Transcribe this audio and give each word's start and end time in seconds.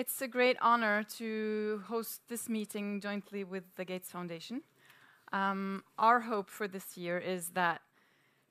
It's 0.00 0.22
a 0.22 0.28
great 0.28 0.56
honor 0.62 1.04
to 1.18 1.82
host 1.86 2.22
this 2.26 2.48
meeting 2.48 3.02
jointly 3.02 3.44
with 3.44 3.64
the 3.76 3.84
Gates 3.84 4.10
Foundation. 4.10 4.62
Um, 5.30 5.84
our 5.98 6.20
hope 6.20 6.48
for 6.48 6.66
this 6.66 6.96
year 6.96 7.18
is 7.18 7.50
that 7.50 7.82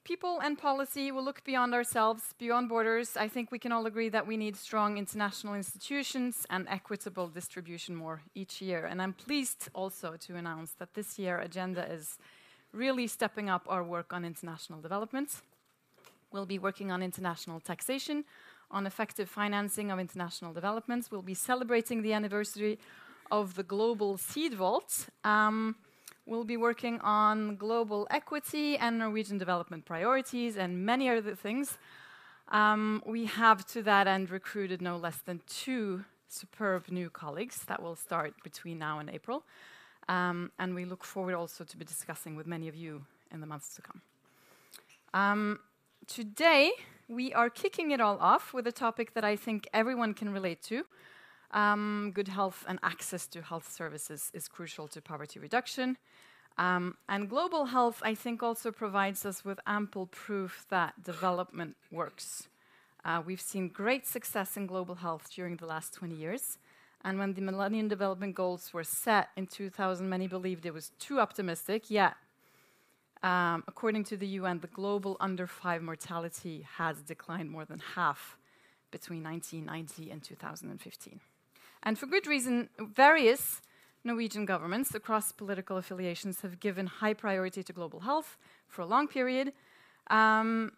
people 0.03 0.39
and 0.43 0.59
policy 0.59 1.11
will 1.11 1.23
look 1.23 1.43
beyond 1.43 1.73
ourselves, 1.73 2.35
beyond 2.37 2.69
borders. 2.69 3.17
I 3.17 3.27
think 3.27 3.51
we 3.51 3.57
can 3.57 3.71
all 3.71 3.87
agree 3.87 4.09
that 4.09 4.27
we 4.27 4.37
need 4.37 4.55
strong 4.57 4.99
international 4.99 5.55
institutions 5.55 6.45
and 6.51 6.67
equitable 6.69 7.27
distribution 7.29 7.95
more 7.95 8.21
each 8.35 8.61
year. 8.61 8.85
And 8.85 9.01
I'm 9.01 9.13
pleased 9.13 9.69
also 9.73 10.17
to 10.27 10.35
announce 10.35 10.73
that 10.73 10.93
this 10.93 11.17
year 11.17 11.39
agenda 11.39 11.91
is 11.91 12.19
really 12.73 13.07
stepping 13.07 13.49
up 13.49 13.65
our 13.67 13.83
work 13.83 14.13
on 14.13 14.23
international 14.23 14.81
development. 14.81 15.41
We'll 16.31 16.45
be 16.45 16.59
working 16.59 16.91
on 16.91 17.01
international 17.01 17.59
taxation, 17.59 18.23
on 18.71 18.85
effective 18.85 19.29
financing 19.29 19.91
of 19.91 19.99
international 19.99 20.53
developments. 20.53 21.11
We'll 21.11 21.21
be 21.21 21.33
celebrating 21.33 22.01
the 22.01 22.13
anniversary 22.13 22.79
of 23.31 23.55
the 23.55 23.63
Global 23.63 24.17
Seed 24.17 24.53
Vault. 24.53 25.07
Um, 25.23 25.75
we'll 26.25 26.43
be 26.43 26.57
working 26.57 26.99
on 27.01 27.55
global 27.55 28.07
equity 28.11 28.77
and 28.77 28.99
Norwegian 28.99 29.37
development 29.37 29.85
priorities 29.85 30.57
and 30.57 30.85
many 30.85 31.09
other 31.09 31.35
things. 31.35 31.77
Um, 32.49 33.03
we 33.05 33.25
have, 33.25 33.65
to 33.67 33.83
that 33.83 34.07
end, 34.07 34.31
recruited 34.31 34.81
no 34.81 34.97
less 34.97 35.17
than 35.17 35.41
two 35.47 36.05
superb 36.27 36.89
new 36.89 37.09
colleagues 37.09 37.63
that 37.67 37.81
will 37.81 37.95
start 37.95 38.33
between 38.43 38.79
now 38.79 38.99
and 38.99 39.09
April. 39.09 39.43
Um, 40.07 40.51
and 40.57 40.73
we 40.73 40.85
look 40.85 41.03
forward 41.03 41.35
also 41.35 41.63
to 41.63 41.77
be 41.77 41.85
discussing 41.85 42.35
with 42.35 42.47
many 42.47 42.67
of 42.67 42.75
you 42.75 43.05
in 43.31 43.41
the 43.41 43.47
months 43.47 43.75
to 43.75 43.81
come. 43.81 44.01
Um, 45.13 45.59
today, 46.07 46.71
we 47.09 47.33
are 47.33 47.49
kicking 47.49 47.91
it 47.91 47.99
all 47.99 48.17
off 48.19 48.53
with 48.53 48.67
a 48.67 48.71
topic 48.71 49.15
that 49.15 49.25
I 49.25 49.35
think 49.35 49.67
everyone 49.73 50.13
can 50.13 50.31
relate 50.31 50.61
to. 50.63 50.85
Um, 51.51 52.11
good 52.13 52.27
health 52.27 52.63
and 52.67 52.77
access 52.83 53.25
to 53.27 53.41
health 53.41 53.71
services 53.71 54.29
is 54.33 54.47
crucial 54.47 54.87
to 54.89 55.01
poverty 55.01 55.39
reduction. 55.39 55.97
Um, 56.59 56.97
and 57.07 57.27
global 57.27 57.65
health, 57.65 58.01
I 58.03 58.13
think, 58.13 58.43
also 58.43 58.71
provides 58.71 59.25
us 59.25 59.43
with 59.43 59.59
ample 59.65 60.05
proof 60.05 60.65
that 60.69 61.03
development 61.03 61.77
works. 61.91 62.47
Uh, 63.03 63.23
we've 63.25 63.41
seen 63.41 63.69
great 63.69 64.05
success 64.05 64.55
in 64.55 64.67
global 64.67 64.95
health 64.95 65.31
during 65.33 65.55
the 65.55 65.65
last 65.65 65.93
20 65.95 66.13
years. 66.13 66.59
And 67.03 67.17
when 67.17 67.33
the 67.33 67.41
Millennium 67.41 67.87
Development 67.87 68.35
Goals 68.35 68.73
were 68.73 68.83
set 68.83 69.29
in 69.35 69.47
2000, 69.47 70.07
many 70.07 70.27
believed 70.27 70.65
it 70.65 70.73
was 70.73 70.91
too 70.99 71.19
optimistic, 71.19 71.89
yet 71.89 72.15
um, 73.23 73.63
according 73.67 74.05
to 74.05 74.17
the 74.17 74.27
UN, 74.27 74.59
the 74.59 74.67
global 74.67 75.17
under 75.19 75.45
five 75.45 75.81
mortality 75.81 76.65
has 76.77 77.01
declined 77.01 77.49
more 77.49 77.65
than 77.65 77.79
half 77.95 78.37
between 78.91 79.23
1990 79.23 80.11
and 80.11 80.23
2015. 80.23 81.19
And 81.83 81.97
for 81.97 82.07
good 82.07 82.27
reason, 82.27 82.69
various 82.79 83.61
Norwegian 84.03 84.45
governments 84.45 84.95
across 84.95 85.31
political 85.31 85.77
affiliations 85.77 86.41
have 86.41 86.59
given 86.59 86.87
high 86.87 87.13
priority 87.13 87.63
to 87.63 87.73
global 87.73 88.01
health 88.01 88.37
for 88.67 88.81
a 88.81 88.85
long 88.85 89.07
period. 89.07 89.53
Um, 90.09 90.71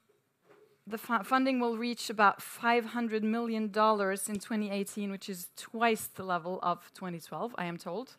the 0.88 0.98
fu 0.98 1.20
funding 1.24 1.60
will 1.60 1.78
reach 1.78 2.10
about 2.10 2.40
$500 2.40 3.22
million 3.22 3.66
in 3.66 3.70
2018, 3.70 5.12
which 5.12 5.30
is 5.30 5.50
twice 5.56 6.08
the 6.08 6.24
level 6.24 6.60
of 6.64 6.92
2012, 6.96 7.56
I 7.58 7.66
am 7.66 7.78
told. 7.78 8.18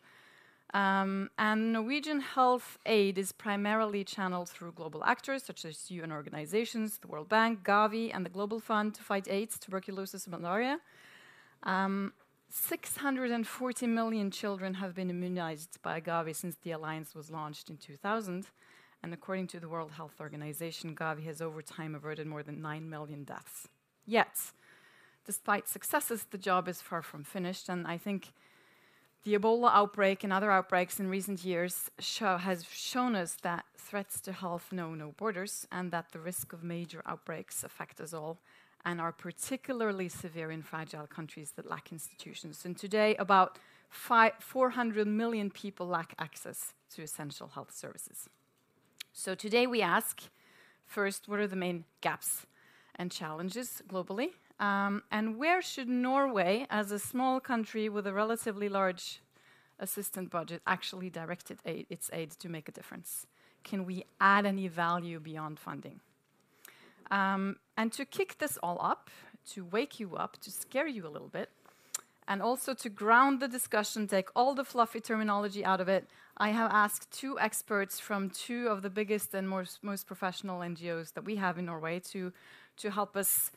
Um, 0.73 1.29
and 1.37 1.71
Norwegian 1.71 2.19
health 2.19 2.79
aid 2.87 3.19
is 3.19 3.31
primarily 3.31 4.03
channeled 4.03 4.49
through 4.49 4.71
global 4.71 5.03
actors 5.03 5.43
such 5.43 5.65
as 5.65 5.91
UN 5.91 6.11
organizations, 6.11 6.97
the 6.97 7.07
World 7.07 7.29
Bank, 7.29 7.63
Gavi, 7.63 8.09
and 8.13 8.25
the 8.25 8.29
Global 8.29 8.59
Fund 8.59 8.95
to 8.95 9.03
fight 9.03 9.27
AIDS, 9.29 9.59
tuberculosis, 9.59 10.25
and 10.25 10.31
malaria. 10.31 10.79
Um, 11.61 12.13
640 12.49 13.87
million 13.87 14.31
children 14.31 14.75
have 14.75 14.95
been 14.95 15.09
immunized 15.09 15.79
by 15.83 16.01
Gavi 16.01 16.35
since 16.35 16.55
the 16.63 16.71
alliance 16.71 17.13
was 17.13 17.29
launched 17.29 17.69
in 17.69 17.77
2000. 17.77 18.47
And 19.03 19.13
according 19.13 19.47
to 19.47 19.59
the 19.59 19.67
World 19.67 19.91
Health 19.91 20.15
Organization, 20.19 20.95
Gavi 20.95 21.25
has 21.25 21.41
over 21.41 21.61
time 21.61 21.93
averted 21.93 22.25
more 22.25 22.41
than 22.41 22.61
9 22.61 22.89
million 22.89 23.23
deaths. 23.23 23.67
Yet, 24.05 24.39
despite 25.25 25.67
successes, 25.67 26.25
the 26.29 26.37
job 26.37 26.67
is 26.67 26.81
far 26.81 27.01
from 27.01 27.23
finished. 27.23 27.69
And 27.69 27.85
I 27.85 27.97
think 27.97 28.33
the 29.23 29.35
Ebola 29.35 29.71
outbreak 29.73 30.23
and 30.23 30.33
other 30.33 30.51
outbreaks 30.51 30.99
in 30.99 31.09
recent 31.09 31.45
years 31.45 31.89
show, 31.99 32.37
has 32.37 32.65
shown 32.65 33.15
us 33.15 33.37
that 33.41 33.65
threats 33.77 34.19
to 34.21 34.33
health 34.33 34.71
know 34.71 34.93
no 34.93 35.13
borders 35.17 35.65
and 35.71 35.91
that 35.91 36.11
the 36.11 36.19
risk 36.19 36.51
of 36.51 36.63
major 36.63 37.01
outbreaks 37.05 37.63
affect 37.63 38.01
us 38.01 38.13
all 38.13 38.39
and 38.85 38.99
are 38.99 39.13
particularly 39.13 40.09
severe 40.09 40.51
in 40.51 40.61
fragile 40.61 41.07
countries 41.07 41.53
that 41.55 41.69
lack 41.69 41.91
institutions. 41.91 42.65
And 42.65 42.77
today, 42.77 43.15
about 43.15 43.57
400 43.89 45.07
million 45.07 45.49
people 45.49 45.87
lack 45.87 46.13
access 46.19 46.73
to 46.95 47.01
essential 47.01 47.47
health 47.47 47.73
services. 47.73 48.27
So 49.13 49.35
today 49.35 49.67
we 49.67 49.81
ask 49.81 50.23
first, 50.85 51.29
what 51.29 51.39
are 51.39 51.47
the 51.47 51.55
main 51.55 51.85
gaps 52.01 52.45
and 52.95 53.09
challenges 53.09 53.81
globally? 53.87 54.31
Um, 54.59 55.03
and 55.11 55.37
where 55.37 55.61
should 55.61 55.89
Norway, 55.89 56.67
as 56.69 56.91
a 56.91 56.99
small 56.99 57.39
country 57.39 57.89
with 57.89 58.07
a 58.07 58.13
relatively 58.13 58.69
large 58.69 59.21
assistance 59.79 60.29
budget, 60.29 60.61
actually 60.65 61.09
direct 61.09 61.51
it 61.51 61.59
aid, 61.65 61.87
its 61.89 62.09
aid 62.13 62.31
to 62.31 62.49
make 62.49 62.69
a 62.69 62.71
difference? 62.71 63.25
Can 63.63 63.85
we 63.85 64.05
add 64.21 64.45
any 64.45 64.67
value 64.67 65.19
beyond 65.19 65.59
funding? 65.59 65.99
Um, 67.11 67.57
and 67.77 67.91
to 67.93 68.05
kick 68.05 68.37
this 68.39 68.57
all 68.63 68.79
up, 68.81 69.09
to 69.51 69.65
wake 69.65 69.99
you 69.99 70.15
up, 70.15 70.37
to 70.41 70.51
scare 70.51 70.87
you 70.87 71.05
a 71.07 71.09
little 71.09 71.27
bit, 71.27 71.49
and 72.27 72.41
also 72.41 72.73
to 72.73 72.89
ground 72.89 73.39
the 73.39 73.47
discussion, 73.47 74.07
take 74.07 74.29
all 74.35 74.55
the 74.55 74.63
fluffy 74.63 75.01
terminology 75.01 75.65
out 75.65 75.81
of 75.81 75.89
it, 75.89 76.07
I 76.37 76.49
have 76.49 76.71
asked 76.71 77.11
two 77.11 77.37
experts 77.39 77.99
from 77.99 78.29
two 78.29 78.67
of 78.67 78.81
the 78.81 78.89
biggest 78.89 79.33
and 79.33 79.47
most, 79.47 79.83
most 79.83 80.07
professional 80.07 80.61
NGOs 80.61 81.13
that 81.13 81.25
we 81.25 81.35
have 81.35 81.57
in 81.57 81.65
Norway 81.65 81.99
to, 82.11 82.31
to 82.77 82.91
help 82.91 83.15
us 83.15 83.51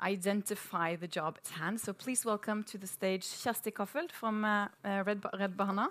identify 0.00 0.96
the 0.96 1.06
job 1.06 1.38
at 1.44 1.58
hand. 1.58 1.80
So 1.80 1.92
please 1.92 2.24
welcome 2.24 2.64
to 2.64 2.78
the 2.78 2.86
stage 2.86 3.24
Kjersti 3.24 3.72
Koffel 3.72 4.10
from 4.10 4.44
uh, 4.44 4.68
uh, 4.84 5.02
Red, 5.06 5.20
ba 5.20 5.30
Redd 5.38 5.56
Barna 5.56 5.88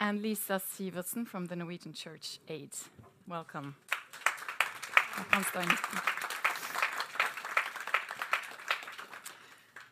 and 0.00 0.20
Lisa 0.20 0.60
Sivertsen 0.60 1.26
from 1.26 1.46
the 1.46 1.56
Norwegian 1.56 1.92
Church 1.92 2.38
Aid. 2.48 2.70
Welcome. 3.28 3.76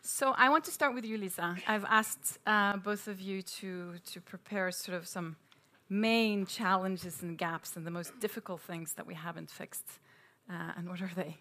So 0.02 0.34
I 0.36 0.48
want 0.50 0.64
to 0.64 0.70
start 0.70 0.94
with 0.94 1.04
you, 1.04 1.16
Lisa. 1.16 1.56
I've 1.66 1.84
asked 1.84 2.38
uh, 2.46 2.76
both 2.76 3.08
of 3.08 3.20
you 3.20 3.40
to, 3.42 3.94
to 4.12 4.20
prepare 4.20 4.70
sort 4.70 4.98
of 4.98 5.06
some 5.06 5.36
main 5.88 6.44
challenges 6.44 7.22
and 7.22 7.38
gaps 7.38 7.76
and 7.76 7.86
the 7.86 7.90
most 7.90 8.18
difficult 8.20 8.60
things 8.60 8.92
that 8.94 9.06
we 9.06 9.14
haven't 9.14 9.50
fixed. 9.50 9.86
Uh, 10.48 10.72
and 10.76 10.88
what 10.88 11.00
are 11.00 11.10
they? 11.16 11.38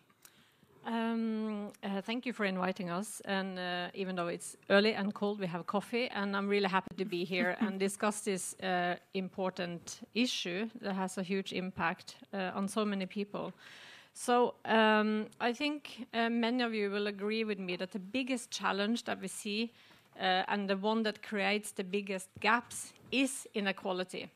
Um, 0.85 1.71
uh, 1.83 2.01
thank 2.01 2.25
you 2.25 2.33
for 2.33 2.45
inviting 2.45 2.89
us. 2.89 3.21
And 3.25 3.59
uh, 3.59 3.87
even 3.93 4.15
though 4.15 4.27
it's 4.27 4.55
early 4.69 4.93
and 4.93 5.13
cold, 5.13 5.39
we 5.39 5.47
have 5.47 5.65
coffee, 5.65 6.09
and 6.09 6.35
I'm 6.35 6.47
really 6.47 6.67
happy 6.67 6.95
to 6.97 7.05
be 7.05 7.25
here 7.25 7.55
and 7.59 7.79
discuss 7.87 8.21
this 8.21 8.55
uh, 8.61 8.95
important 9.13 10.01
issue 10.15 10.69
that 10.81 10.93
has 10.93 11.17
a 11.17 11.23
huge 11.23 11.53
impact 11.53 12.15
uh, 12.33 12.51
on 12.55 12.67
so 12.67 12.85
many 12.85 13.05
people. 13.05 13.53
So 14.13 14.55
um, 14.65 15.27
I 15.39 15.53
think 15.53 16.07
uh, 16.13 16.29
many 16.29 16.63
of 16.63 16.73
you 16.73 16.89
will 16.89 17.07
agree 17.07 17.43
with 17.43 17.59
me 17.59 17.75
that 17.77 17.91
the 17.91 17.99
biggest 17.99 18.51
challenge 18.51 19.03
that 19.05 19.21
we 19.21 19.27
see, 19.27 19.71
uh, 20.19 20.43
and 20.47 20.69
the 20.69 20.77
one 20.77 21.03
that 21.03 21.21
creates 21.21 21.71
the 21.71 21.83
biggest 21.83 22.29
gaps, 22.39 22.93
is 23.11 23.47
inequality. 23.53 24.27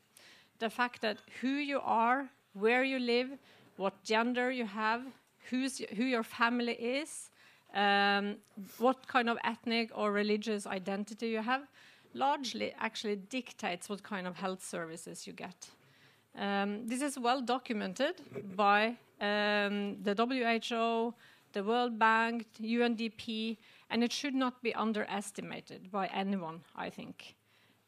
The 0.58 0.70
fact 0.70 1.00
that 1.02 1.18
who 1.40 1.48
you 1.48 1.80
are, 1.82 2.28
where 2.54 2.84
you 2.84 2.98
live, 2.98 3.28
what 3.76 4.02
gender 4.04 4.50
you 4.50 4.66
have, 4.66 5.02
who's, 5.50 5.78
who 5.96 6.04
your 6.04 6.22
family 6.22 6.72
is, 6.72 7.30
um, 7.74 8.36
what 8.78 9.06
kind 9.08 9.28
of 9.28 9.36
ethnic 9.44 9.90
or 9.94 10.12
religious 10.12 10.66
identity 10.66 11.28
you 11.28 11.42
have, 11.42 11.62
largely 12.14 12.72
actually 12.78 13.16
dictates 13.16 13.88
what 13.88 14.02
kind 14.02 14.26
of 14.26 14.36
health 14.36 14.64
services 14.64 15.26
you 15.26 15.32
get. 15.32 15.70
Um, 16.36 16.86
this 16.86 17.02
is 17.02 17.18
well 17.18 17.40
documented 17.40 18.14
by 18.56 18.96
um, 19.20 19.96
the 20.02 20.14
WHO, 20.14 21.14
the 21.52 21.62
World 21.62 21.98
Bank, 21.98 22.46
UNDP, 22.60 23.56
and 23.90 24.02
it 24.02 24.12
should 24.12 24.34
not 24.34 24.62
be 24.62 24.74
underestimated 24.74 25.90
by 25.90 26.06
anyone, 26.06 26.60
I 26.76 26.90
think. 26.90 27.34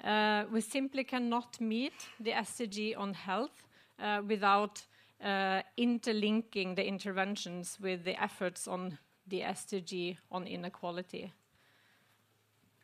Uh, 0.04 0.44
we 0.52 0.60
simply 0.60 1.04
cannot 1.04 1.60
meet 1.60 1.94
the 2.20 2.30
SDG 2.30 2.96
on 2.96 3.14
health 3.14 3.66
uh, 4.00 4.22
without 4.26 4.84
interlinking 5.76 6.74
the 6.74 6.86
interventions 6.86 7.78
with 7.80 8.04
the 8.04 8.20
efforts 8.22 8.68
on 8.68 8.98
the 9.26 9.40
SDG 9.40 10.18
on 10.30 10.46
inequality. 10.46 11.32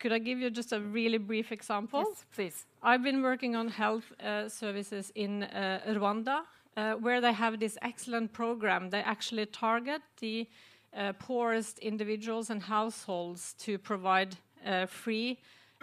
Could 0.02 0.12
I 0.12 0.19
give 0.19 0.40
you 0.40 0.50
just 0.50 0.73
a 0.73 0.81
really 0.81 1.19
brief 1.19 1.52
example? 1.52 2.05
Yes, 2.08 2.25
please. 2.34 2.67
I've 2.82 3.05
been 3.05 3.23
working 3.23 3.55
on 3.55 3.69
health 3.69 4.12
uh, 4.20 4.49
services 4.49 5.12
in 5.14 5.44
uh, 5.44 5.81
Rwanda, 5.87 6.40
uh, 6.76 6.94
where 6.94 7.20
they 7.20 7.32
have 7.32 7.61
this 7.61 7.79
excellent 7.82 8.32
program. 8.32 8.90
They 8.90 8.99
actually 9.00 9.46
target 9.46 10.02
the 10.19 10.49
uh, 10.96 11.12
poorest 11.20 11.79
individuals 11.79 12.50
and 12.50 12.62
households 12.62 13.55
to 13.61 13.79
provide 13.79 14.37
uh, 14.67 14.87
free, 14.87 15.38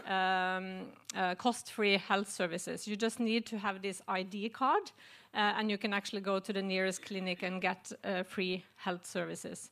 um, 0.06 0.88
uh, 1.16 1.36
cost-free 1.36 1.98
health 1.98 2.30
services. 2.30 2.88
You 2.88 2.98
just 2.98 3.22
need 3.22 3.46
to 3.46 3.58
have 3.58 3.82
this 3.82 4.02
ID 4.08 4.50
card, 4.50 4.84
uh, 4.84 4.92
and 5.34 5.70
you 5.70 5.78
can 5.78 5.94
actually 5.94 6.22
go 6.22 6.40
to 6.40 6.54
the 6.54 6.62
nearest 6.62 7.06
clinic 7.06 7.44
and 7.44 7.62
get 7.62 7.92
uh, 8.04 8.24
free 8.24 8.64
health 8.76 9.06
services. 9.06 9.72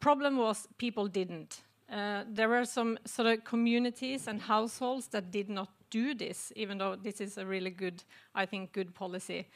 Problem 0.00 0.36
was 0.36 0.68
people 0.78 1.06
didn't. 1.06 1.62
Uh, 1.90 2.24
there 2.28 2.48
were 2.48 2.64
some 2.64 2.98
sort 3.04 3.28
of 3.28 3.44
communities 3.44 4.26
and 4.26 4.40
households 4.40 5.08
that 5.08 5.30
did 5.30 5.48
not 5.48 5.68
do 5.90 6.14
this, 6.14 6.52
even 6.56 6.78
though 6.78 6.96
this 6.96 7.20
is 7.20 7.38
a 7.38 7.46
really 7.46 7.70
good, 7.70 8.02
I 8.34 8.46
think, 8.46 8.72
good 8.72 8.94
policy. 8.94 9.46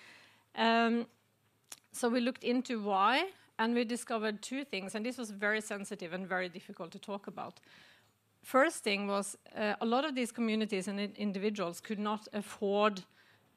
Um, 0.54 1.06
so 1.92 2.08
we 2.08 2.20
looked 2.20 2.44
into 2.44 2.80
why, 2.80 3.30
and 3.58 3.74
we 3.74 3.84
discovered 3.84 4.40
two 4.40 4.64
things, 4.64 4.94
and 4.94 5.04
this 5.04 5.18
was 5.18 5.30
very 5.30 5.60
sensitive 5.60 6.12
and 6.12 6.28
very 6.28 6.48
difficult 6.48 6.92
to 6.92 6.98
talk 6.98 7.26
about. 7.26 7.60
First 8.42 8.84
thing 8.84 9.08
was 9.08 9.36
uh, 9.56 9.74
a 9.80 9.86
lot 9.86 10.04
of 10.04 10.14
these 10.14 10.30
communities 10.30 10.86
and 10.88 11.00
individuals 11.16 11.80
could 11.80 11.98
not 11.98 12.28
afford 12.32 13.02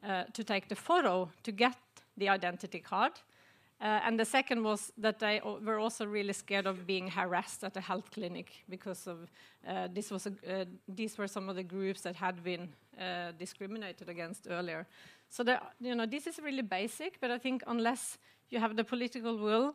uh, 0.04 0.24
to 0.34 0.44
take 0.44 0.68
the 0.68 0.76
photo 0.76 1.30
to 1.44 1.52
get 1.52 1.78
the 2.18 2.30
identity 2.30 2.80
card. 2.80 3.14
Uh, 3.82 4.00
and 4.06 4.20
the 4.20 4.26
second 4.26 4.64
was 4.64 4.94
that 4.96 5.18
they 5.18 5.42
were 5.66 5.80
also 5.80 6.06
really 6.06 6.34
scared 6.34 6.68
of 6.68 6.86
being 6.86 7.08
harassed 7.08 7.64
at 7.64 7.76
a 7.76 7.82
health 7.82 8.12
clinic 8.12 8.64
because 8.70 9.08
of 9.08 9.32
uh, 9.68 9.88
this 9.92 10.12
was 10.12 10.28
a, 10.28 10.62
uh, 10.62 10.66
these 10.88 11.18
were 11.18 11.28
some 11.28 11.50
of 11.50 11.56
the 11.56 11.64
groups 11.64 12.02
that 12.02 12.16
had 12.16 12.44
been 12.44 12.70
uh, 13.00 13.32
discriminated 13.40 14.08
against 14.08 14.48
earlier. 14.52 14.86
So 15.30 15.44
you 15.80 15.96
know 15.96 16.06
this 16.06 16.28
is 16.28 16.38
really 16.38 16.62
basic, 16.62 17.20
but 17.20 17.32
I 17.32 17.40
think 17.40 17.64
unless 17.66 18.20
you 18.50 18.60
have 18.60 18.76
the 18.76 18.84
political 18.84 19.38
will, 19.38 19.74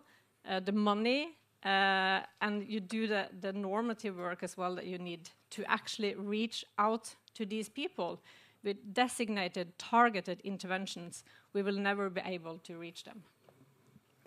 uh, 0.49 0.61
the 0.61 0.73
money, 0.73 1.37
uh, 1.65 2.21
and 2.41 2.65
you 2.69 2.79
do 2.79 3.09
the, 3.09 3.27
the 3.41 3.53
normative 3.53 4.17
work 4.17 4.45
as 4.45 4.57
well 4.57 4.77
that 4.77 4.87
you 4.87 4.99
need 4.99 5.31
to 5.51 5.65
actually 5.65 6.15
reach 6.15 6.65
out 6.79 7.13
to 7.35 7.45
these 7.45 7.69
people 7.69 8.21
with 8.67 8.93
designated, 8.93 9.79
targeted 9.79 10.41
interventions, 10.43 11.25
we 11.55 11.63
will 11.63 11.79
never 11.79 12.11
be 12.11 12.21
able 12.27 12.59
to 12.59 12.77
reach 12.77 13.05
them. 13.05 13.23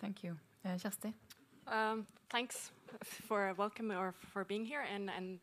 Thank 0.00 0.24
you. 0.24 0.36
Uh, 0.64 0.70
Kjersti? 0.70 1.12
Um, 1.68 2.06
thanks 2.30 2.72
for 3.02 3.54
welcome 3.56 3.92
or 3.92 4.14
for 4.32 4.44
being 4.44 4.64
here 4.64 4.84
and, 4.92 5.10
and 5.16 5.38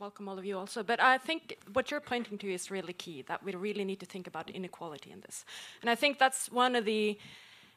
welcome 0.00 0.28
all 0.28 0.38
of 0.38 0.44
you 0.44 0.58
also. 0.58 0.82
But 0.82 1.00
I 1.00 1.18
think 1.18 1.58
what 1.74 1.90
you're 1.90 2.00
pointing 2.00 2.38
to 2.38 2.52
is 2.52 2.70
really 2.70 2.94
key, 2.94 3.22
that 3.28 3.44
we 3.44 3.54
really 3.54 3.84
need 3.84 4.00
to 4.00 4.06
think 4.06 4.26
about 4.26 4.50
inequality 4.50 5.10
in 5.12 5.20
this. 5.20 5.44
And 5.82 5.90
I 5.90 5.94
think 5.94 6.18
that's 6.18 6.50
one 6.50 6.74
of 6.74 6.84
the 6.86 7.18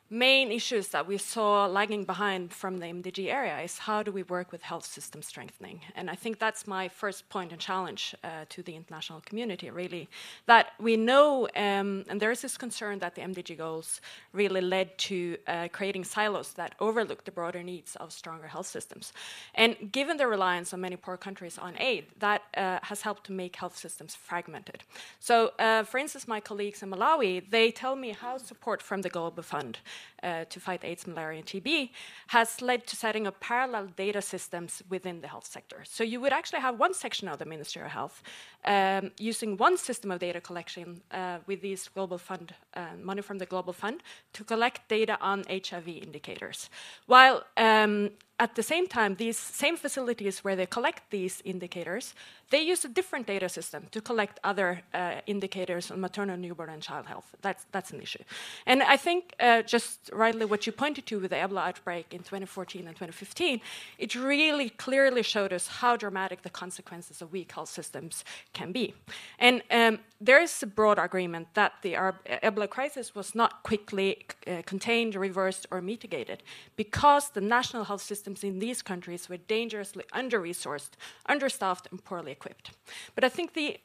main 0.09 0.51
issues 0.51 0.89
that 0.89 1.07
we 1.07 1.17
saw 1.17 1.65
lagging 1.65 2.03
behind 2.03 2.53
from 2.53 2.77
the 2.77 2.85
MDG 2.85 3.33
area 3.33 3.59
is 3.61 3.79
how 3.79 4.03
do 4.03 4.11
we 4.11 4.23
work 4.23 4.51
with 4.51 4.61
health 4.61 4.85
system 4.85 5.21
strengthening? 5.21 5.81
And 5.95 6.09
I 6.09 6.15
think 6.15 6.37
that's 6.37 6.67
my 6.67 6.87
first 6.87 7.27
point 7.29 7.51
and 7.51 7.59
challenge 7.59 8.13
uh, 8.23 8.45
to 8.49 8.61
the 8.61 8.75
international 8.75 9.21
community, 9.21 9.69
really, 9.71 10.07
that 10.45 10.73
we 10.79 10.97
know, 10.97 11.47
um, 11.55 12.05
and 12.09 12.19
there 12.19 12.31
is 12.31 12.41
this 12.41 12.57
concern 12.57 12.99
that 12.99 13.15
the 13.15 13.21
MDG 13.21 13.57
goals 13.57 14.01
really 14.33 14.61
led 14.61 14.95
to 14.99 15.37
uh, 15.47 15.67
creating 15.71 16.03
silos 16.03 16.53
that 16.53 16.75
overlook 16.79 17.23
the 17.23 17.31
broader 17.31 17.63
needs 17.63 17.95
of 17.95 18.11
stronger 18.11 18.47
health 18.47 18.67
systems. 18.67 19.13
And 19.55 19.91
given 19.91 20.17
the 20.17 20.27
reliance 20.27 20.73
on 20.73 20.81
many 20.81 20.95
poor 20.95 21.17
countries 21.17 21.57
on 21.57 21.73
aid, 21.79 22.05
that 22.19 22.43
uh, 22.55 22.79
has 22.83 23.01
helped 23.01 23.25
to 23.25 23.31
make 23.31 23.55
health 23.55 23.77
systems 23.77 24.13
fragmented. 24.13 24.83
So, 25.19 25.53
uh, 25.57 25.83
for 25.83 25.97
instance, 25.97 26.27
my 26.27 26.39
colleagues 26.39 26.83
in 26.83 26.91
Malawi, 26.91 27.49
they 27.49 27.71
tell 27.71 27.95
me 27.95 28.11
how 28.11 28.37
support 28.37 28.81
from 28.81 29.01
the 29.01 29.09
Global 29.09 29.41
Fund 29.43 29.79
uh, 30.23 30.45
to 30.45 30.59
fight 30.59 30.83
AIDS, 30.83 31.05
malaria, 31.05 31.39
and 31.39 31.47
TB 31.47 31.89
has 32.27 32.61
led 32.61 32.87
to 32.87 32.95
setting 32.95 33.27
up 33.27 33.39
parallel 33.39 33.87
data 33.87 34.21
systems 34.21 34.81
within 34.89 35.21
the 35.21 35.27
health 35.27 35.45
sector. 35.45 35.83
So 35.83 36.03
you 36.03 36.21
would 36.21 36.33
actually 36.33 36.61
have 36.61 36.79
one 36.79 36.93
section 36.93 37.27
of 37.27 37.39
the 37.39 37.45
Ministry 37.45 37.81
of 37.81 37.89
Health 37.89 38.23
um, 38.65 39.11
using 39.17 39.57
one 39.57 39.77
system 39.77 40.11
of 40.11 40.19
data 40.19 40.41
collection 40.41 41.01
uh, 41.11 41.39
with 41.45 41.61
these 41.61 41.89
global 41.89 42.17
fund 42.17 42.53
uh, 42.75 42.87
money 43.01 43.21
from 43.21 43.37
the 43.37 43.45
global 43.45 43.73
fund 43.73 44.01
to 44.33 44.43
collect 44.43 44.87
data 44.87 45.17
on 45.21 45.43
HIV 45.49 45.87
indicators, 45.87 46.69
while 47.05 47.43
um, 47.57 48.11
at 48.39 48.55
the 48.55 48.63
same 48.63 48.87
time, 48.87 49.15
these 49.15 49.37
same 49.37 49.77
facilities 49.77 50.43
where 50.43 50.55
they 50.55 50.65
collect 50.65 51.11
these 51.11 51.41
indicators, 51.45 52.15
they 52.49 52.61
use 52.61 52.83
a 52.83 52.89
different 52.89 53.27
data 53.27 53.47
system 53.47 53.87
to 53.91 54.01
collect 54.01 54.39
other 54.43 54.81
uh, 54.93 55.21
indicators 55.27 55.91
on 55.91 56.01
maternal, 56.01 56.35
newborn, 56.37 56.69
and 56.69 56.81
child 56.81 57.05
health. 57.05 57.35
That's, 57.41 57.65
that's 57.71 57.91
an 57.91 58.01
issue. 58.01 58.23
And 58.65 58.81
I 58.83 58.97
think 58.97 59.33
uh, 59.39 59.61
just 59.61 60.09
rightly 60.13 60.45
what 60.45 60.65
you 60.65 60.71
pointed 60.71 61.05
to 61.07 61.19
with 61.19 61.29
the 61.29 61.37
Ebola 61.37 61.67
outbreak 61.67 62.13
in 62.13 62.19
2014 62.19 62.87
and 62.87 62.95
2015, 62.95 63.61
it 63.99 64.15
really 64.15 64.69
clearly 64.69 65.23
showed 65.23 65.53
us 65.53 65.67
how 65.67 65.95
dramatic 65.95 66.41
the 66.41 66.49
consequences 66.49 67.21
of 67.21 67.31
weak 67.31 67.51
health 67.51 67.69
systems 67.69 68.23
can 68.53 68.71
be. 68.71 68.93
And 69.39 69.61
um, 69.71 69.99
there 70.19 70.41
is 70.41 70.63
a 70.63 70.67
broad 70.67 70.99
agreement 70.99 71.47
that 71.53 71.73
the 71.81 71.93
Ebola 71.93 72.69
crisis 72.69 73.13
was 73.13 73.35
not 73.35 73.63
quickly 73.63 74.25
uh, 74.47 74.61
contained, 74.65 75.15
reversed, 75.15 75.65
or 75.69 75.81
mitigated 75.81 76.43
because 76.75 77.29
the 77.31 77.41
national 77.41 77.83
health 77.83 78.01
systems 78.23 78.43
in 78.43 78.59
these 78.59 78.81
countries 78.81 79.27
were 79.27 79.37
dangerously 79.37 80.05
under 80.13 80.39
resourced, 80.39 80.91
understaffed, 81.25 81.87
and 81.91 82.01
poorly 82.05 82.31
equipped. 82.31 82.71
But 83.15 83.25
I 83.25 83.29
think 83.29 83.53
the 83.53 83.77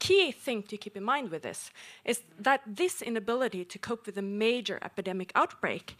key 0.00 0.32
thing 0.32 0.64
to 0.64 0.76
keep 0.76 0.96
in 0.96 1.04
mind 1.04 1.30
with 1.30 1.42
this 1.42 1.70
is 2.04 2.22
that 2.40 2.62
this 2.66 3.00
inability 3.00 3.64
to 3.64 3.78
cope 3.78 4.06
with 4.06 4.18
a 4.18 4.22
major 4.22 4.78
epidemic 4.82 5.30
outbreak 5.36 5.96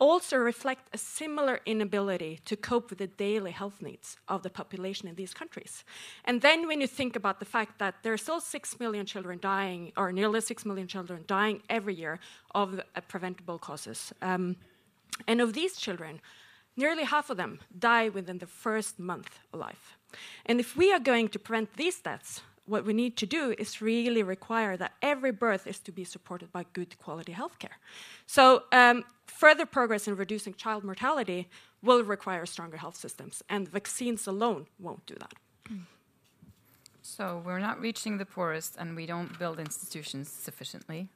also 0.00 0.36
reflect 0.36 0.82
a 0.92 0.98
similar 0.98 1.60
inability 1.64 2.40
to 2.44 2.56
cope 2.56 2.90
with 2.90 2.98
the 2.98 3.06
daily 3.06 3.52
health 3.52 3.80
needs 3.80 4.16
of 4.26 4.42
the 4.42 4.50
population 4.50 5.08
in 5.08 5.14
these 5.14 5.34
countries. 5.34 5.84
And 6.24 6.40
then 6.40 6.66
when 6.66 6.80
you 6.80 6.88
think 6.88 7.16
about 7.16 7.38
the 7.38 7.46
fact 7.46 7.78
that 7.78 7.94
there 8.02 8.12
are 8.12 8.18
still 8.26 8.40
6 8.40 8.80
million 8.80 9.06
children 9.06 9.38
dying, 9.40 9.92
or 9.96 10.12
nearly 10.12 10.40
6 10.40 10.64
million 10.64 10.88
children 10.88 11.24
dying 11.26 11.62
every 11.68 11.94
year 11.94 12.18
of 12.54 12.78
uh, 12.78 13.00
preventable 13.08 13.58
causes, 13.58 14.12
um, 14.22 14.56
and 15.26 15.40
of 15.40 15.52
these 15.52 15.76
children, 15.76 16.20
nearly 16.78 17.04
half 17.04 17.28
of 17.28 17.36
them 17.36 17.58
die 17.78 18.08
within 18.08 18.38
the 18.38 18.46
first 18.46 18.98
month 18.98 19.38
of 19.52 19.60
life. 19.60 19.98
And 20.46 20.60
if 20.60 20.76
we 20.76 20.92
are 20.92 21.00
going 21.00 21.28
to 21.28 21.38
prevent 21.38 21.76
these 21.76 22.00
deaths, 22.00 22.40
what 22.66 22.84
we 22.84 22.92
need 22.92 23.16
to 23.16 23.26
do 23.26 23.54
is 23.58 23.82
really 23.82 24.22
require 24.22 24.76
that 24.76 24.92
every 25.02 25.32
birth 25.32 25.66
is 25.66 25.78
to 25.80 25.92
be 25.92 26.04
supported 26.04 26.52
by 26.52 26.64
good 26.72 26.98
quality 26.98 27.32
healthcare. 27.32 27.76
So, 28.26 28.62
um, 28.72 29.04
further 29.26 29.66
progress 29.66 30.06
in 30.06 30.16
reducing 30.16 30.54
child 30.54 30.84
mortality 30.84 31.48
will 31.82 32.02
require 32.04 32.44
stronger 32.46 32.76
health 32.76 32.96
systems, 32.96 33.42
and 33.48 33.68
vaccines 33.68 34.26
alone 34.26 34.66
won't 34.78 35.04
do 35.06 35.14
that. 35.14 35.34
So, 37.02 37.42
we're 37.44 37.58
not 37.58 37.80
reaching 37.80 38.18
the 38.18 38.26
poorest, 38.26 38.76
and 38.78 38.94
we 38.94 39.06
don't 39.06 39.38
build 39.38 39.58
institutions 39.58 40.28
sufficiently. 40.28 41.08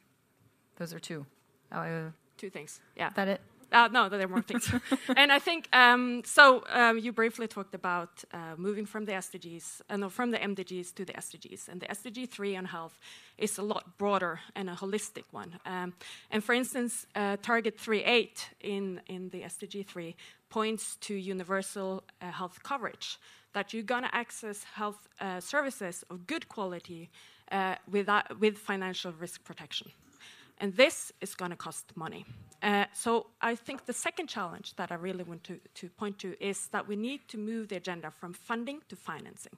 Those 0.76 0.94
are 0.94 1.00
two. 1.00 1.26
Uh, 1.70 2.10
two 2.38 2.48
things. 2.48 2.80
Yeah. 2.96 3.10
That 3.14 3.28
it? 3.28 3.40
Uh, 3.72 3.88
no, 3.90 4.08
there 4.08 4.20
are 4.20 4.28
more 4.28 4.42
things. 4.42 4.70
and 5.16 5.32
I 5.32 5.38
think 5.38 5.68
um, 5.72 6.22
so. 6.24 6.64
Um, 6.68 6.98
you 6.98 7.12
briefly 7.12 7.48
talked 7.48 7.74
about 7.74 8.24
uh, 8.32 8.54
moving 8.56 8.86
from 8.86 9.04
the 9.04 9.12
SDGs, 9.12 9.80
uh, 9.88 9.96
no, 9.96 10.08
from 10.08 10.30
the 10.30 10.38
MDGs 10.38 10.94
to 10.94 11.04
the 11.04 11.12
SDGs, 11.14 11.68
and 11.68 11.80
the 11.80 11.86
SDG 11.86 12.28
three 12.28 12.54
on 12.56 12.66
health 12.66 12.98
is 13.38 13.58
a 13.58 13.62
lot 13.62 13.98
broader 13.98 14.40
and 14.54 14.68
a 14.68 14.74
holistic 14.74 15.24
one. 15.30 15.58
Um, 15.64 15.94
and 16.30 16.44
for 16.44 16.52
instance, 16.54 17.06
uh, 17.14 17.36
Target 17.42 17.78
three 17.78 18.04
eight 18.04 18.50
in 18.60 19.00
in 19.06 19.30
the 19.30 19.42
SDG 19.42 19.86
three 19.86 20.16
points 20.50 20.96
to 20.96 21.14
universal 21.14 22.02
uh, 22.20 22.30
health 22.30 22.62
coverage, 22.62 23.18
that 23.54 23.72
you're 23.72 23.82
gonna 23.82 24.10
access 24.12 24.64
health 24.64 25.08
uh, 25.20 25.40
services 25.40 26.04
of 26.10 26.26
good 26.26 26.48
quality 26.48 27.10
without, 27.90 28.40
with 28.40 28.56
financial 28.56 29.12
risk 29.12 29.44
protection. 29.44 29.92
And 30.59 30.76
this 30.76 31.12
is 31.21 31.35
going 31.35 31.50
to 31.50 31.56
cost 31.56 31.92
money. 31.97 32.25
Uh, 32.62 32.85
so 32.94 33.26
I 33.40 33.56
think 33.56 33.87
the 33.87 33.92
second 33.92 34.28
challenge 34.28 34.76
that 34.76 34.92
I 34.92 34.94
really 34.94 35.25
want 35.25 35.42
to, 35.44 35.59
to, 35.75 35.88
point 35.88 36.18
to 36.21 36.37
is 36.40 36.68
that 36.68 36.87
we 36.87 36.94
need 36.94 37.21
to 37.28 37.38
move 37.38 37.68
the 37.68 37.76
agenda 37.76 38.11
from 38.11 38.32
funding 38.32 38.80
to 38.88 38.94
financing. 38.94 39.54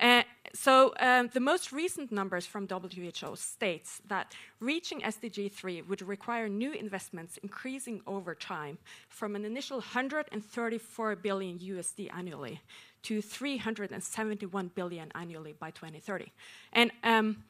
Uh, 0.00 0.22
so 0.54 0.94
um, 1.00 1.28
the 1.32 1.40
most 1.40 1.72
recent 1.72 2.10
numbers 2.10 2.46
from 2.46 2.66
WHO 2.66 3.36
states 3.36 4.00
that 4.08 4.34
reaching 4.60 5.00
SDG 5.00 5.52
3 5.52 5.82
would 5.82 6.02
require 6.02 6.48
new 6.48 6.72
investments 6.72 7.38
increasing 7.42 8.00
over 8.06 8.34
time 8.34 8.78
from 9.08 9.36
an 9.36 9.44
initial 9.44 9.78
134 9.78 11.16
billion 11.16 11.58
USD 11.58 12.12
annually 12.14 12.60
to 13.02 13.20
371 13.20 14.70
billion 14.74 15.12
annually 15.14 15.54
by 15.58 15.70
2030. 15.70 16.32
And 16.72 16.90
um, 17.04 17.44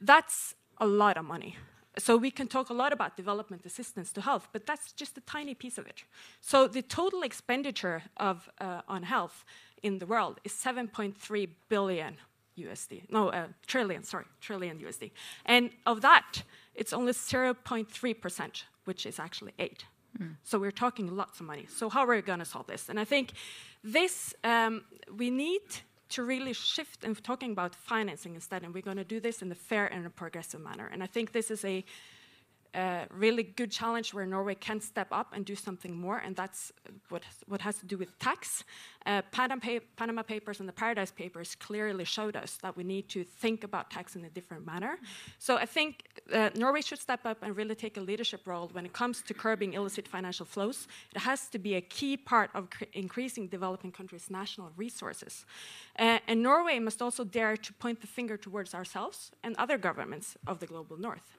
that's 0.00 0.54
a 0.78 0.86
lot 0.86 1.16
of 1.16 1.24
money. 1.24 1.56
So 1.98 2.16
we 2.16 2.30
can 2.30 2.48
talk 2.48 2.70
a 2.70 2.74
lot 2.74 2.92
about 2.92 3.16
development 3.16 3.64
assistance 3.64 4.12
to 4.12 4.20
health, 4.20 4.48
but 4.52 4.66
that's 4.66 4.92
just 4.92 5.16
a 5.16 5.20
tiny 5.20 5.54
piece 5.54 5.78
of 5.78 5.86
it. 5.86 6.04
So 6.40 6.66
the 6.66 6.82
total 6.82 7.22
expenditure 7.22 8.02
of, 8.16 8.50
uh, 8.60 8.82
on 8.88 9.04
health 9.04 9.44
in 9.82 9.98
the 9.98 10.06
world 10.06 10.40
is 10.44 10.52
7.3 10.52 11.48
billion 11.68 12.16
USD. 12.58 13.10
No, 13.10 13.28
uh, 13.28 13.48
trillion, 13.66 14.02
sorry, 14.04 14.24
trillion 14.40 14.78
USD. 14.78 15.10
And 15.46 15.70
of 15.86 16.00
that, 16.00 16.42
it's 16.74 16.92
only 16.92 17.12
0.3%, 17.12 18.62
which 18.84 19.06
is 19.06 19.18
actually 19.18 19.52
8. 19.58 19.84
Mm. 20.18 20.36
So 20.44 20.58
we're 20.58 20.70
talking 20.70 21.14
lots 21.16 21.40
of 21.40 21.46
money. 21.46 21.66
So 21.68 21.88
how 21.88 22.04
are 22.04 22.14
we 22.14 22.22
going 22.22 22.38
to 22.38 22.44
solve 22.44 22.66
this? 22.66 22.88
And 22.88 22.98
I 22.98 23.04
think 23.04 23.32
this, 23.82 24.34
um, 24.44 24.84
we 25.16 25.30
need 25.30 25.62
to 26.14 26.22
really 26.22 26.52
shift 26.52 27.02
and 27.04 27.22
talking 27.24 27.50
about 27.50 27.74
financing 27.74 28.34
instead. 28.36 28.62
And 28.62 28.72
we're 28.72 28.82
going 28.82 28.98
to 28.98 29.04
do 29.04 29.18
this 29.18 29.42
in 29.42 29.50
a 29.50 29.54
fair 29.54 29.86
and 29.86 30.06
a 30.06 30.10
progressive 30.10 30.60
manner. 30.60 30.88
And 30.92 31.02
I 31.02 31.06
think 31.06 31.32
this 31.32 31.50
is 31.50 31.64
a 31.64 31.84
a 32.74 33.06
really 33.10 33.42
good 33.42 33.70
challenge 33.70 34.12
where 34.12 34.26
Norway 34.26 34.54
can 34.54 34.80
step 34.80 35.08
up 35.12 35.32
and 35.32 35.44
do 35.44 35.54
something 35.54 35.94
more, 35.94 36.18
and 36.18 36.34
that's 36.34 36.72
what, 37.08 37.22
what 37.46 37.60
has 37.60 37.78
to 37.78 37.86
do 37.86 37.96
with 37.96 38.18
tax. 38.18 38.64
Uh, 39.06 39.22
Panama, 39.30 40.22
Papers 40.22 40.60
and 40.60 40.68
the 40.68 40.72
Paradise 40.72 41.10
Papers 41.10 41.54
clearly 41.54 42.04
showed 42.04 42.36
us 42.36 42.56
that 42.62 42.76
we 42.76 42.84
need 42.84 43.08
to 43.10 43.22
think 43.22 43.64
about 43.64 43.90
tax 43.90 44.16
in 44.16 44.24
a 44.24 44.30
different 44.30 44.64
manner. 44.66 44.98
So 45.38 45.56
I 45.56 45.66
think 45.66 46.22
uh, 46.32 46.50
Norway 46.56 46.80
should 46.80 46.98
step 46.98 47.26
up 47.26 47.38
and 47.42 47.56
really 47.56 47.74
take 47.74 47.96
a 47.96 48.00
leadership 48.00 48.46
role 48.46 48.68
when 48.72 48.86
it 48.86 48.92
comes 48.92 49.22
to 49.22 49.34
curbing 49.34 49.74
illicit 49.74 50.08
financial 50.08 50.46
flows. 50.46 50.88
It 51.14 51.20
has 51.20 51.48
to 51.48 51.58
be 51.58 51.74
a 51.74 51.80
key 51.80 52.16
part 52.16 52.50
of 52.54 52.68
increasing 52.92 53.46
developing 53.48 53.92
countries' 53.92 54.30
national 54.30 54.70
resources. 54.76 55.44
Uh, 55.98 56.18
and 56.26 56.42
Norway 56.42 56.78
must 56.78 57.02
also 57.02 57.24
dare 57.24 57.56
to 57.56 57.72
point 57.74 58.00
the 58.00 58.06
finger 58.06 58.36
towards 58.36 58.74
ourselves 58.74 59.30
and 59.42 59.54
other 59.56 59.78
governments 59.78 60.36
of 60.46 60.60
the 60.60 60.66
global 60.66 60.96
north. 60.96 61.38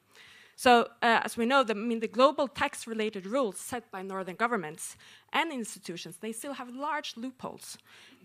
So, 0.55 0.88
uh, 1.01 1.19
as 1.24 1.35
we 1.35 1.45
know, 1.45 1.63
the, 1.63 1.74
I 1.74 1.77
mean, 1.77 2.00
the 2.00 2.07
global 2.07 2.47
tax-related 2.47 3.25
rules 3.25 3.57
set 3.57 3.91
by 3.91 4.01
northern 4.01 4.35
governments 4.35 4.95
and 5.33 5.51
institutions, 5.51 6.17
they 6.17 6.31
still 6.31 6.53
have 6.53 6.69
large 6.74 7.17
loopholes 7.17 7.77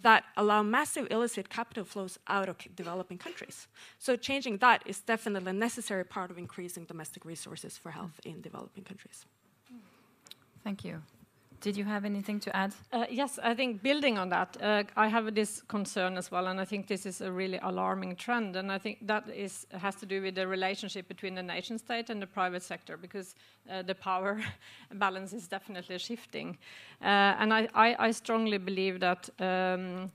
that 0.02 0.24
allow 0.36 0.62
massive 0.62 1.08
illicit 1.10 1.48
capital 1.50 1.84
flows 1.84 2.18
out 2.28 2.48
of 2.48 2.56
developing 2.76 3.18
countries. 3.18 3.66
So, 3.98 4.16
changing 4.16 4.58
that 4.58 4.82
is 4.86 5.00
definitely 5.00 5.50
a 5.50 5.54
necessary 5.54 6.04
part 6.04 6.30
of 6.30 6.38
increasing 6.38 6.84
domestic 6.84 7.24
resources 7.24 7.76
for 7.76 7.90
health 7.90 8.20
in 8.24 8.40
developing 8.40 8.84
countries. 8.84 9.26
Thank 10.62 10.84
you. 10.84 11.02
Did 11.60 11.76
you 11.76 11.84
have 11.84 12.06
anything 12.06 12.40
to 12.40 12.56
add? 12.56 12.74
Uh, 12.90 13.04
yes, 13.10 13.38
I 13.42 13.54
think 13.54 13.82
building 13.82 14.16
on 14.16 14.30
that, 14.30 14.56
uh, 14.62 14.84
I 14.96 15.08
have 15.08 15.34
this 15.34 15.60
concern 15.68 16.16
as 16.16 16.30
well, 16.30 16.46
and 16.46 16.58
I 16.58 16.64
think 16.64 16.86
this 16.86 17.04
is 17.04 17.20
a 17.20 17.30
really 17.30 17.58
alarming 17.62 18.16
trend, 18.16 18.56
and 18.56 18.72
I 18.72 18.78
think 18.78 19.06
that 19.06 19.28
is 19.28 19.66
has 19.72 19.94
to 19.96 20.06
do 20.06 20.22
with 20.22 20.36
the 20.36 20.46
relationship 20.46 21.06
between 21.06 21.34
the 21.34 21.42
nation 21.42 21.78
state 21.78 22.08
and 22.08 22.22
the 22.22 22.26
private 22.26 22.62
sector, 22.62 22.96
because 22.96 23.34
uh, 23.70 23.82
the 23.82 23.94
power 23.94 24.40
balance 24.94 25.34
is 25.34 25.48
definitely 25.48 25.98
shifting, 25.98 26.56
uh, 27.02 27.36
and 27.38 27.52
I, 27.52 27.68
I, 27.74 28.06
I, 28.08 28.10
strongly 28.12 28.58
believe 28.58 29.00
that 29.00 29.28
um, 29.38 30.10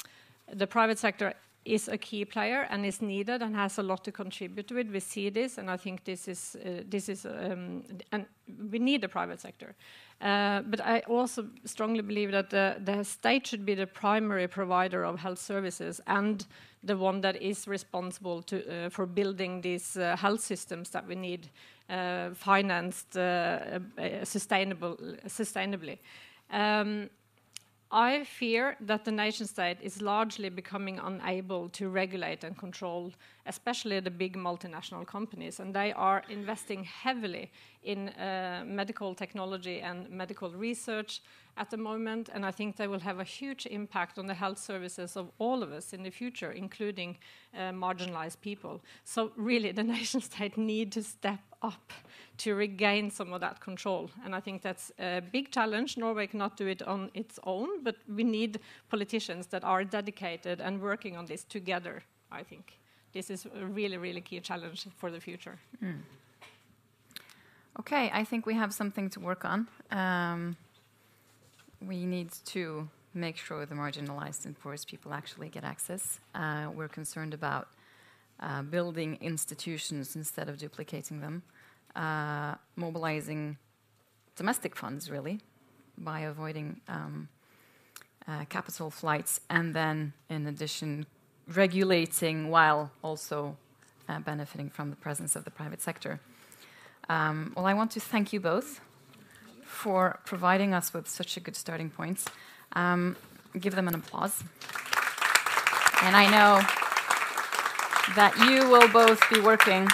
the 0.52 0.68
private 0.68 0.98
sector 0.98 1.34
is 1.66 1.88
a 1.88 1.98
key 1.98 2.26
player 2.26 2.68
and 2.70 2.86
is 2.86 3.02
needed 3.02 3.42
and 3.42 3.56
has 3.56 3.80
a 3.80 3.84
lot 3.84 4.04
to 4.04 4.12
contribute 4.12 4.68
to 4.68 4.78
it. 4.78 4.92
We 4.92 5.00
see 5.00 5.30
this, 5.30 5.58
and 5.58 5.70
I 5.70 5.78
think 5.78 6.04
this 6.04 6.28
is 6.28 6.56
uh, 6.64 6.84
this 6.88 7.10
is 7.10 7.26
um, 7.26 7.84
and 8.12 8.26
we 8.72 8.80
need 8.80 9.02
the 9.02 9.10
private 9.10 9.42
sector. 9.42 9.76
Uh, 10.22 10.62
but 10.62 10.80
I 10.80 11.00
also 11.08 11.48
strongly 11.66 12.02
believe 12.02 12.32
that 12.32 12.50
the, 12.50 12.78
the, 12.80 13.04
state 13.04 13.46
should 13.46 13.66
be 13.66 13.76
the 13.76 13.86
primary 13.86 14.48
provider 14.48 15.04
of 15.04 15.20
health 15.20 15.40
services 15.40 16.00
and 16.08 16.46
the 16.84 16.96
one 16.96 17.20
that 17.20 17.42
is 17.42 17.68
responsible 17.68 18.42
to, 18.44 18.86
uh, 18.86 18.90
for 18.90 19.06
building 19.06 19.60
these 19.60 19.98
uh, 19.98 20.16
health 20.16 20.40
systems 20.40 20.90
that 20.92 21.06
we 21.06 21.16
need 21.16 21.50
uh, 21.90 22.30
financed 22.34 23.18
uh, 23.18 23.80
sustainable, 24.24 24.98
sustainably. 25.28 25.98
Um, 26.50 27.10
I 27.96 28.26
fear 28.26 28.76
that 28.82 29.06
the 29.06 29.12
nation 29.12 29.48
state 29.48 29.78
is 29.82 30.02
largely 30.02 30.50
becoming 30.50 31.00
unable 31.00 31.70
to 31.70 31.88
regulate 31.88 32.44
and 32.44 32.58
control, 32.58 33.14
especially 33.46 34.00
the 34.00 34.12
big 34.12 34.36
multinational 34.36 35.06
companies, 35.06 35.60
and 35.60 35.74
they 35.74 35.94
are 35.94 36.24
investing 36.30 36.84
heavily 36.84 37.52
in 37.84 38.10
uh, 38.10 38.64
medical 38.66 39.14
technology 39.14 39.82
and 39.82 40.10
medical 40.10 40.50
research 40.52 41.22
at 41.58 41.70
the 41.70 41.78
moment, 41.78 42.30
and 42.34 42.46
I 42.46 42.52
think 42.52 42.76
they 42.76 42.88
will 42.88 43.00
have 43.00 43.20
a 43.20 43.24
huge 43.24 43.66
impact 43.68 44.20
on 44.20 44.26
the 44.26 44.34
health 44.34 44.58
services 44.58 45.16
of 45.16 45.32
all 45.38 45.64
of 45.64 45.72
us 45.72 45.94
in 45.94 46.04
the 46.04 46.10
future, 46.10 46.52
including 46.52 47.18
uh, 47.54 47.72
marginalized 47.72 48.42
people. 48.42 48.82
So 49.04 49.32
really, 49.38 49.72
the 49.72 49.84
nation 49.98 50.22
state 50.22 50.58
need 50.58 50.92
to 50.94 51.04
step 51.04 51.40
up 51.62 51.94
to 52.38 52.56
regain 52.56 53.10
some 53.10 53.32
of 53.32 53.42
that 53.42 53.62
control, 53.62 54.10
and 54.26 54.36
I 54.36 54.42
think 54.42 54.62
that's 54.62 54.92
a 55.00 55.22
big 55.32 55.52
challenge. 55.52 55.98
Norway 55.98 56.28
cannot 56.28 56.58
do 56.58 56.68
it 56.68 56.82
on 56.82 57.10
its 57.14 57.40
own, 57.44 57.84
but 57.84 57.96
we 58.14 58.24
need 58.24 58.60
politicians 58.90 59.48
that 59.48 59.64
are 59.64 59.84
dedicated 59.84 60.60
and 60.60 60.82
working 60.82 61.16
on 61.16 61.26
this 61.26 61.44
together, 61.46 62.04
I 62.32 62.44
think. 62.44 62.80
This 63.16 63.30
is 63.30 63.46
a 63.46 63.66
really, 63.66 63.96
really 63.96 64.20
key 64.20 64.42
challenge 64.42 64.88
for 64.98 65.10
the 65.10 65.22
future. 65.22 65.58
Mm. 65.82 66.02
Okay, 67.80 68.12
I 68.14 68.26
think 68.26 68.46
we 68.46 68.56
have 68.56 68.74
something 68.74 69.10
to 69.12 69.22
work 69.22 69.46
on. 69.46 69.70
Um, 69.90 70.58
we 71.80 72.06
need 72.06 72.32
to 72.48 72.90
make 73.14 73.38
sure 73.38 73.66
the 73.66 73.74
marginalized 73.74 74.46
and 74.46 74.60
poorest 74.60 74.90
people 74.90 75.14
actually 75.14 75.48
get 75.48 75.64
access. 75.64 76.20
Uh, 76.36 76.68
we're 76.76 76.90
concerned 76.90 77.34
about 77.34 77.70
uh, 78.42 78.62
building 78.64 79.18
institutions 79.22 80.18
instead 80.18 80.50
of 80.50 80.58
duplicating 80.58 81.22
them, 81.22 81.42
uh, 81.96 82.56
mobilizing 82.76 83.58
domestic 84.36 84.76
funds, 84.76 85.10
really, 85.10 85.40
by 85.98 86.20
avoiding 86.20 86.82
um, 86.90 87.30
uh, 88.28 88.44
capital 88.50 88.90
flights, 88.92 89.40
and 89.50 89.74
then, 89.74 90.12
in 90.30 90.48
addition, 90.48 91.06
regulating 91.48 92.50
while 92.50 92.92
also 93.04 93.56
uh, 94.10 94.20
benefiting 94.20 94.70
from 94.70 94.90
the 94.90 94.96
presence 94.96 95.36
of 95.36 95.44
the 95.44 95.52
private 95.52 95.82
sector. 95.82 96.20
Um, 97.10 97.54
well, 97.56 97.66
I 97.66 97.74
want 97.74 97.92
to 97.92 98.00
thank 98.00 98.34
you 98.34 98.40
both 98.40 98.82
for 99.64 100.20
providing 100.26 100.74
us 100.74 100.94
with 100.94 101.08
such 101.08 101.38
a 101.38 101.40
good 101.40 101.56
starting 101.56 101.90
point. 101.90 102.24
Um, 102.74 103.16
give 103.60 103.76
them 103.76 103.88
an 103.88 103.96
applause. 103.96 104.44
And 106.02 106.16
I 106.16 106.26
know 106.30 106.62
that 108.16 108.38
you 108.50 108.70
will 108.70 108.88
both 108.88 109.22
be 109.30 109.40
working 109.40 109.88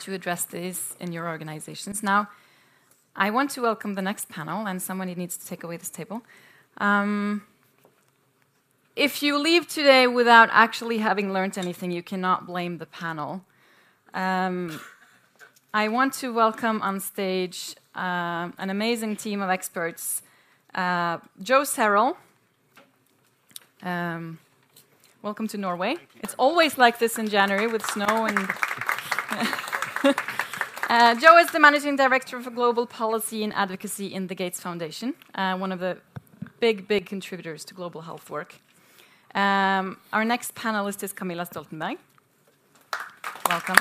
to 0.00 0.14
address 0.14 0.44
this 0.44 0.96
in 1.00 1.12
your 1.12 1.28
organizations. 1.28 2.02
Now, 2.02 2.28
I 3.16 3.30
want 3.30 3.50
to 3.52 3.62
welcome 3.62 3.94
the 3.94 4.02
next 4.02 4.28
panel, 4.28 4.66
and 4.66 4.80
someone 4.80 5.08
needs 5.08 5.36
to 5.36 5.46
take 5.46 5.62
away 5.62 5.76
this 5.76 5.90
table. 5.90 6.22
Um, 6.78 7.42
if 8.96 9.22
you 9.22 9.38
leave 9.38 9.68
today 9.68 10.06
without 10.06 10.48
actually 10.52 10.98
having 10.98 11.32
learned 11.32 11.56
anything, 11.56 11.90
you 11.90 12.02
cannot 12.02 12.46
blame 12.46 12.78
the 12.78 12.86
panel. 12.86 13.44
Um, 14.14 14.80
I 15.72 15.88
want 15.88 16.12
to 16.14 16.32
welcome 16.34 16.82
on 16.82 16.98
stage 17.00 17.76
uh, 17.94 18.50
an 18.58 18.70
amazing 18.70 19.16
team 19.16 19.40
of 19.40 19.50
experts. 19.50 20.22
Uh, 20.74 21.18
Joe 21.42 21.62
Cerrell, 21.62 22.16
um, 23.82 24.38
welcome 25.22 25.46
to 25.48 25.56
Norway. 25.56 25.96
It's 26.22 26.34
always 26.38 26.76
like 26.76 26.98
this 26.98 27.18
in 27.18 27.28
January 27.28 27.66
with 27.66 27.86
snow 27.86 28.26
and. 28.26 28.38
uh, 30.90 31.14
Joe 31.14 31.38
is 31.38 31.50
the 31.52 31.60
managing 31.60 31.96
director 31.96 32.40
for 32.40 32.50
global 32.50 32.86
policy 32.86 33.44
and 33.44 33.54
advocacy 33.54 34.12
in 34.12 34.26
the 34.26 34.34
Gates 34.34 34.60
Foundation, 34.60 35.14
uh, 35.36 35.56
one 35.56 35.70
of 35.70 35.78
the 35.78 35.98
big, 36.58 36.88
big 36.88 37.06
contributors 37.06 37.64
to 37.64 37.74
global 37.74 38.02
health 38.02 38.28
work. 38.28 38.56
Um, 39.34 39.98
our 40.12 40.24
next 40.24 40.54
panelist 40.54 41.02
is 41.02 41.12
Camilla 41.12 41.46
Stoltenberg. 41.46 41.98
Welcome. 43.48 43.76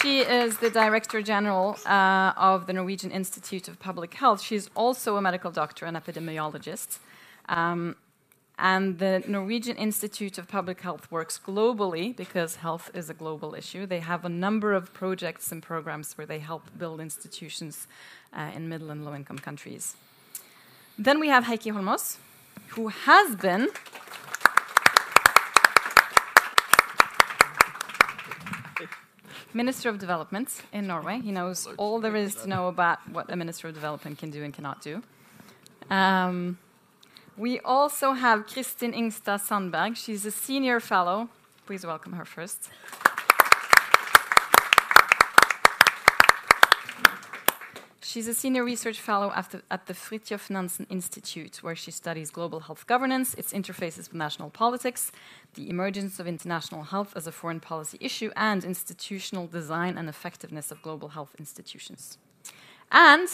She 0.00 0.20
is 0.20 0.58
the 0.58 0.70
Director 0.70 1.22
General 1.22 1.78
uh, 1.86 2.32
of 2.36 2.66
the 2.66 2.72
Norwegian 2.72 3.10
Institute 3.10 3.66
of 3.66 3.78
Public 3.78 4.14
Health. 4.14 4.40
She's 4.40 4.68
also 4.74 5.16
a 5.16 5.22
medical 5.22 5.50
doctor 5.50 5.86
and 5.86 5.96
epidemiologist. 5.96 6.98
Um, 7.48 7.96
and 8.58 8.98
the 8.98 9.22
Norwegian 9.26 9.76
Institute 9.76 10.38
of 10.38 10.48
Public 10.48 10.80
Health 10.80 11.10
works 11.10 11.38
globally 11.44 12.16
because 12.16 12.56
health 12.56 12.90
is 12.94 13.10
a 13.10 13.14
global 13.14 13.54
issue. 13.54 13.84
They 13.84 14.00
have 14.00 14.24
a 14.24 14.28
number 14.28 14.72
of 14.72 14.94
projects 14.94 15.52
and 15.52 15.62
programs 15.62 16.16
where 16.16 16.26
they 16.26 16.38
help 16.38 16.64
build 16.78 17.00
institutions 17.00 17.86
uh, 18.32 18.50
in 18.54 18.68
middle 18.68 18.90
and 18.90 19.04
low 19.04 19.14
income 19.14 19.38
countries. 19.38 19.94
Then 20.98 21.20
we 21.20 21.28
have 21.28 21.44
Heikki 21.44 21.72
Holmås, 21.72 22.16
who 22.68 22.88
has 22.88 23.36
been 23.36 23.68
Minister 29.56 29.88
of 29.88 29.98
Development 29.98 30.48
in 30.72 30.86
Norway. 30.86 31.18
He 31.20 31.32
knows 31.32 31.66
all 31.78 31.98
there 31.98 32.14
is 32.14 32.34
to 32.36 32.46
know 32.46 32.68
about 32.68 32.98
what 33.10 33.32
a 33.32 33.36
Minister 33.36 33.68
of 33.68 33.74
Development 33.74 34.18
can 34.18 34.30
do 34.30 34.44
and 34.44 34.52
cannot 34.52 34.82
do. 34.82 35.02
Um, 35.88 36.58
we 37.38 37.60
also 37.60 38.12
have 38.12 38.46
Kristin 38.46 38.94
Ingstad 38.94 39.40
Sandberg. 39.40 39.96
She's 39.96 40.26
a 40.26 40.30
senior 40.30 40.78
fellow. 40.78 41.30
Please 41.64 41.86
welcome 41.86 42.12
her 42.12 42.24
first. 42.24 42.68
She's 48.06 48.28
a 48.28 48.34
senior 48.34 48.62
research 48.62 49.00
fellow 49.00 49.32
at 49.34 49.50
the, 49.50 49.62
at 49.68 49.86
the 49.86 49.92
Fridtjof 49.92 50.48
Nansen 50.48 50.86
Institute, 50.88 51.56
where 51.60 51.74
she 51.74 51.90
studies 51.90 52.30
global 52.30 52.60
health 52.60 52.86
governance, 52.86 53.34
its 53.34 53.52
interfaces 53.52 54.08
with 54.08 54.14
national 54.14 54.50
politics, 54.50 55.10
the 55.54 55.68
emergence 55.68 56.20
of 56.20 56.28
international 56.28 56.84
health 56.84 57.14
as 57.16 57.26
a 57.26 57.32
foreign 57.32 57.58
policy 57.58 57.98
issue, 58.00 58.30
and 58.36 58.62
institutional 58.62 59.48
design 59.48 59.98
and 59.98 60.08
effectiveness 60.08 60.70
of 60.70 60.80
global 60.82 61.08
health 61.08 61.34
institutions. 61.36 62.16
And 62.92 63.28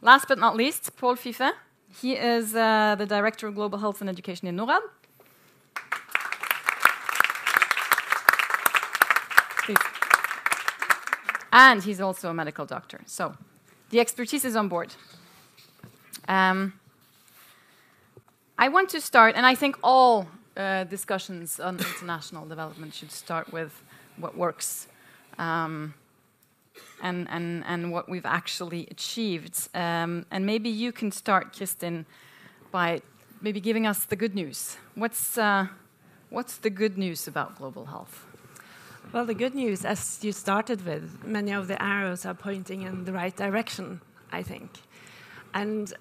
last 0.00 0.26
but 0.26 0.38
not 0.38 0.56
least, 0.56 0.96
Paul 0.96 1.14
Fife. 1.14 1.52
He 2.00 2.14
is 2.14 2.54
uh, 2.54 2.94
the 2.98 3.04
Director 3.04 3.46
of 3.46 3.54
Global 3.56 3.78
Health 3.78 4.00
and 4.00 4.08
Education 4.08 4.48
in 4.48 4.56
NORAD. 4.56 4.80
And 11.52 11.82
he's 11.82 12.00
also 12.00 12.30
a 12.30 12.34
medical 12.34 12.64
doctor. 12.64 13.02
So 13.04 13.34
the 13.90 14.00
expertise 14.00 14.44
is 14.44 14.56
on 14.56 14.68
board. 14.68 14.94
Um, 16.28 16.74
I 18.58 18.68
want 18.68 18.90
to 18.90 19.00
start, 19.00 19.34
and 19.36 19.46
I 19.46 19.54
think 19.54 19.76
all 19.82 20.28
uh, 20.56 20.84
discussions 20.84 21.60
on 21.60 21.78
international 21.78 22.44
development 22.46 22.92
should 22.94 23.12
start 23.12 23.52
with 23.52 23.82
what 24.16 24.36
works 24.36 24.88
um, 25.38 25.94
and, 27.00 27.28
and, 27.30 27.64
and 27.66 27.92
what 27.92 28.08
we've 28.08 28.26
actually 28.26 28.88
achieved. 28.90 29.68
Um, 29.74 30.26
and 30.30 30.44
maybe 30.44 30.68
you 30.68 30.92
can 30.92 31.12
start, 31.12 31.52
Kristin, 31.52 32.04
by 32.72 33.00
maybe 33.40 33.60
giving 33.60 33.86
us 33.86 34.04
the 34.04 34.16
good 34.16 34.34
news. 34.34 34.76
What's, 34.96 35.38
uh, 35.38 35.68
what's 36.28 36.58
the 36.58 36.70
good 36.70 36.98
news 36.98 37.28
about 37.28 37.56
global 37.56 37.86
health? 37.86 38.27
Well, 39.10 39.24
the 39.24 39.32
good 39.32 39.54
news, 39.54 39.86
as 39.86 40.18
you 40.22 40.32
started 40.32 40.84
with, 40.84 41.24
many 41.24 41.52
of 41.52 41.66
the 41.66 41.82
arrows 41.82 42.26
are 42.26 42.34
pointing 42.34 42.82
in 42.82 43.04
the 43.04 43.12
right 43.12 43.34
direction, 43.34 44.02
I 44.30 44.42
think. 44.42 44.70
And 45.54 45.94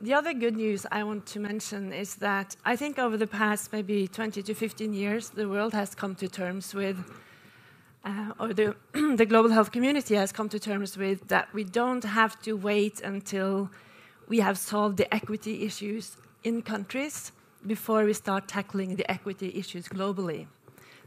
the 0.00 0.14
other 0.14 0.32
good 0.32 0.54
news 0.54 0.86
I 0.92 1.02
want 1.02 1.26
to 1.26 1.40
mention 1.40 1.92
is 1.92 2.14
that 2.16 2.54
I 2.64 2.76
think 2.76 3.00
over 3.00 3.16
the 3.16 3.26
past 3.26 3.72
maybe 3.72 4.06
20 4.06 4.44
to 4.44 4.54
15 4.54 4.92
years, 4.92 5.30
the 5.30 5.48
world 5.48 5.72
has 5.72 5.96
come 5.96 6.14
to 6.14 6.28
terms 6.28 6.72
with, 6.72 6.98
uh, 8.04 8.30
or 8.38 8.54
the, 8.54 8.76
the 9.16 9.26
global 9.26 9.50
health 9.50 9.72
community 9.72 10.14
has 10.14 10.30
come 10.30 10.48
to 10.48 10.60
terms 10.60 10.96
with, 10.96 11.26
that 11.26 11.52
we 11.52 11.64
don't 11.64 12.04
have 12.04 12.40
to 12.42 12.52
wait 12.52 13.00
until 13.00 13.72
we 14.28 14.38
have 14.38 14.56
solved 14.56 14.98
the 14.98 15.12
equity 15.12 15.64
issues 15.64 16.16
in 16.44 16.62
countries 16.62 17.32
before 17.66 18.04
we 18.04 18.12
start 18.12 18.46
tackling 18.46 18.94
the 18.94 19.10
equity 19.10 19.50
issues 19.56 19.88
globally. 19.88 20.46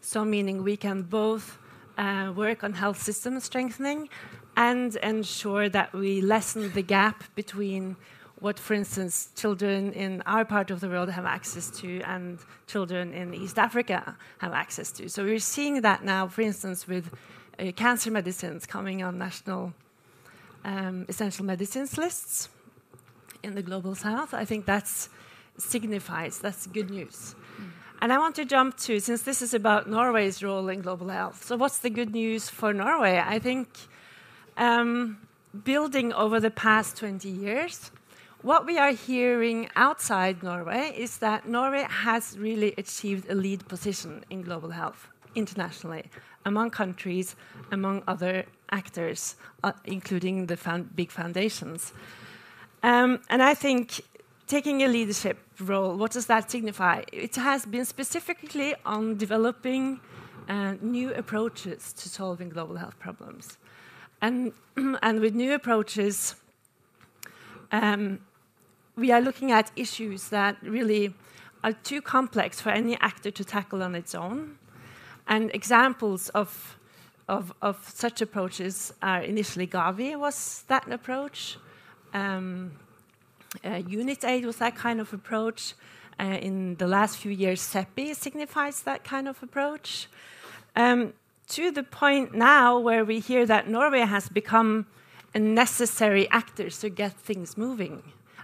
So, 0.06 0.24
meaning 0.24 0.64
we 0.64 0.78
can 0.78 1.02
both 1.02 1.58
uh, 1.98 2.32
work 2.36 2.64
on 2.64 2.74
health 2.74 3.02
system 3.02 3.40
strengthening 3.40 4.08
and 4.56 4.96
ensure 4.98 5.68
that 5.70 5.94
we 5.94 6.22
lessen 6.22 6.72
the 6.74 6.84
gap 6.84 7.24
between 7.34 7.96
what, 8.40 8.60
for 8.60 8.76
instance, 8.76 9.30
children 9.36 9.92
in 9.94 10.22
our 10.28 10.46
part 10.46 10.70
of 10.70 10.80
the 10.80 10.90
world 10.90 11.10
have 11.10 11.26
access 11.26 11.72
to 11.80 12.02
and 12.02 12.38
children 12.68 13.16
in 13.16 13.34
East 13.34 13.58
Africa 13.58 14.16
have 14.38 14.54
access 14.54 14.92
to. 14.92 15.10
So 15.10 15.24
we're 15.24 15.40
seeing 15.40 15.82
that 15.82 16.04
now, 16.04 16.28
for 16.28 16.42
instance, 16.42 16.88
with 16.88 17.12
uh, 17.58 17.72
cancer 17.72 18.12
medicines 18.12 18.68
coming 18.68 19.02
on 19.02 19.18
national 19.18 19.74
um, 20.66 21.08
essential 21.10 21.46
medicines 21.46 21.98
lists 21.98 22.50
in 23.42 23.56
the 23.56 23.64
global 23.64 23.96
south. 23.96 24.36
I 24.36 24.46
think 24.46 24.68
that 24.68 24.88
signifies 25.58 26.38
that's 26.38 26.68
good 26.68 26.92
news. 26.92 27.34
And 28.06 28.14
I 28.14 28.20
want 28.20 28.36
to 28.36 28.46
jump 28.46 28.78
to, 28.82 29.00
since 29.00 29.24
this 29.24 29.42
is 29.42 29.56
about 29.56 29.90
Norway's 29.90 30.44
role 30.44 30.70
in 30.70 30.82
global 30.82 31.08
health. 31.08 31.44
So, 31.44 31.58
what's 31.58 31.80
the 31.80 31.90
good 31.90 32.14
news 32.14 32.52
for 32.52 32.72
Norway? 32.72 33.18
I 33.18 33.40
think 33.40 33.68
um, 34.58 35.18
building 35.64 36.14
over 36.14 36.40
the 36.40 36.52
past 36.52 36.98
20 36.98 37.28
years, 37.28 37.90
what 38.44 38.68
we 38.68 38.78
are 38.78 38.92
hearing 38.92 39.70
outside 39.76 40.44
Norway 40.44 40.94
is 40.96 41.18
that 41.18 41.50
Norway 41.50 41.88
has 41.90 42.38
really 42.38 42.76
achieved 42.78 43.28
a 43.28 43.34
lead 43.34 43.68
position 43.68 44.24
in 44.30 44.44
global 44.44 44.70
health 44.70 45.08
internationally, 45.34 46.04
among 46.46 46.70
countries, 46.70 47.36
among 47.72 48.04
other 48.08 48.46
actors, 48.70 49.36
uh, 49.64 49.72
including 49.84 50.46
the 50.46 50.86
big 50.96 51.10
foundations. 51.10 51.92
Um, 52.84 53.22
and 53.30 53.42
I 53.42 53.56
think 53.56 54.02
taking 54.48 54.84
a 54.84 54.88
leadership 54.88 55.38
role, 55.60 55.96
what 55.98 56.12
does 56.12 56.28
that 56.28 56.52
signify? 56.52 57.04
It 57.12 57.36
has 57.36 57.66
been 57.66 57.86
specifically 57.86 58.76
on 58.86 59.18
developing 59.18 60.00
uh, 60.48 60.76
new 60.82 61.14
approaches 61.14 61.94
to 61.94 62.10
solving 62.10 62.50
global 62.50 62.76
health 62.76 63.00
problems. 63.00 63.58
And, 64.22 64.54
and 65.02 65.20
with 65.20 65.34
new 65.34 65.54
approaches, 65.54 66.36
um, 67.72 68.20
we 68.96 69.12
are 69.12 69.22
looking 69.22 69.52
at 69.52 69.72
issues 69.76 70.30
that 70.30 70.58
really 70.62 71.14
are 71.64 71.74
too 71.74 72.02
complex 72.02 72.62
for 72.62 72.70
any 72.70 72.96
actor 73.02 73.32
to 73.32 73.44
tackle 73.44 73.82
on 73.82 73.96
its 73.96 74.14
own. 74.14 74.58
And 75.28 75.50
examples 75.56 76.30
of, 76.30 76.78
of, 77.28 77.52
of 77.62 77.90
such 77.90 78.22
approaches 78.22 78.94
are 79.02 79.22
initially 79.22 79.66
Gavi 79.66 80.18
was 80.18 80.64
that 80.68 80.92
approach. 80.92 81.58
Um, 82.14 82.74
uh, 83.64 83.82
Unitaid 83.88 84.46
was 84.46 84.58
that 84.58 84.76
kind 84.76 85.00
of 85.00 85.14
approach. 85.14 85.74
Uh, 86.20 86.38
in 86.42 86.76
the 86.76 86.88
last 86.88 87.18
few 87.18 87.32
years, 87.32 87.62
CEPI 87.62 88.16
signifies 88.16 88.84
that 88.84 89.04
kind 89.04 89.28
of 89.28 89.42
approach. 89.44 90.08
Um, 90.76 91.14
to 91.48 91.72
the 91.72 91.84
point 91.84 92.34
now 92.34 92.80
where 92.80 93.06
we 93.06 93.20
hear 93.20 93.46
that 93.46 93.68
Norway 93.70 94.00
has 94.02 94.30
become 94.30 94.88
a 95.34 95.40
necessary 95.40 96.30
actor 96.32 96.70
to 96.70 96.90
get 96.90 97.14
things 97.14 97.58
moving 97.58 98.02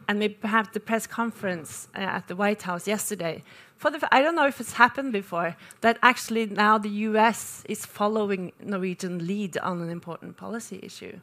and 0.07 0.19
maybe 0.19 0.33
perhaps 0.33 0.69
the 0.73 0.79
press 0.79 1.07
conference 1.07 1.87
uh, 1.95 1.99
at 1.99 2.27
the 2.27 2.35
White 2.35 2.61
House 2.63 2.87
yesterday. 2.87 3.43
For 3.77 3.89
the, 3.89 4.07
I 4.13 4.21
don't 4.21 4.35
know 4.35 4.45
if 4.45 4.59
it's 4.59 4.73
happened 4.73 5.13
before 5.13 5.55
that 5.81 5.97
actually 6.03 6.47
now 6.47 6.77
the 6.77 6.89
U.S. 7.11 7.63
is 7.67 7.85
following 7.85 8.51
Norwegian 8.61 9.25
lead 9.25 9.57
on 9.57 9.81
an 9.81 9.89
important 9.89 10.37
policy 10.37 10.79
issue, 10.83 11.19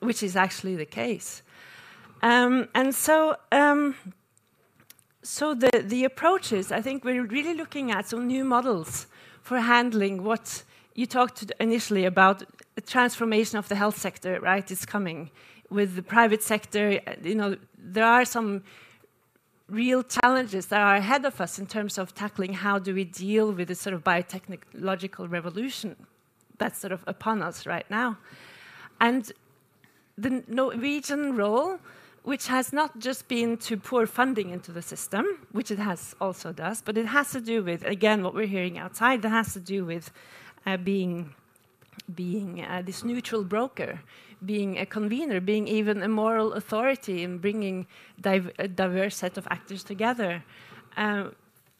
which 0.00 0.22
is 0.22 0.36
actually 0.36 0.76
the 0.76 0.86
case. 0.86 1.42
Um, 2.22 2.68
and 2.74 2.94
so, 2.94 3.36
um, 3.52 3.94
so 5.22 5.54
the 5.54 5.84
the 5.84 6.04
approaches. 6.04 6.72
I 6.72 6.80
think 6.80 7.04
we're 7.04 7.24
really 7.24 7.54
looking 7.54 7.90
at 7.90 8.08
some 8.08 8.26
new 8.26 8.44
models 8.44 9.06
for 9.42 9.60
handling 9.60 10.24
what 10.24 10.62
you 10.94 11.06
talked 11.06 11.52
initially 11.60 12.04
about. 12.04 12.42
The 12.74 12.80
transformation 12.80 13.58
of 13.58 13.68
the 13.68 13.74
health 13.74 13.98
sector, 13.98 14.40
right? 14.40 14.70
Is 14.70 14.84
coming 14.84 15.30
with 15.70 15.96
the 15.96 16.02
private 16.02 16.42
sector. 16.42 17.00
You 17.22 17.34
know, 17.34 17.56
there 17.76 18.06
are 18.06 18.24
some 18.24 18.62
real 19.68 20.02
challenges 20.02 20.66
that 20.66 20.80
are 20.80 20.96
ahead 20.96 21.24
of 21.24 21.40
us 21.40 21.58
in 21.58 21.66
terms 21.66 21.98
of 21.98 22.14
tackling 22.14 22.54
how 22.54 22.78
do 22.78 22.94
we 22.94 23.04
deal 23.04 23.52
with 23.52 23.68
this 23.68 23.80
sort 23.80 23.94
of 23.94 24.02
biotechnological 24.02 25.30
revolution 25.30 25.94
that's 26.58 26.78
sort 26.78 26.92
of 26.92 27.02
upon 27.06 27.42
us 27.42 27.66
right 27.66 27.88
now. 27.90 28.18
And 29.00 29.30
the 30.16 30.42
Norwegian 30.48 31.36
role, 31.36 31.78
which 32.28 32.46
has 32.48 32.74
not 32.74 32.90
just 32.98 33.26
been 33.26 33.56
to 33.56 33.74
pour 33.78 34.06
funding 34.06 34.50
into 34.50 34.70
the 34.70 34.82
system, 34.82 35.24
which 35.52 35.70
it 35.70 35.78
has 35.78 36.14
also 36.20 36.52
does, 36.52 36.82
but 36.82 36.98
it 36.98 37.06
has 37.06 37.32
to 37.32 37.40
do 37.40 37.62
with, 37.62 37.82
again, 37.96 38.22
what 38.22 38.34
we're 38.34 38.52
hearing 38.56 38.76
outside, 38.76 39.22
that 39.22 39.30
has 39.30 39.54
to 39.54 39.60
do 39.60 39.78
with 39.92 40.10
uh, 40.66 40.76
being, 40.76 41.34
being 42.14 42.62
uh, 42.62 42.82
this 42.84 43.02
neutral 43.02 43.44
broker 43.44 44.00
being 44.44 44.78
a 44.78 44.86
convener, 44.86 45.40
being 45.40 45.66
even 45.66 46.02
a 46.02 46.08
moral 46.08 46.52
authority 46.52 47.22
in 47.22 47.38
bringing 47.38 47.86
div 48.20 48.52
a 48.58 48.68
diverse 48.68 49.16
set 49.16 49.38
of 49.38 49.44
actors 49.50 49.82
together. 49.82 50.44
Um, 50.96 51.34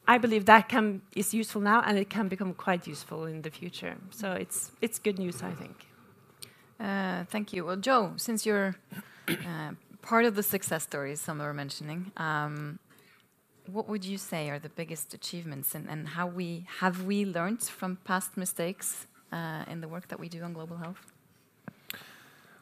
I 0.07 0.17
believe 0.17 0.45
that 0.45 0.67
can, 0.67 1.01
is 1.15 1.33
useful 1.33 1.61
now, 1.61 1.79
and 1.85 1.97
it 1.97 2.09
can 2.09 2.27
become 2.27 2.53
quite 2.53 2.87
useful 2.87 3.25
in 3.25 3.43
the 3.43 3.51
future. 3.51 3.95
So 4.09 4.33
it's 4.43 4.71
it's 4.81 4.97
good 4.99 5.19
news, 5.19 5.37
I 5.51 5.53
think. 5.61 5.75
Uh, 6.79 7.23
thank 7.33 7.53
you. 7.53 7.65
Well, 7.65 7.81
Joe, 7.87 8.13
since 8.17 8.45
you're 8.47 8.75
uh, 9.27 9.71
part 10.09 10.25
of 10.25 10.33
the 10.33 10.41
success 10.41 10.81
stories 10.81 11.21
some 11.21 11.37
were 11.37 11.53
mentioning, 11.53 12.11
um, 12.17 12.79
what 13.67 13.87
would 13.87 14.03
you 14.03 14.17
say 14.17 14.49
are 14.49 14.57
the 14.57 14.73
biggest 14.81 15.13
achievements, 15.13 15.75
and, 15.75 15.87
and 15.87 16.07
how 16.17 16.25
we 16.25 16.65
have 16.79 17.03
we 17.03 17.17
learned 17.23 17.61
from 17.61 17.97
past 18.11 18.35
mistakes 18.35 19.05
uh, 19.31 19.63
in 19.69 19.81
the 19.81 19.87
work 19.87 20.07
that 20.07 20.19
we 20.19 20.27
do 20.27 20.41
on 20.41 20.51
global 20.53 20.77
health? 20.77 21.03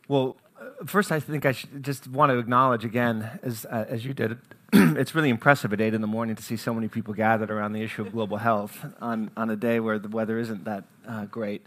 Well, 0.09 0.35
uh, 0.59 0.85
first, 0.85 1.09
I 1.09 1.21
think 1.21 1.45
I 1.45 1.53
should 1.53 1.81
just 1.81 2.05
want 2.07 2.31
to 2.33 2.37
acknowledge 2.37 2.83
again, 2.83 3.39
as, 3.41 3.65
uh, 3.65 3.85
as 3.87 4.03
you 4.03 4.13
did, 4.13 4.37
it's 4.73 5.15
really 5.15 5.29
impressive 5.29 5.71
at 5.71 5.79
8 5.79 5.93
in 5.93 6.01
the 6.01 6.13
morning 6.17 6.35
to 6.35 6.43
see 6.43 6.57
so 6.57 6.73
many 6.73 6.89
people 6.89 7.13
gathered 7.13 7.49
around 7.49 7.71
the 7.71 7.81
issue 7.81 8.01
of 8.01 8.11
global 8.11 8.37
health 8.37 8.85
on, 8.99 9.31
on 9.37 9.49
a 9.49 9.55
day 9.55 9.79
where 9.79 9.99
the 9.99 10.09
weather 10.09 10.37
isn't 10.37 10.65
that 10.65 10.83
uh, 11.07 11.23
great, 11.25 11.61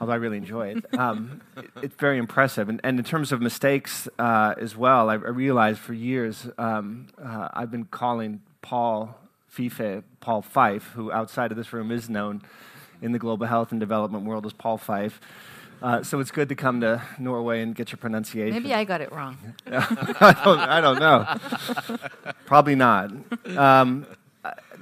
although 0.00 0.12
I 0.12 0.16
really 0.16 0.36
enjoy 0.36 0.68
it. 0.76 0.98
Um, 0.98 1.40
it 1.56 1.70
it's 1.82 1.94
very 1.96 2.18
impressive. 2.18 2.68
And, 2.68 2.80
and, 2.82 2.98
in 2.98 3.04
terms 3.04 3.32
of 3.32 3.40
mistakes 3.40 4.08
uh, 4.18 4.54
as 4.58 4.76
well, 4.76 5.10
I, 5.10 5.14
I, 5.14 5.16
realized 5.16 5.78
for 5.78 5.92
years 5.92 6.48
um, 6.58 7.08
uh, 7.22 7.48
I've 7.52 7.70
been 7.70 7.84
calling 7.84 8.40
Paul 8.62 9.18
Fife, 9.48 10.02
Paul 10.20 10.42
Fife, 10.42 10.84
who 10.94 11.12
outside 11.12 11.50
of 11.50 11.56
this 11.56 11.72
room 11.72 11.90
is 11.90 12.08
known 12.08 12.42
in 13.02 13.12
the 13.12 13.18
global 13.18 13.46
health 13.46 13.70
and 13.72 13.80
development 13.80 14.24
world 14.24 14.46
as 14.46 14.52
Paul 14.52 14.78
Fife. 14.78 15.20
Uh, 15.82 16.02
so 16.02 16.20
it's 16.20 16.30
good 16.30 16.48
to 16.48 16.54
come 16.54 16.80
to 16.80 17.02
Norway 17.18 17.60
and 17.60 17.74
get 17.74 17.92
your 17.92 17.98
pronunciation. 17.98 18.54
Maybe 18.54 18.72
I 18.72 18.84
got 18.84 19.02
it 19.02 19.12
wrong. 19.12 19.36
I, 19.66 20.40
don't, 20.44 20.58
I, 20.58 20.80
don't, 20.80 20.98
know. 20.98 22.32
Probably 22.46 22.74
not. 22.74 23.12
Um, 23.56 24.06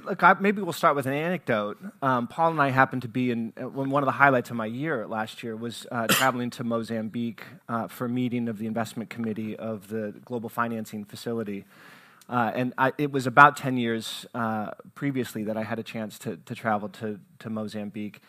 look, 0.05 0.23
I, 0.23 0.35
maybe 0.39 0.61
we'll 0.61 0.73
start 0.73 0.95
with 0.95 1.05
an 1.05 1.13
anecdote. 1.13 1.77
Um, 2.01 2.27
Paul 2.27 2.51
and 2.51 2.61
I 2.61 2.69
happened 2.69 3.01
to 3.03 3.07
be 3.07 3.31
in 3.31 3.53
uh, 3.59 3.67
one 3.67 4.03
of 4.03 4.05
the 4.05 4.11
highlights 4.11 4.49
of 4.49 4.55
my 4.55 4.65
year 4.65 5.07
last 5.07 5.43
year 5.43 5.55
was 5.55 5.87
uh, 5.91 6.07
traveling 6.09 6.49
to 6.51 6.63
Mozambique 6.63 7.43
uh, 7.67 7.87
for 7.87 8.05
a 8.05 8.09
meeting 8.09 8.47
of 8.47 8.57
the 8.57 8.67
investment 8.67 9.09
committee 9.09 9.55
of 9.57 9.87
the 9.89 10.13
Global 10.23 10.49
Financing 10.49 11.05
Facility. 11.05 11.65
Uh, 12.27 12.51
and 12.55 12.73
I, 12.77 12.93
it 12.97 13.11
was 13.11 13.27
about 13.27 13.55
10 13.57 13.77
years 13.77 14.25
uh, 14.33 14.71
previously 14.95 15.43
that 15.43 15.57
I 15.57 15.63
had 15.63 15.77
a 15.77 15.83
chance 15.83 16.17
to, 16.19 16.37
to 16.37 16.55
travel 16.55 16.89
to, 16.89 17.19
to 17.39 17.49
Mozambique. 17.49 18.21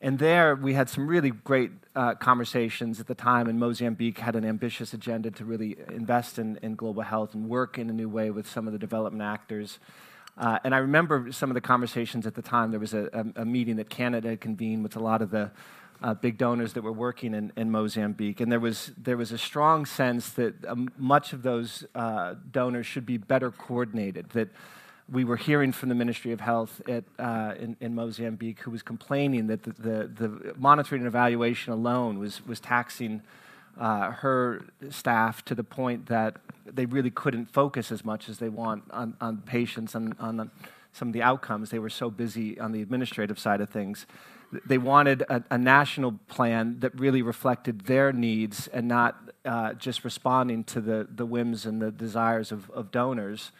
And 0.00 0.18
there 0.18 0.54
we 0.54 0.74
had 0.74 0.90
some 0.90 1.06
really 1.06 1.30
great 1.30 1.70
uh, 1.94 2.14
conversations 2.16 3.00
at 3.00 3.06
the 3.06 3.14
time, 3.14 3.48
and 3.48 3.58
Mozambique 3.58 4.18
had 4.18 4.36
an 4.36 4.44
ambitious 4.44 4.92
agenda 4.92 5.30
to 5.30 5.44
really 5.44 5.76
invest 5.90 6.38
in, 6.38 6.58
in 6.60 6.74
global 6.74 7.02
health 7.02 7.34
and 7.34 7.48
work 7.48 7.78
in 7.78 7.88
a 7.88 7.92
new 7.92 8.08
way 8.08 8.30
with 8.30 8.46
some 8.46 8.66
of 8.66 8.72
the 8.72 8.78
development 8.78 9.22
actors. 9.22 9.78
Uh, 10.38 10.58
and 10.64 10.74
I 10.74 10.78
remember 10.78 11.32
some 11.32 11.50
of 11.50 11.54
the 11.54 11.60
conversations 11.60 12.26
at 12.26 12.34
the 12.34 12.42
time. 12.42 12.70
There 12.70 12.80
was 12.80 12.94
a, 12.94 13.08
a, 13.36 13.42
a 13.42 13.44
meeting 13.44 13.76
that 13.76 13.88
Canada 13.88 14.36
convened 14.36 14.82
with 14.82 14.96
a 14.96 15.00
lot 15.00 15.22
of 15.22 15.30
the 15.30 15.50
uh, 16.02 16.14
big 16.14 16.36
donors 16.36 16.74
that 16.74 16.82
were 16.82 16.92
working 16.92 17.34
in, 17.34 17.52
in, 17.56 17.70
Mozambique. 17.70 18.40
And 18.40 18.52
there 18.52 18.60
was, 18.60 18.92
there 18.98 19.16
was 19.16 19.32
a 19.32 19.38
strong 19.38 19.86
sense 19.86 20.30
that 20.30 20.54
um, 20.66 20.90
much 20.98 21.32
of 21.32 21.42
those 21.42 21.84
uh, 21.94 22.34
donors 22.50 22.86
should 22.86 23.06
be 23.06 23.16
better 23.16 23.50
coordinated, 23.50 24.30
that 24.30 24.48
we 25.10 25.24
were 25.24 25.36
hearing 25.36 25.72
from 25.72 25.88
the 25.88 25.94
Ministry 25.94 26.32
of 26.32 26.40
Health 26.40 26.82
at, 26.88 27.04
uh, 27.18 27.54
in, 27.58 27.76
in, 27.80 27.94
Mozambique, 27.94 28.60
who 28.60 28.72
was 28.72 28.82
complaining 28.82 29.46
that 29.46 29.62
the, 29.62 29.72
the, 29.72 30.06
the, 30.08 30.54
monitoring 30.58 31.02
and 31.02 31.06
evaluation 31.06 31.72
alone 31.72 32.18
was, 32.18 32.44
was 32.44 32.60
taxing 32.60 33.22
uh, 33.78 34.10
her 34.10 34.64
staff 34.90 35.44
to 35.44 35.54
the 35.54 35.64
point 35.64 36.06
that 36.06 36.36
they 36.64 36.86
really 36.86 37.10
couldn't 37.10 37.46
focus 37.46 37.92
as 37.92 38.04
much 38.04 38.28
as 38.28 38.38
they 38.38 38.48
want 38.48 38.84
on, 38.90 39.16
on 39.20 39.38
patients 39.38 39.94
and 39.94 40.14
on, 40.18 40.40
on 40.40 40.50
some 40.92 41.08
of 41.08 41.14
the 41.14 41.22
outcomes. 41.22 41.70
They 41.70 41.78
were 41.78 41.90
so 41.90 42.10
busy 42.10 42.58
on 42.58 42.72
the 42.72 42.82
administrative 42.82 43.38
side 43.38 43.60
of 43.60 43.68
things. 43.68 44.06
They 44.64 44.78
wanted 44.78 45.22
a, 45.22 45.44
a 45.50 45.58
national 45.58 46.18
plan 46.28 46.80
that 46.80 46.98
really 46.98 47.22
reflected 47.22 47.82
their 47.82 48.12
needs 48.12 48.68
and 48.68 48.88
not 48.88 49.16
uh, 49.44 49.74
just 49.74 50.04
responding 50.04 50.64
to 50.64 50.80
the, 50.80 51.06
the 51.14 51.26
whims 51.26 51.66
and 51.66 51.82
the 51.82 51.90
desires 51.90 52.52
of, 52.52 52.70
of 52.70 52.90
donors. 52.90 53.52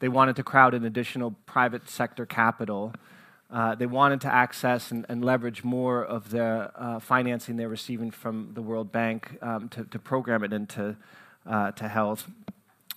They 0.00 0.08
wanted 0.08 0.36
to 0.36 0.42
crowd 0.42 0.74
in 0.74 0.84
additional 0.84 1.34
private 1.46 1.88
sector 1.88 2.26
capital. 2.26 2.92
Uh, 3.52 3.74
they 3.74 3.84
wanted 3.84 4.18
to 4.18 4.32
access 4.32 4.90
and, 4.90 5.04
and 5.10 5.22
leverage 5.22 5.62
more 5.62 6.02
of 6.02 6.30
the 6.30 6.42
uh, 6.74 6.98
financing 6.98 7.56
they're 7.56 7.68
receiving 7.68 8.10
from 8.10 8.52
the 8.54 8.62
World 8.62 8.90
Bank 8.90 9.36
um, 9.42 9.68
to, 9.68 9.84
to, 9.84 9.98
program 9.98 10.42
it 10.42 10.54
into 10.54 10.96
uh, 11.46 11.70
to 11.72 11.86
health. 11.86 12.28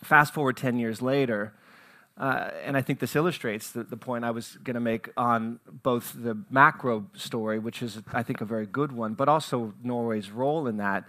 Fast 0.01 0.33
forward 0.33 0.55
10 0.55 0.79
years 0.79 1.01
later, 1.01 1.51
uh, 2.17 2.51
and 2.63 2.77
I 2.77 2.81
think 2.81 2.99
this 2.99 3.17
illustrates 3.17 3.71
the, 3.71 3.83
the 3.83 3.97
point 3.97 4.23
I 4.23 4.31
was 4.31 4.57
going 4.63 4.75
to 4.75 4.79
make 4.79 5.09
on 5.17 5.59
both 5.83 6.13
the 6.15 6.37
macro 6.49 7.05
story, 7.13 7.59
which 7.59 7.81
is, 7.81 7.99
I 8.13 8.23
think, 8.23 8.39
a 8.39 8.45
very 8.45 8.65
good 8.65 8.93
one, 8.93 9.13
but 9.13 9.27
also 9.27 9.73
Norway's 9.83 10.31
role 10.31 10.67
in 10.67 10.77
that. 10.77 11.03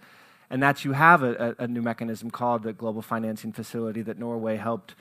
And 0.50 0.61
that's 0.61 0.85
you 0.85 0.92
have 0.92 1.22
a, 1.22 1.54
a 1.61 1.68
new 1.68 1.82
mechanism 1.82 2.32
called 2.32 2.64
the 2.64 2.72
Global 2.72 3.02
Financing 3.02 3.52
Facility 3.52 4.02
that 4.02 4.18
Norway 4.18 4.56
helped 4.56 4.96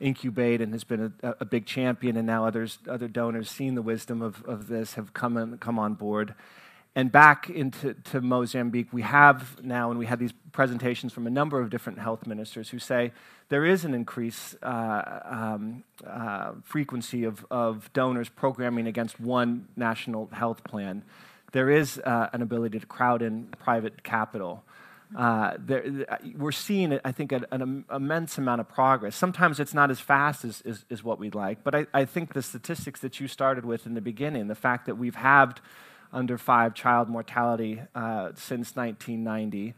incubate 0.00 0.60
and 0.60 0.72
has 0.72 0.84
been 0.84 1.12
a, 1.22 1.34
a, 1.40 1.44
big 1.44 1.66
champion, 1.66 2.16
and 2.16 2.26
now 2.26 2.46
others, 2.46 2.78
other 2.88 3.06
donors, 3.06 3.50
seeing 3.50 3.74
the 3.74 3.82
wisdom 3.82 4.22
of, 4.22 4.42
of 4.44 4.66
this, 4.68 4.94
have 4.94 5.12
come, 5.12 5.36
in, 5.36 5.58
come 5.58 5.78
on 5.78 5.94
board. 5.94 6.34
And 6.96 7.12
back 7.12 7.48
into 7.48 7.94
to 7.94 8.20
Mozambique, 8.20 8.92
we 8.92 9.02
have 9.02 9.62
now, 9.62 9.90
and 9.90 9.98
we 9.98 10.06
had 10.06 10.18
these 10.18 10.32
presentations 10.50 11.12
from 11.12 11.26
a 11.26 11.30
number 11.30 11.60
of 11.60 11.70
different 11.70 12.00
health 12.00 12.26
ministers 12.26 12.70
who 12.70 12.80
say 12.80 13.12
there 13.48 13.64
is 13.64 13.84
an 13.84 13.94
increased 13.94 14.56
uh, 14.62 15.20
um, 15.24 15.84
uh, 16.04 16.52
frequency 16.64 17.24
of, 17.24 17.46
of 17.50 17.92
donors 17.92 18.28
programming 18.28 18.88
against 18.88 19.20
one 19.20 19.68
national 19.76 20.28
health 20.32 20.64
plan. 20.64 21.04
There 21.52 21.70
is 21.70 21.98
uh, 21.98 22.28
an 22.32 22.42
ability 22.42 22.80
to 22.80 22.86
crowd 22.86 23.22
in 23.22 23.46
private 23.58 24.02
capital. 24.02 24.64
Uh, 25.16 25.54
there, 25.58 26.06
we're 26.36 26.52
seeing, 26.52 26.98
I 27.04 27.10
think, 27.10 27.32
an, 27.32 27.44
an, 27.50 27.84
immense 27.90 28.38
amount 28.38 28.60
of 28.60 28.68
progress. 28.68 29.16
Sometimes 29.16 29.58
it's 29.58 29.74
not 29.74 29.90
as 29.90 29.98
fast 29.98 30.44
as, 30.44 30.62
as, 30.64 30.84
as 30.88 31.02
what 31.02 31.18
we'd 31.18 31.34
like, 31.34 31.64
but 31.64 31.74
I, 31.74 31.86
I, 31.92 32.04
think 32.04 32.32
the 32.32 32.42
statistics 32.42 33.00
that 33.00 33.18
you 33.18 33.26
started 33.26 33.64
with 33.64 33.86
in 33.86 33.94
the 33.94 34.00
beginning, 34.00 34.46
the 34.46 34.54
fact 34.54 34.86
that 34.86 34.96
we've 34.96 35.16
halved 35.16 35.60
under 36.12 36.38
five 36.38 36.74
child 36.74 37.08
mortality 37.08 37.80
uh, 37.94 38.30
since 38.36 38.76
1990, 38.76 39.74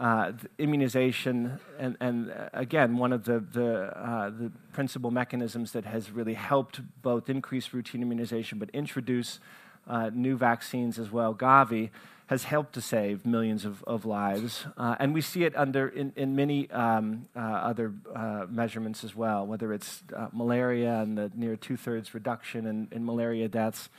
uh, 0.00 0.32
immunization, 0.58 1.60
and, 1.78 1.96
and, 2.00 2.32
uh, 2.32 2.48
again, 2.52 2.96
one 2.96 3.12
of 3.12 3.24
the, 3.24 3.38
the, 3.38 3.96
uh, 3.96 4.30
the 4.30 4.50
principal 4.72 5.12
mechanisms 5.12 5.70
that 5.72 5.84
has 5.84 6.10
really 6.10 6.34
helped 6.34 6.80
both 7.02 7.30
increase 7.30 7.72
routine 7.72 8.02
immunization 8.02 8.58
but 8.58 8.68
introduce 8.70 9.38
uh, 9.86 10.10
new 10.12 10.36
vaccines 10.36 10.98
as 10.98 11.12
well, 11.12 11.34
Gavi 11.34 11.90
has 12.32 12.44
helped 12.44 12.72
to 12.72 12.80
save 12.80 13.26
millions 13.26 13.66
of, 13.66 13.84
of 13.84 14.06
lives. 14.06 14.64
Uh, 14.78 14.96
and 14.98 15.12
we 15.12 15.20
see 15.20 15.44
it 15.44 15.54
under 15.54 15.88
in, 15.88 16.14
in 16.16 16.34
many 16.34 16.70
um, 16.70 17.28
uh, 17.36 17.40
other 17.40 17.92
uh, 18.16 18.46
measurements 18.48 19.04
as 19.04 19.14
well, 19.14 19.46
whether 19.46 19.70
it's 19.74 20.02
uh, 20.16 20.28
malaria 20.32 21.00
and 21.02 21.18
the 21.18 21.30
near 21.34 21.56
two 21.56 21.76
thirds 21.76 22.14
reduction 22.14 22.66
in, 22.66 22.88
in, 22.90 23.04
malaria 23.04 23.48
deaths 23.48 23.90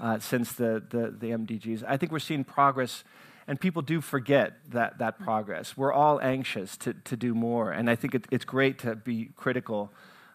uh, 0.00 0.18
since 0.18 0.52
the, 0.54 0.82
the, 0.90 1.14
the, 1.16 1.30
MDGs. 1.30 1.84
I 1.86 1.96
think 1.96 2.10
we're 2.10 2.18
seeing 2.18 2.42
progress. 2.42 3.04
And 3.46 3.60
people 3.60 3.82
do 3.82 4.00
forget 4.00 4.54
that, 4.70 4.98
that 4.98 5.20
progress. 5.20 5.76
We're 5.76 5.92
all 5.92 6.20
anxious 6.20 6.76
to, 6.78 6.92
to 6.92 7.16
do 7.16 7.32
more. 7.36 7.70
And 7.70 7.88
I 7.88 7.94
think 7.94 8.16
it, 8.16 8.26
it's 8.32 8.44
great 8.44 8.80
to 8.80 8.96
be 8.96 9.30
critical. 9.36 9.92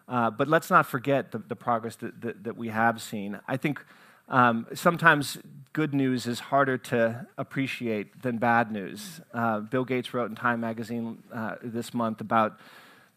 Uh, 0.08 0.30
but 0.30 0.48
let's 0.48 0.70
not 0.70 0.86
forget 0.86 1.32
the, 1.32 1.38
the 1.38 1.56
progress 1.56 1.96
that, 1.96 2.18
that, 2.22 2.44
that 2.44 2.56
we 2.56 2.68
have 2.68 3.02
seen. 3.02 3.38
I 3.46 3.58
think 3.58 3.84
um, 4.28 4.66
sometimes 4.74 5.38
good 5.72 5.94
news 5.94 6.26
is 6.26 6.40
harder 6.40 6.76
to 6.76 7.26
appreciate 7.38 8.22
than 8.22 8.38
bad 8.38 8.70
news. 8.70 9.20
Uh, 9.32 9.60
Bill 9.60 9.84
Gates 9.84 10.12
wrote 10.12 10.28
in 10.28 10.36
Time 10.36 10.60
magazine 10.60 11.22
uh, 11.32 11.56
this 11.62 11.94
month 11.94 12.20
about 12.20 12.58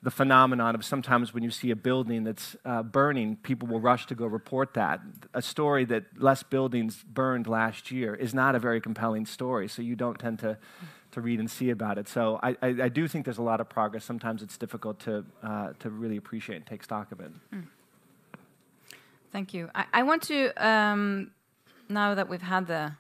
the 0.05 0.11
phenomenon 0.11 0.75
of 0.75 0.85
sometimes 0.85 1.33
when 1.33 1.41
you 1.41 1.49
see 1.49 1.71
a 1.71 1.75
building 1.75 2.23
that's 2.23 2.55
uh, 2.63 2.83
burning, 2.83 3.37
people 3.37 3.67
will 3.67 3.79
rush 3.79 4.05
to 4.05 4.13
go 4.15 4.27
report 4.27 4.75
that. 4.75 5.01
A 5.33 5.41
story 5.41 5.83
that 5.85 6.03
less 6.17 6.43
buildings 6.43 7.03
burned 7.03 7.47
last 7.47 7.89
year 7.89 8.13
is 8.13 8.33
not 8.33 8.53
a 8.53 8.59
very 8.59 8.79
compelling 8.79 9.25
story, 9.25 9.67
so 9.67 9.81
you 9.81 9.95
don't 9.95 10.19
tend 10.19 10.39
to, 10.39 10.59
to 11.11 11.21
read 11.21 11.39
and 11.39 11.49
see 11.49 11.71
about 11.71 11.97
it. 11.97 12.07
So 12.07 12.39
I, 12.43 12.51
I, 12.61 12.67
I 12.83 12.89
do 12.89 13.07
think 13.07 13.25
there's 13.25 13.39
a 13.39 13.43
lot 13.43 13.59
of 13.59 13.67
progress. 13.67 14.05
Sometimes 14.05 14.43
it's 14.43 14.57
difficult 14.57 14.99
to, 14.99 15.25
uh, 15.41 15.73
to 15.79 15.89
really 15.89 16.17
appreciate 16.17 16.57
and 16.57 16.65
take 16.67 16.83
stock 16.83 17.11
of 17.11 17.19
it. 17.19 17.31
Mm. 17.51 17.63
Thank 19.35 19.53
you. 19.53 19.69
I, 19.75 19.83
I 19.91 20.03
want 20.03 20.23
to, 20.23 20.53
um, 20.65 21.31
now 21.89 22.15
that 22.15 22.29
we've 22.29 22.41
had 22.41 22.67
the 22.67 22.93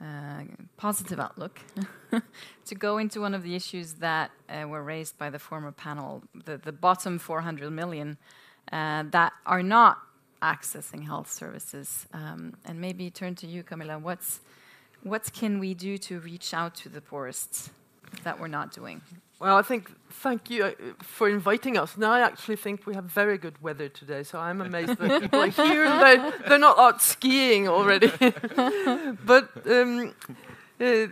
uh, 0.00 0.40
positive 0.78 1.20
outlook, 1.20 1.60
to 2.64 2.74
go 2.74 2.96
into 2.96 3.20
one 3.20 3.34
of 3.34 3.42
the 3.42 3.54
issues 3.54 3.92
that 3.96 4.30
uh, 4.48 4.66
were 4.66 4.82
raised 4.82 5.18
by 5.18 5.28
the 5.28 5.38
former 5.38 5.70
panel, 5.70 6.22
the, 6.46 6.56
the 6.56 6.72
bottom 6.72 7.18
400 7.18 7.70
million 7.70 8.16
uh, 8.72 9.04
that 9.10 9.34
are 9.44 9.62
not 9.62 9.98
accessing 10.40 11.04
health 11.04 11.30
services. 11.30 12.06
Um, 12.14 12.54
and 12.64 12.80
maybe 12.80 13.10
turn 13.10 13.34
to 13.34 13.46
you, 13.46 13.62
Camilla. 13.62 13.98
What's, 13.98 14.40
what 15.02 15.30
can 15.34 15.58
we 15.58 15.74
do 15.74 15.98
to 15.98 16.18
reach 16.18 16.54
out 16.54 16.76
to 16.76 16.88
the 16.88 17.02
poorest 17.02 17.72
that 18.24 18.40
we're 18.40 18.48
not 18.48 18.72
doing? 18.72 19.02
Well, 19.40 19.56
I 19.56 19.62
think 19.62 19.92
thank 20.10 20.50
you 20.50 20.64
uh, 20.64 20.72
for 21.00 21.28
inviting 21.28 21.78
us. 21.78 21.96
Now 21.96 22.10
I 22.12 22.20
actually 22.20 22.56
think 22.56 22.86
we 22.86 22.94
have 22.94 23.04
very 23.04 23.38
good 23.38 23.62
weather 23.62 23.88
today, 23.88 24.24
so 24.24 24.38
I'm 24.40 24.60
amazed 24.60 24.96
that 24.98 25.22
people 25.22 25.40
are 25.40 25.48
here. 25.48 25.84
They're, 25.84 26.32
they're 26.48 26.58
not 26.58 26.78
out 26.78 27.00
skiing 27.00 27.68
already. 27.68 28.10
but 29.24 29.48
um, 29.70 30.14
uh, 30.80 31.06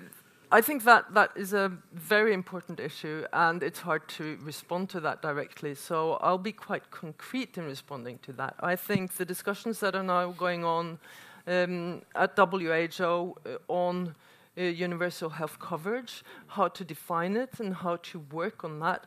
I 0.51 0.61
think 0.61 0.85
that 0.85 1.15
that 1.15 1.31
is 1.37 1.53
a 1.53 1.71
very 1.93 2.33
important 2.33 2.81
issue, 2.81 3.25
and 3.33 3.63
it's 3.63 3.81
hard 3.81 4.09
to 4.09 4.39
respond 4.43 4.91
to 4.91 5.01
that 5.01 5.23
directly. 5.23 5.77
So 5.77 6.15
I'll 6.15 6.39
be 6.39 6.53
quite 6.53 6.91
concrete 6.91 7.57
in 7.59 7.65
responding 7.65 8.19
to 8.23 8.33
that. 8.35 8.57
I 8.61 8.75
think 8.75 9.15
the 9.15 9.25
discussions 9.25 9.79
that 9.81 9.95
are 9.95 10.03
now 10.03 10.33
going 10.33 10.65
on 10.65 10.99
um, 11.47 12.03
at 12.17 12.37
WHO 12.37 13.37
uh, 13.47 13.59
on 13.69 14.15
uh, 14.59 14.63
universal 14.63 15.31
health 15.31 15.59
coverage, 15.59 16.23
how 16.49 16.69
to 16.69 16.85
define 16.85 17.37
it, 17.37 17.61
and 17.61 17.75
how 17.75 17.97
to 17.97 18.19
work 18.33 18.65
on 18.65 18.81
that. 18.81 19.07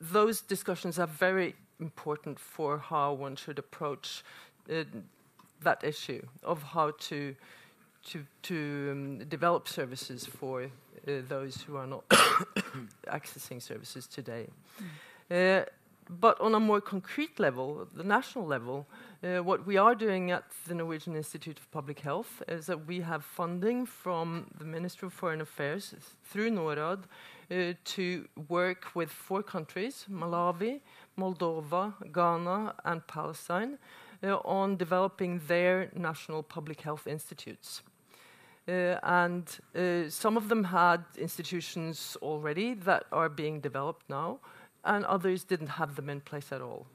Those 0.00 0.40
discussions 0.40 0.98
are 0.98 1.06
very 1.06 1.54
important 1.80 2.38
for 2.38 2.78
how 2.78 3.12
one 3.12 3.36
should 3.36 3.58
approach 3.58 4.22
uh, 4.70 4.84
that 5.62 5.84
issue 5.84 6.22
of 6.42 6.62
how 6.62 6.92
to 6.98 7.34
to, 8.06 8.24
to 8.42 8.88
um, 8.92 9.18
develop 9.28 9.66
services 9.66 10.24
for 10.24 10.62
uh, 10.62 10.68
those 11.28 11.62
who 11.62 11.76
are 11.76 11.88
not 11.88 12.08
accessing 13.08 13.60
services 13.60 14.06
today. 14.06 14.46
Mm. 15.32 15.66
But 16.08 16.40
on 16.40 16.54
a 16.54 16.60
more 16.60 16.80
concrete 16.80 17.40
level, 17.40 17.88
the 17.92 18.04
national 18.04 18.46
level, 18.46 18.86
uh, 19.24 19.38
what 19.38 19.66
we 19.66 19.76
are 19.76 19.94
doing 19.94 20.30
at 20.30 20.44
the 20.66 20.74
Norwegian 20.74 21.16
Institute 21.16 21.58
of 21.58 21.68
Public 21.72 21.98
Health 21.98 22.42
is 22.46 22.66
that 22.66 22.86
we 22.86 23.00
have 23.00 23.24
funding 23.24 23.86
from 23.86 24.46
the 24.56 24.64
Ministry 24.64 25.06
of 25.06 25.12
Foreign 25.12 25.40
Affairs 25.40 25.94
through 26.22 26.50
NORAD 26.50 27.04
uh, 27.50 27.72
to 27.84 28.28
work 28.48 28.94
with 28.94 29.10
four 29.10 29.42
countries 29.42 30.06
Malawi, 30.08 30.80
Moldova, 31.18 31.94
Ghana, 32.12 32.74
and 32.84 33.04
Palestine 33.08 33.78
uh, 34.22 34.36
on 34.44 34.76
developing 34.76 35.40
their 35.48 35.90
national 35.96 36.44
public 36.44 36.82
health 36.82 37.08
institutes. 37.08 37.82
Uh, 38.68 38.98
and 39.02 39.58
uh, 39.74 40.08
some 40.08 40.36
of 40.36 40.48
them 40.48 40.64
had 40.64 41.04
institutions 41.18 42.16
already 42.22 42.74
that 42.74 43.04
are 43.10 43.28
being 43.28 43.60
developed 43.60 44.08
now 44.08 44.38
and 44.86 45.04
others 45.04 45.44
didn't 45.44 45.66
have 45.80 45.96
them 45.96 46.08
in 46.08 46.20
place 46.20 46.52
at 46.52 46.62
all. 46.62 46.86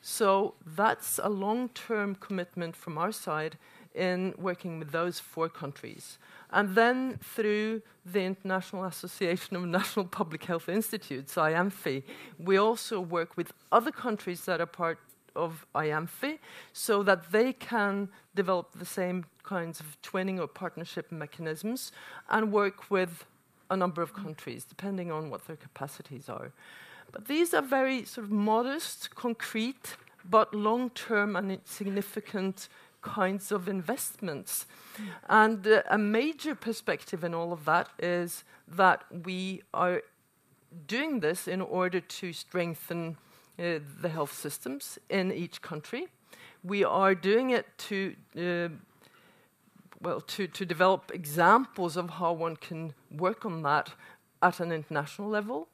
So 0.00 0.54
that's 0.66 1.18
a 1.22 1.30
long-term 1.30 2.16
commitment 2.16 2.76
from 2.76 2.98
our 2.98 3.12
side 3.12 3.56
in 3.94 4.34
working 4.36 4.78
with 4.78 4.90
those 4.90 5.20
four 5.20 5.48
countries. 5.48 6.18
And 6.50 6.74
then 6.74 7.18
through 7.22 7.82
the 8.04 8.22
International 8.22 8.84
Association 8.84 9.56
of 9.56 9.64
National 9.64 10.04
Public 10.04 10.44
Health 10.44 10.68
Institutes, 10.68 11.36
IANPHI, 11.36 12.02
we 12.38 12.56
also 12.56 13.00
work 13.00 13.36
with 13.36 13.52
other 13.72 13.90
countries 13.90 14.44
that 14.44 14.60
are 14.60 14.66
part 14.66 14.98
of 15.36 15.66
IANPHI 15.74 16.38
so 16.72 17.02
that 17.02 17.32
they 17.32 17.52
can 17.52 18.08
develop 18.34 18.72
the 18.78 18.84
same 18.84 19.24
kinds 19.42 19.80
of 19.80 20.00
twinning 20.02 20.38
or 20.38 20.46
partnership 20.46 21.10
mechanisms 21.10 21.92
and 22.28 22.52
work 22.52 22.90
with 22.90 23.24
a 23.70 23.76
number 23.76 24.02
of 24.02 24.12
countries, 24.12 24.64
depending 24.64 25.10
on 25.10 25.30
what 25.30 25.46
their 25.46 25.56
capacities 25.56 26.28
are. 26.28 26.52
But 27.14 27.26
these 27.26 27.54
are 27.54 27.62
very 27.62 28.04
sort 28.04 28.26
of 28.26 28.32
modest, 28.32 29.14
concrete, 29.14 29.96
but 30.28 30.52
long-term 30.52 31.36
and 31.36 31.60
significant 31.64 32.68
kinds 33.02 33.52
of 33.52 33.68
investments. 33.68 34.66
And 35.28 35.64
uh, 35.64 35.82
a 35.88 35.96
major 35.98 36.56
perspective 36.56 37.22
in 37.22 37.32
all 37.32 37.52
of 37.52 37.64
that 37.66 37.88
is 38.00 38.42
that 38.66 39.04
we 39.24 39.62
are 39.72 40.02
doing 40.88 41.20
this 41.20 41.46
in 41.46 41.60
order 41.60 42.00
to 42.00 42.32
strengthen 42.32 43.16
uh, 43.58 43.78
the 44.02 44.08
health 44.08 44.32
systems 44.32 44.98
in 45.08 45.30
each 45.30 45.62
country. 45.62 46.08
We 46.64 46.82
are 46.82 47.14
doing 47.14 47.50
it 47.50 47.66
to 47.78 48.16
uh, 48.36 48.68
well 50.00 50.20
to, 50.20 50.48
to 50.48 50.64
develop 50.64 51.12
examples 51.14 51.96
of 51.96 52.10
how 52.10 52.32
one 52.32 52.56
can 52.56 52.94
work 53.10 53.44
on 53.46 53.62
that 53.62 53.90
at 54.42 54.58
an 54.60 54.72
international 54.72 55.28
level, 55.28 55.68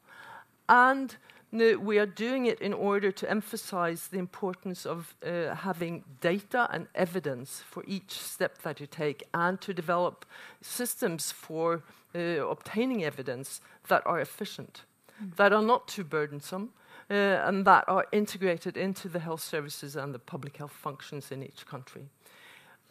and 0.68 1.16
no, 1.53 1.77
we 1.79 1.99
are 1.99 2.07
doing 2.07 2.47
it 2.47 2.61
in 2.61 2.73
order 2.73 3.11
to 3.11 3.31
emphasize 3.31 4.09
the 4.09 4.19
importance 4.19 4.87
of 4.87 5.15
uh, 5.27 5.55
having 5.55 6.05
data 6.21 6.69
and 6.73 6.87
evidence 6.95 7.63
for 7.69 7.83
each 7.87 8.13
step 8.13 8.63
that 8.63 8.81
you 8.81 8.87
take 8.87 9.25
and 9.35 9.61
to 9.61 9.75
develop 9.75 10.25
systems 10.61 11.33
for 11.33 11.83
uh, 12.15 12.47
obtaining 12.49 13.05
evidence 13.05 13.61
that 13.89 14.07
are 14.07 14.21
efficient, 14.21 14.85
mm. 15.23 15.35
that 15.37 15.53
are 15.53 15.63
not 15.63 15.89
too 15.89 16.05
burdensome, 16.05 16.71
uh, 17.11 17.15
and 17.15 17.67
that 17.67 17.85
are 17.89 18.07
integrated 18.13 18.77
into 18.77 19.09
the 19.09 19.19
health 19.19 19.43
services 19.43 19.97
and 19.97 20.15
the 20.15 20.19
public 20.19 20.57
health 20.57 20.73
functions 20.73 21.33
in 21.33 21.43
each 21.43 21.67
country. 21.67 22.03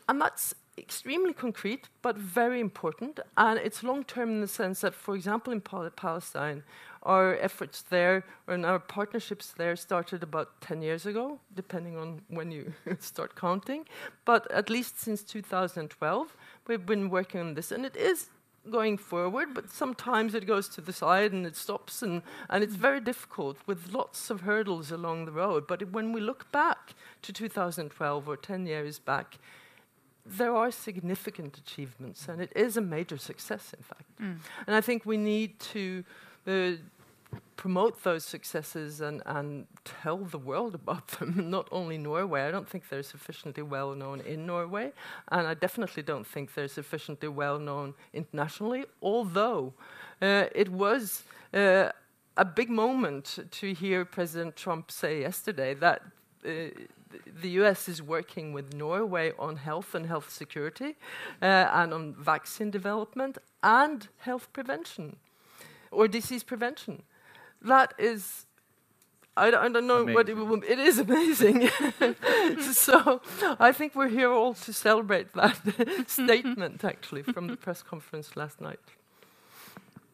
And 0.10 0.20
that's 0.20 0.54
extremely 0.78 1.34
concrete, 1.34 1.88
but 2.02 2.18
very 2.18 2.60
important. 2.60 3.20
And 3.38 3.60
it's 3.60 3.84
long 3.84 4.04
term 4.04 4.30
in 4.30 4.42
the 4.42 4.48
sense 4.48 4.82
that, 4.82 4.96
for 4.96 5.16
example, 5.16 5.54
in 5.54 5.62
Pal 5.62 5.90
Palestine, 5.92 6.64
our 7.04 7.38
efforts 7.38 7.84
there 7.90 8.26
and 8.48 8.66
our 8.66 8.80
partnerships 8.80 9.54
there 9.58 9.76
started 9.76 10.24
about 10.24 10.62
10 10.62 10.82
years 10.82 11.06
ago, 11.06 11.40
depending 11.56 11.98
on 11.98 12.22
when 12.28 12.52
you 12.52 12.74
start 13.00 13.36
counting. 13.36 13.86
But 14.26 14.50
at 14.52 14.70
least 14.70 15.00
since 15.00 15.24
2012, 15.24 16.36
we've 16.68 16.86
been 16.86 17.10
working 17.10 17.40
on 17.40 17.54
this, 17.54 17.72
and 17.72 17.86
it 17.86 17.96
is 17.96 18.30
going 18.70 18.98
forward, 18.98 19.54
but 19.54 19.72
sometimes 19.72 20.36
it 20.36 20.46
goes 20.46 20.68
to 20.70 20.82
the 20.82 20.94
side 20.94 21.32
and 21.32 21.46
it 21.46 21.56
stops, 21.56 22.02
and, 22.02 22.22
and 22.50 22.64
it's 22.64 22.76
very 22.76 23.00
difficult 23.00 23.58
with 23.66 23.94
lots 23.94 24.30
of 24.30 24.42
hurdles 24.42 24.92
along 24.92 25.26
the 25.26 25.32
road. 25.32 25.66
But 25.68 25.92
when 25.92 26.12
we 26.12 26.22
look 26.22 26.52
back 26.52 26.94
to 27.24 27.34
2012 27.34 28.28
or 28.28 28.38
10 28.38 28.66
years 28.66 29.00
back, 29.00 29.38
there 30.26 30.54
are 30.56 30.70
significant 30.70 31.58
achievements, 31.58 32.28
and 32.28 32.42
it 32.42 32.52
is 32.56 32.78
a 32.78 32.82
major 32.82 33.18
success, 33.18 33.74
in 33.76 33.84
fact. 33.84 34.04
Mm. 34.22 34.38
And 34.68 34.76
I 34.76 34.82
think 34.82 35.06
we 35.06 35.18
need 35.18 35.60
to 35.60 36.04
uh, 36.50 36.72
promote 37.60 38.02
those 38.04 38.24
successes 38.24 39.02
and, 39.02 39.22
and 39.26 39.68
tell 39.84 40.18
the 40.18 40.38
world 40.38 40.74
about 40.74 41.08
them, 41.20 41.50
not 41.50 41.68
only 41.72 41.98
Norway. 41.98 42.42
I 42.44 42.52
don't 42.52 42.68
think 42.68 42.88
they're 42.90 43.04
sufficiently 43.04 43.64
well 43.64 43.94
known 43.94 44.22
in 44.22 44.46
Norway, 44.46 44.94
and 45.28 45.46
I 45.46 45.54
definitely 45.54 46.04
don't 46.04 46.26
think 46.26 46.54
they're 46.54 46.70
sufficiently 46.70 47.28
well 47.28 47.60
known 47.60 47.94
internationally, 48.14 48.86
although 49.02 49.74
uh, 50.22 50.46
it 50.56 50.70
was 50.70 51.24
uh, 51.54 51.90
a 52.38 52.46
big 52.46 52.70
moment 52.70 53.40
to 53.52 53.74
hear 53.74 54.06
President 54.06 54.56
Trump 54.56 54.90
say 54.92 55.22
yesterday 55.22 55.74
that. 55.76 56.02
Uh, 56.46 56.70
the 57.42 57.50
US 57.62 57.90
is 57.90 58.04
working 58.04 58.54
with 58.54 58.72
Norway 58.76 59.34
on 59.40 59.56
health 59.56 59.96
and 59.96 60.06
health 60.06 60.30
security 60.30 60.96
uh, 61.42 61.68
and 61.74 61.92
on 61.92 62.14
vaccine 62.14 62.70
development 62.70 63.40
and 63.64 64.08
health 64.20 64.48
prevention 64.54 65.16
or 65.92 66.08
disease 66.08 66.44
prevention. 66.44 67.04
That 67.62 67.94
is 67.98 68.46
I, 69.38 69.48
I, 69.48 69.70
don't 69.70 69.88
know 69.88 70.02
amazing. 70.02 70.36
what 70.38 70.64
it, 70.64 70.72
it 70.72 70.80
is 70.80 71.00
amazing. 71.00 71.70
so 72.74 73.22
I 73.60 73.72
think 73.72 73.96
we're 73.96 74.10
here 74.10 74.32
all 74.32 74.54
to 74.54 74.74
celebrate 74.74 75.34
that 75.34 75.56
statement, 76.08 76.84
actually, 76.84 77.24
from 77.24 77.48
the 77.48 77.56
press 77.56 77.82
conference 77.82 78.36
last 78.36 78.60
night. 78.60 78.80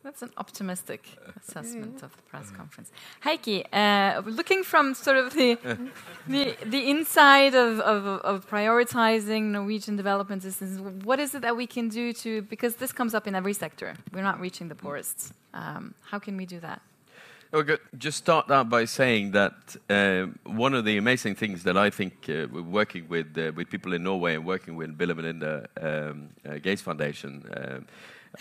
That's 0.05 0.21
an 0.21 0.29
optimistic 0.37 1.01
assessment 1.41 2.03
of 2.03 2.15
the 2.15 2.21
press 2.29 2.51
conference. 2.51 2.91
Heikki, 3.23 3.65
uh, 3.73 4.21
looking 4.39 4.63
from 4.63 4.93
sort 4.93 5.17
of 5.17 5.33
the 5.33 5.57
the, 6.27 6.55
the 6.63 6.89
inside 6.91 7.55
of, 7.55 7.79
of, 7.79 8.05
of, 8.05 8.47
prioritizing 8.47 9.45
Norwegian 9.45 9.95
development 9.95 10.45
assistance, 10.45 10.79
what 11.03 11.19
is 11.19 11.33
it 11.33 11.41
that 11.41 11.57
we 11.57 11.65
can 11.65 11.89
do 11.89 12.13
to 12.13 12.43
because 12.43 12.75
this 12.75 12.91
comes 12.91 13.15
up 13.15 13.25
in 13.25 13.33
every 13.33 13.53
sector. 13.53 13.95
We're 14.13 14.21
not 14.21 14.39
reaching 14.39 14.67
the 14.69 14.75
poorest. 14.75 15.33
Um, 15.55 15.95
how 16.11 16.19
can 16.19 16.37
we 16.37 16.45
do 16.45 16.59
that? 16.59 16.83
Okay, 17.51 17.77
just 17.97 18.19
start 18.19 18.51
out 18.51 18.69
by 18.69 18.85
saying 18.85 19.31
that 19.31 19.75
uh, 19.89 20.25
one 20.43 20.75
of 20.75 20.85
the 20.85 20.97
amazing 20.97 21.33
things 21.33 21.63
that 21.63 21.77
I 21.77 21.89
think 21.89 22.13
uh, 22.29 22.45
we're 22.51 22.61
working 22.61 23.07
with 23.09 23.35
uh, 23.37 23.51
with 23.55 23.71
people 23.71 23.93
in 23.93 24.03
Norway 24.03 24.35
and 24.35 24.45
working 24.45 24.75
with 24.75 24.95
Bill 24.97 25.09
and 25.09 25.17
Melinda 25.19 25.67
um, 25.81 26.29
uh, 26.47 26.59
Gates 26.59 26.83
Foundation 26.83 27.43
um, 27.57 27.87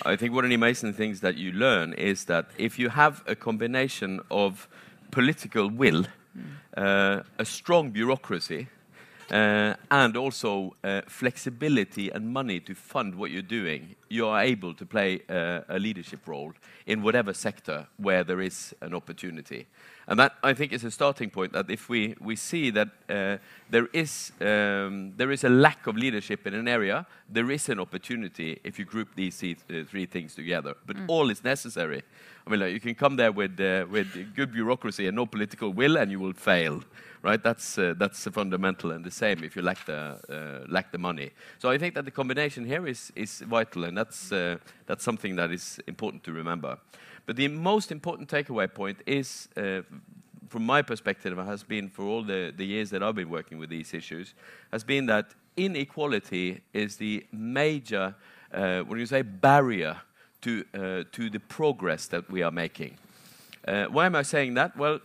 I 0.02 0.16
think 0.16 0.34
one 0.34 0.44
of 0.44 0.48
the 0.48 0.54
amazing 0.54 0.94
things 0.94 1.20
that 1.20 1.36
you 1.36 1.52
learn 1.52 1.92
is 1.94 2.24
that 2.24 2.46
if 2.58 2.78
you 2.78 2.88
have 2.88 3.22
a 3.26 3.34
combination 3.34 4.20
of 4.30 4.68
political 5.10 5.68
will, 5.68 6.06
uh, 6.76 7.20
a 7.38 7.44
strong 7.44 7.90
bureaucracy, 7.90 8.68
uh, 9.30 9.74
and 9.90 10.16
also 10.16 10.74
uh, 10.82 11.02
flexibility 11.06 12.10
and 12.10 12.32
money 12.32 12.60
to 12.60 12.74
fund 12.74 13.14
what 13.14 13.30
you're 13.30 13.42
doing, 13.42 13.94
you 14.14 14.28
are 14.28 14.42
able 14.42 14.74
to 14.74 14.86
play 14.86 15.20
uh, 15.28 15.60
a 15.68 15.78
leadership 15.78 16.26
role 16.26 16.52
in 16.86 17.02
whatever 17.02 17.34
sector 17.34 17.86
where 17.96 18.24
there 18.24 18.40
is 18.40 18.74
an 18.80 18.94
opportunity. 18.94 19.66
And 20.06 20.18
that, 20.18 20.32
I 20.42 20.54
think, 20.54 20.72
is 20.72 20.84
a 20.84 20.90
starting 20.90 21.30
point 21.30 21.52
that 21.52 21.70
if 21.70 21.88
we, 21.88 22.14
we 22.20 22.36
see 22.36 22.70
that 22.70 22.88
uh, 23.08 23.38
there, 23.70 23.88
is, 23.92 24.32
um, 24.40 25.14
there 25.16 25.32
is 25.32 25.44
a 25.44 25.48
lack 25.48 25.86
of 25.86 25.96
leadership 25.96 26.46
in 26.46 26.54
an 26.54 26.68
area, 26.68 27.06
there 27.28 27.50
is 27.50 27.68
an 27.68 27.80
opportunity 27.80 28.60
if 28.64 28.78
you 28.78 28.84
group 28.84 29.08
these 29.16 29.42
uh, 29.42 29.84
three 29.90 30.06
things 30.06 30.34
together. 30.34 30.74
But 30.86 30.96
mm. 30.96 31.08
all 31.08 31.30
is 31.30 31.42
necessary. 31.42 32.02
I 32.46 32.50
mean, 32.50 32.60
like, 32.60 32.72
you 32.74 32.80
can 32.80 32.94
come 32.94 33.16
there 33.16 33.32
with, 33.32 33.58
uh, 33.58 33.86
with 33.90 34.34
good 34.36 34.52
bureaucracy 34.52 35.06
and 35.06 35.16
no 35.16 35.26
political 35.26 35.72
will, 35.72 35.96
and 35.96 36.10
you 36.10 36.20
will 36.20 36.34
fail. 36.34 36.82
Right? 37.22 37.42
That's, 37.42 37.78
uh, 37.78 37.94
that's 37.96 38.28
fundamental, 38.28 38.90
and 38.92 39.02
the 39.02 39.10
same 39.10 39.42
if 39.42 39.56
you 39.56 39.62
lack 39.62 39.86
the, 39.86 40.18
uh, 40.28 40.70
lack 40.70 40.92
the 40.92 40.98
money. 40.98 41.30
So 41.58 41.70
I 41.70 41.78
think 41.78 41.94
that 41.94 42.04
the 42.04 42.10
combination 42.10 42.66
here 42.66 42.86
is, 42.86 43.10
is 43.16 43.40
vital, 43.40 43.84
and 43.84 43.96
that's, 44.04 44.32
uh, 44.32 44.56
that's 44.86 45.02
something 45.02 45.36
that 45.36 45.50
is 45.50 45.80
important 45.86 46.22
to 46.24 46.32
remember. 46.32 46.78
But 47.24 47.36
the 47.36 47.48
most 47.48 47.90
important 47.90 48.28
takeaway 48.28 48.72
point 48.72 48.98
is, 49.06 49.48
uh, 49.56 49.80
from 50.48 50.66
my 50.66 50.82
perspective, 50.82 51.38
has 51.38 51.62
been 51.62 51.88
for 51.88 52.04
all 52.04 52.22
the, 52.22 52.52
the 52.54 52.66
years 52.66 52.90
that 52.90 53.02
I've 53.02 53.14
been 53.14 53.30
working 53.30 53.58
with 53.58 53.70
these 53.70 53.94
issues, 53.94 54.34
has 54.72 54.84
been 54.84 55.06
that 55.06 55.34
inequality 55.56 56.60
is 56.74 56.96
the 56.96 57.24
major, 57.32 58.14
uh, 58.52 58.80
what 58.80 58.96
do 58.96 59.00
you 59.00 59.06
say, 59.06 59.22
barrier 59.22 59.96
to, 60.42 60.64
uh, 60.74 61.04
to 61.12 61.30
the 61.30 61.40
progress 61.40 62.06
that 62.08 62.30
we 62.30 62.42
are 62.42 62.50
making. 62.50 62.98
Uh, 63.66 63.86
why 63.86 64.04
am 64.04 64.14
I 64.14 64.22
saying 64.22 64.52
that? 64.54 64.76
Well, 64.76 65.00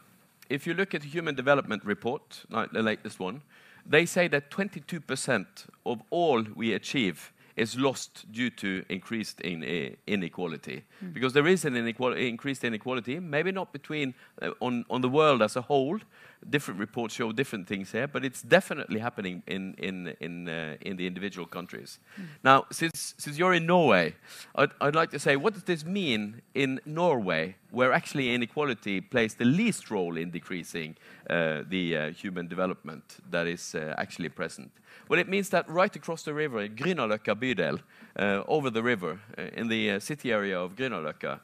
if 0.49 0.67
you 0.67 0.73
look 0.73 0.93
at 0.93 1.03
the 1.03 1.07
Human 1.07 1.35
Development 1.35 1.85
Report, 1.85 2.43
like 2.49 2.71
the 2.71 2.83
latest 2.83 3.17
one, 3.17 3.43
they 3.85 4.05
say 4.05 4.27
that 4.27 4.51
22% 4.51 5.45
of 5.85 6.01
all 6.09 6.43
we 6.53 6.73
achieve 6.73 7.31
is 7.59 7.77
lost 7.77 8.25
due 8.31 8.49
to 8.49 8.83
increased 8.89 9.41
in, 9.41 9.63
uh, 9.63 9.95
inequality. 10.07 10.83
Mm. 11.03 11.13
Because 11.13 11.33
there 11.33 11.47
is 11.47 11.65
an 11.65 11.75
inequality, 11.75 12.29
increased 12.29 12.63
inequality, 12.63 13.19
maybe 13.19 13.51
not 13.51 13.73
between 13.73 14.13
uh, 14.41 14.51
on, 14.61 14.85
on 14.89 15.01
the 15.01 15.09
world 15.09 15.41
as 15.41 15.55
a 15.55 15.61
whole. 15.61 15.99
Different 16.47 16.79
reports 16.79 17.15
show 17.15 17.33
different 17.33 17.67
things 17.67 17.91
here, 17.91 18.07
but 18.07 18.23
it's 18.23 18.41
definitely 18.41 18.99
happening 18.99 19.43
in, 19.45 19.75
in, 19.77 20.15
in, 20.21 20.47
uh, 20.47 20.77
in 20.81 20.95
the 20.95 21.05
individual 21.05 21.45
countries. 21.45 21.99
Mm. 22.17 22.25
Now, 22.43 22.65
since, 22.71 23.13
since 23.17 23.37
you're 23.37 23.53
in 23.53 23.65
Norway, 23.65 24.15
I'd, 24.55 24.71
I'd 24.79 24.95
like 24.95 25.11
to 25.11 25.19
say, 25.19 25.35
what 25.35 25.53
does 25.53 25.63
this 25.63 25.83
mean 25.83 26.41
in 26.53 26.79
Norway, 26.85 27.55
where 27.71 27.91
actually 27.91 28.33
inequality 28.33 29.01
plays 29.01 29.35
the 29.35 29.43
least 29.43 29.91
role 29.91 30.15
in 30.15 30.31
decreasing 30.31 30.95
uh, 31.29 31.63
the 31.67 31.97
uh, 31.97 32.11
human 32.11 32.47
development 32.47 33.17
that 33.29 33.45
is 33.45 33.75
uh, 33.75 33.93
actually 33.97 34.29
present? 34.29 34.71
Well, 35.09 35.19
it 35.19 35.27
means 35.27 35.49
that 35.49 35.67
right 35.69 35.93
across 35.95 36.23
the 36.23 36.33
river, 36.33 36.67
Grünerløkka 36.67 37.35
bydel, 37.35 37.79
uh, 38.15 38.43
over 38.47 38.69
the 38.69 38.81
river, 38.81 39.19
uh, 39.37 39.41
in 39.53 39.67
the 39.67 39.91
uh, 39.91 39.99
city 39.99 40.31
area 40.31 40.57
of 40.57 40.75
Grünerløkka, 40.75 41.39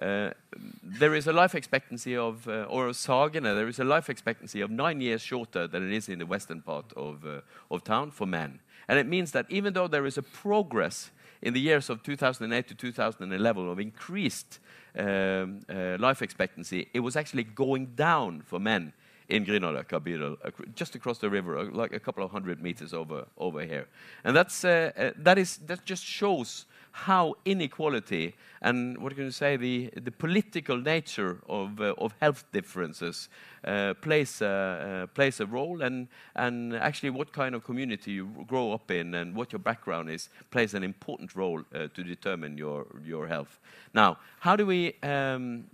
there 0.00 1.14
is 1.14 1.26
a 1.26 1.32
life 1.32 1.54
expectancy 1.54 2.16
of, 2.16 2.46
uh, 2.48 2.64
or 2.64 2.88
Sagene, 2.90 3.42
there 3.42 3.68
is 3.68 3.78
a 3.78 3.84
life 3.84 4.10
expectancy 4.10 4.60
of 4.60 4.70
nine 4.70 5.00
years 5.00 5.22
shorter 5.22 5.66
than 5.66 5.86
it 5.86 5.94
is 5.94 6.08
in 6.08 6.18
the 6.18 6.26
western 6.26 6.60
part 6.60 6.92
of, 6.94 7.24
uh, 7.24 7.40
of 7.70 7.84
town 7.84 8.10
for 8.10 8.26
men. 8.26 8.60
And 8.88 8.98
it 8.98 9.06
means 9.06 9.32
that 9.32 9.46
even 9.48 9.72
though 9.72 9.88
there 9.88 10.06
is 10.06 10.18
a 10.18 10.22
progress 10.22 11.10
in 11.42 11.54
the 11.54 11.60
years 11.60 11.90
of 11.90 12.02
2008 12.02 12.68
to 12.68 12.74
2011 12.74 13.68
of 13.68 13.80
increased 13.80 14.58
um, 14.98 15.60
uh, 15.68 15.96
life 15.98 16.22
expectancy, 16.22 16.88
it 16.94 17.00
was 17.00 17.16
actually 17.16 17.44
going 17.44 17.86
down 17.94 18.42
for 18.42 18.58
men 18.58 18.92
in 19.28 19.44
Grünerløkka 19.44 20.00
bydel, 20.00 20.36
just 20.74 20.94
across 20.94 21.18
the 21.18 21.28
river, 21.28 21.58
uh, 21.58 21.64
like 21.72 21.92
a 21.92 21.98
couple 21.98 22.24
of 22.24 22.30
hundred 22.30 22.62
meters 22.62 22.94
over, 22.94 23.26
over 23.36 23.62
here. 23.62 23.88
And 24.24 24.36
that's, 24.36 24.64
uh, 24.64 24.92
uh, 24.96 25.10
that, 25.16 25.38
is, 25.38 25.58
that 25.66 25.84
just 25.84 26.04
shows 26.04 26.66
how 26.96 27.34
inequality 27.44 28.34
and 28.62 28.96
what 28.96 29.14
can 29.14 29.24
you 29.24 29.30
say 29.30 29.58
the, 29.58 29.90
the 30.02 30.10
political 30.10 30.78
nature 30.78 31.36
of, 31.46 31.78
uh, 31.78 31.92
of 31.98 32.14
health 32.22 32.44
differences 32.52 33.28
uh, 33.64 33.92
plays, 34.00 34.40
uh, 34.40 35.06
plays 35.12 35.38
a 35.40 35.44
role 35.44 35.82
and, 35.82 36.08
and 36.36 36.74
actually 36.74 37.10
what 37.10 37.34
kind 37.34 37.54
of 37.54 37.62
community 37.62 38.12
you 38.12 38.46
grow 38.46 38.72
up 38.72 38.90
in 38.90 39.12
and 39.12 39.36
what 39.36 39.52
your 39.52 39.58
background 39.58 40.08
is 40.08 40.30
plays 40.50 40.72
an 40.72 40.82
important 40.82 41.36
role 41.36 41.62
uh, 41.74 41.86
to 41.88 42.02
determine 42.02 42.56
your, 42.56 42.86
your 43.04 43.26
health. 43.26 43.60
Now, 43.92 44.16
how 44.40 44.56
do 44.56 44.64
we, 44.64 44.94
um, 45.02 45.64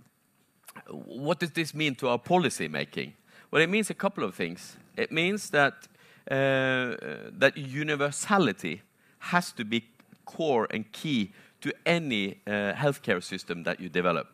what 0.91 1.39
does 1.39 1.51
this 1.51 1.73
mean 1.73 1.95
to 1.95 2.09
our 2.09 2.19
policy 2.19 2.67
making? 2.67 3.13
Well, 3.49 3.61
it 3.61 3.69
means 3.69 3.89
a 3.89 3.93
couple 3.95 4.25
of 4.25 4.35
things. 4.35 4.75
It 4.97 5.09
means 5.09 5.51
that, 5.51 5.87
uh, 6.29 7.31
that 7.31 7.53
universality 7.55 8.81
has 9.19 9.53
to 9.53 9.63
be 9.63 9.85
core 10.25 10.67
and 10.71 10.91
key 10.91 11.31
to 11.61 11.73
any 11.85 12.41
uh, 12.45 12.73
healthcare 12.73 13.23
system 13.23 13.63
that 13.63 13.79
you 13.79 13.89
develop. 13.89 14.27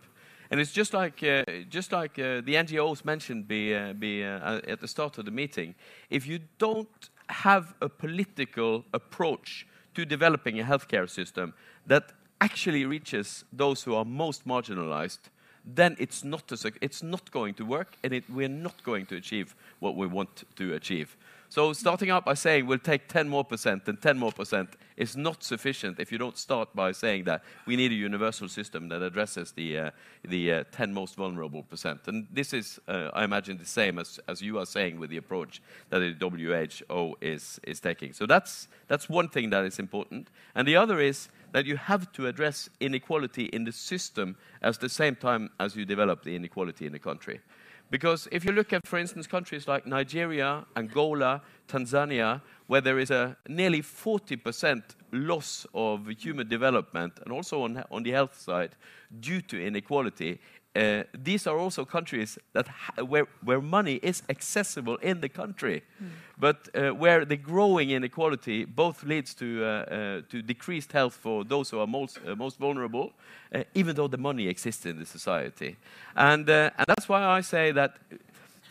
And 0.52 0.60
it's 0.60 0.72
just 0.72 0.94
like, 0.94 1.24
uh, 1.24 1.44
just 1.70 1.92
like 1.92 2.18
uh, 2.18 2.42
the 2.42 2.56
NGOs 2.56 3.06
mentioned 3.06 3.48
be, 3.48 3.76
uh, 3.76 3.94
be, 3.94 4.24
uh, 4.24 4.62
at 4.68 4.82
the 4.82 4.88
start 4.88 5.18
of 5.20 5.26
the 5.26 5.32
meeting. 5.32 5.76
If 6.10 6.26
you 6.26 6.40
don't 6.58 7.10
have 7.28 7.76
a 7.82 7.90
political 7.90 8.84
approach 8.94 9.68
to 9.94 10.06
developing 10.06 10.60
a 10.60 10.64
healthcare 10.64 11.08
system 11.08 11.54
that 11.86 12.12
actually 12.42 12.86
reaches 12.86 13.44
those 13.54 13.84
who 13.84 13.94
are 13.94 14.06
most 14.06 14.48
marginalized, 14.48 15.20
then 15.66 15.96
it's 16.00 16.24
not, 16.24 16.52
a, 16.52 16.72
it's 16.82 17.04
not 17.04 17.30
going 17.32 17.54
to 17.54 17.66
work 17.66 17.96
and 18.04 18.14
it, 18.14 18.24
we're 18.30 18.48
not 18.48 18.84
going 18.84 19.06
to 19.06 19.18
achieve 19.18 19.56
what 19.80 19.96
we 19.96 20.08
want 20.08 20.46
to 20.56 20.74
achieve. 20.74 21.16
So 21.52 21.74
starting 21.74 22.12
out 22.12 22.26
by 22.26 22.36
saying 22.36 22.68
we'll 22.68 22.78
take 22.78 23.08
10 23.08 23.28
more 23.28 23.44
percent 23.44 23.88
and 23.88 24.00
10 24.00 24.20
more 24.20 24.32
percent 24.32 24.70
is 24.98 25.18
not 25.18 25.44
sufficient 25.44 26.00
if 26.00 26.12
you 26.12 26.20
don't 26.20 26.38
start 26.38 26.76
by 26.76 26.92
saying 26.92 27.24
that 27.24 27.42
we 27.66 27.76
need 27.76 27.92
a 27.92 27.96
universal 27.96 28.48
system 28.48 28.88
that 28.90 29.02
addresses 29.02 29.52
the, 29.54 29.78
uh, 29.80 29.92
the 30.24 30.54
uh, 30.54 30.64
10 30.72 30.94
most 30.94 31.16
vulnerable 31.16 31.64
percent. 31.64 32.02
And 32.06 32.28
this 32.32 32.54
is, 32.54 32.80
uh, 32.88 33.10
I 33.16 33.24
imagine, 33.24 33.58
the 33.58 33.66
same 33.66 33.98
as, 33.98 34.20
as 34.28 34.44
you 34.44 34.60
are 34.60 34.66
saying 34.68 35.00
with 35.00 35.10
the 35.10 35.18
approach 35.18 35.60
that 35.90 36.00
the 36.00 36.14
WHO 36.20 37.18
is, 37.20 37.60
is 37.64 37.80
taking. 37.80 38.14
So 38.14 38.28
that's, 38.28 38.68
that's 38.88 39.10
one 39.10 39.28
thing 39.28 39.50
that 39.50 39.66
is 39.66 39.80
important. 39.80 40.28
And 40.54 40.68
the 40.68 40.76
other 40.76 41.00
is 41.00 41.30
that 41.52 41.66
you 41.66 41.78
have 41.78 42.12
to 42.12 42.28
address 42.28 42.70
inequality 42.80 43.46
in 43.46 43.64
the 43.64 43.72
system 43.72 44.36
at 44.62 44.80
the 44.80 44.90
same 44.90 45.16
time 45.16 45.50
as 45.60 45.76
you 45.76 45.84
develop 45.84 46.24
the 46.24 46.36
inequality 46.36 46.86
in 46.86 46.92
the 46.92 47.00
country. 47.00 47.40
Because 47.90 48.28
if 48.32 48.46
you 48.46 48.52
look 48.52 48.72
at, 48.72 48.86
for 48.88 49.00
instance, 49.00 49.26
countries 49.26 49.68
like 49.68 49.88
Nigeria, 49.88 50.66
Angola, 50.76 51.42
Tanzania, 51.68 52.42
where 52.68 52.82
there 52.82 53.00
is 53.00 53.10
a 53.10 53.36
nearly 53.48 53.82
40% 53.82 54.84
loss 55.12 55.66
of 55.74 56.08
human 56.08 56.48
development 56.48 57.14
and 57.24 57.34
also 57.34 57.64
on, 57.64 57.84
on 57.90 58.04
the 58.04 58.12
health 58.12 58.40
side 58.40 58.76
due 59.20 59.42
to 59.42 59.60
inequality, 59.60 60.40
uh, 60.80 61.04
these 61.14 61.46
are 61.46 61.58
also 61.58 61.84
countries 61.84 62.40
that 62.54 62.68
where, 63.06 63.28
where 63.44 63.60
money 63.60 63.96
is 63.96 64.24
accessible 64.30 64.96
in 64.98 65.20
the 65.20 65.28
country, 65.28 65.84
mm. 66.02 66.08
but 66.38 66.70
uh, 66.74 66.92
where 66.92 67.26
the 67.26 67.36
growing 67.36 67.90
inequality 67.90 68.66
both 68.66 69.04
leads 69.04 69.34
to, 69.34 69.64
uh, 69.64 69.68
uh 69.68 70.22
to 70.30 70.42
decreased 70.42 70.92
health 70.94 71.16
for 71.16 71.44
those 71.44 71.70
who 71.70 71.80
are 71.80 71.88
most, 71.88 72.20
uh, 72.26 72.36
most 72.36 72.58
vulnerable, 72.58 73.12
uh, 73.54 73.64
even 73.74 73.96
though 73.96 74.08
the 74.08 74.18
money 74.18 74.48
exists 74.48 74.86
in 74.86 74.98
the 75.00 75.06
society. 75.06 75.76
And, 76.16 76.50
and 76.50 76.86
that's 76.88 77.10
why 77.10 77.26
I 77.26 77.42
say 77.42 77.72
that 77.74 77.98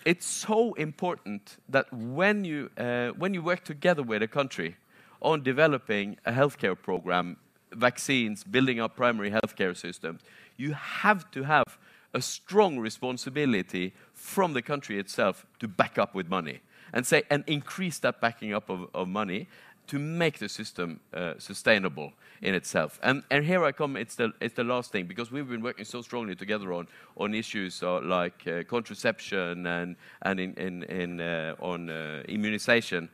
it's 0.05 0.27
so 0.27 0.73
important 0.75 1.59
that 1.69 1.93
when 1.93 2.45
you, 2.45 2.71
when 3.19 3.35
you 3.35 3.43
work 3.43 3.65
together 3.65 4.03
with 4.03 4.23
a 4.23 4.29
country 4.29 4.77
on 5.21 5.43
developing 5.43 6.17
a 6.25 6.33
healthcare 6.33 6.77
program, 6.81 7.37
vaccines, 7.73 8.45
building 8.45 8.81
up 8.81 8.97
primary 8.97 9.31
healthcare 9.31 9.77
systems, 9.77 10.23
you 10.57 10.73
have 10.73 11.31
to 11.33 11.43
have 11.43 11.79
a 12.15 12.21
strong 12.21 12.79
responsibility 12.79 13.93
from 14.15 14.53
the 14.53 14.63
country 14.63 14.99
itself 14.99 15.47
to 15.59 15.69
back 15.69 15.99
up 15.99 16.15
with 16.15 16.29
money 16.29 16.61
and 16.93 17.07
say 17.07 17.23
and 17.31 17.45
increase 17.47 17.99
that 17.99 18.21
backing 18.21 18.55
up 18.55 18.71
of, 18.71 18.89
of 18.95 19.09
money 19.09 19.47
to 19.89 19.99
make 19.99 20.39
the 20.39 20.49
system 20.49 21.01
uh, 21.15 21.33
sustainable 21.39 22.13
in 22.43 22.55
itself. 22.55 23.01
And, 23.03 23.23
and 23.31 23.45
here 23.45 23.65
I 23.65 23.73
come, 23.73 23.97
it's 23.97 24.17
the, 24.17 24.33
it's 24.41 24.55
the 24.55 24.65
last 24.65 24.93
thing, 24.93 25.07
because 25.07 25.33
we've 25.33 25.49
been 25.49 25.63
working 25.63 25.87
so 25.87 26.03
strongly 26.03 26.35
together 26.35 26.73
on, 26.75 26.89
on 27.17 27.35
issues 27.35 27.83
uh, 27.83 28.01
like 28.03 28.47
uh, 28.47 28.65
contraception 28.65 29.67
and, 29.67 29.97
and 30.23 30.41
in, 30.41 30.55
in, 30.55 30.83
in, 30.85 31.21
uh, 31.21 31.55
on 31.59 31.89
uh, 31.89 32.23
immunization. 32.29 33.09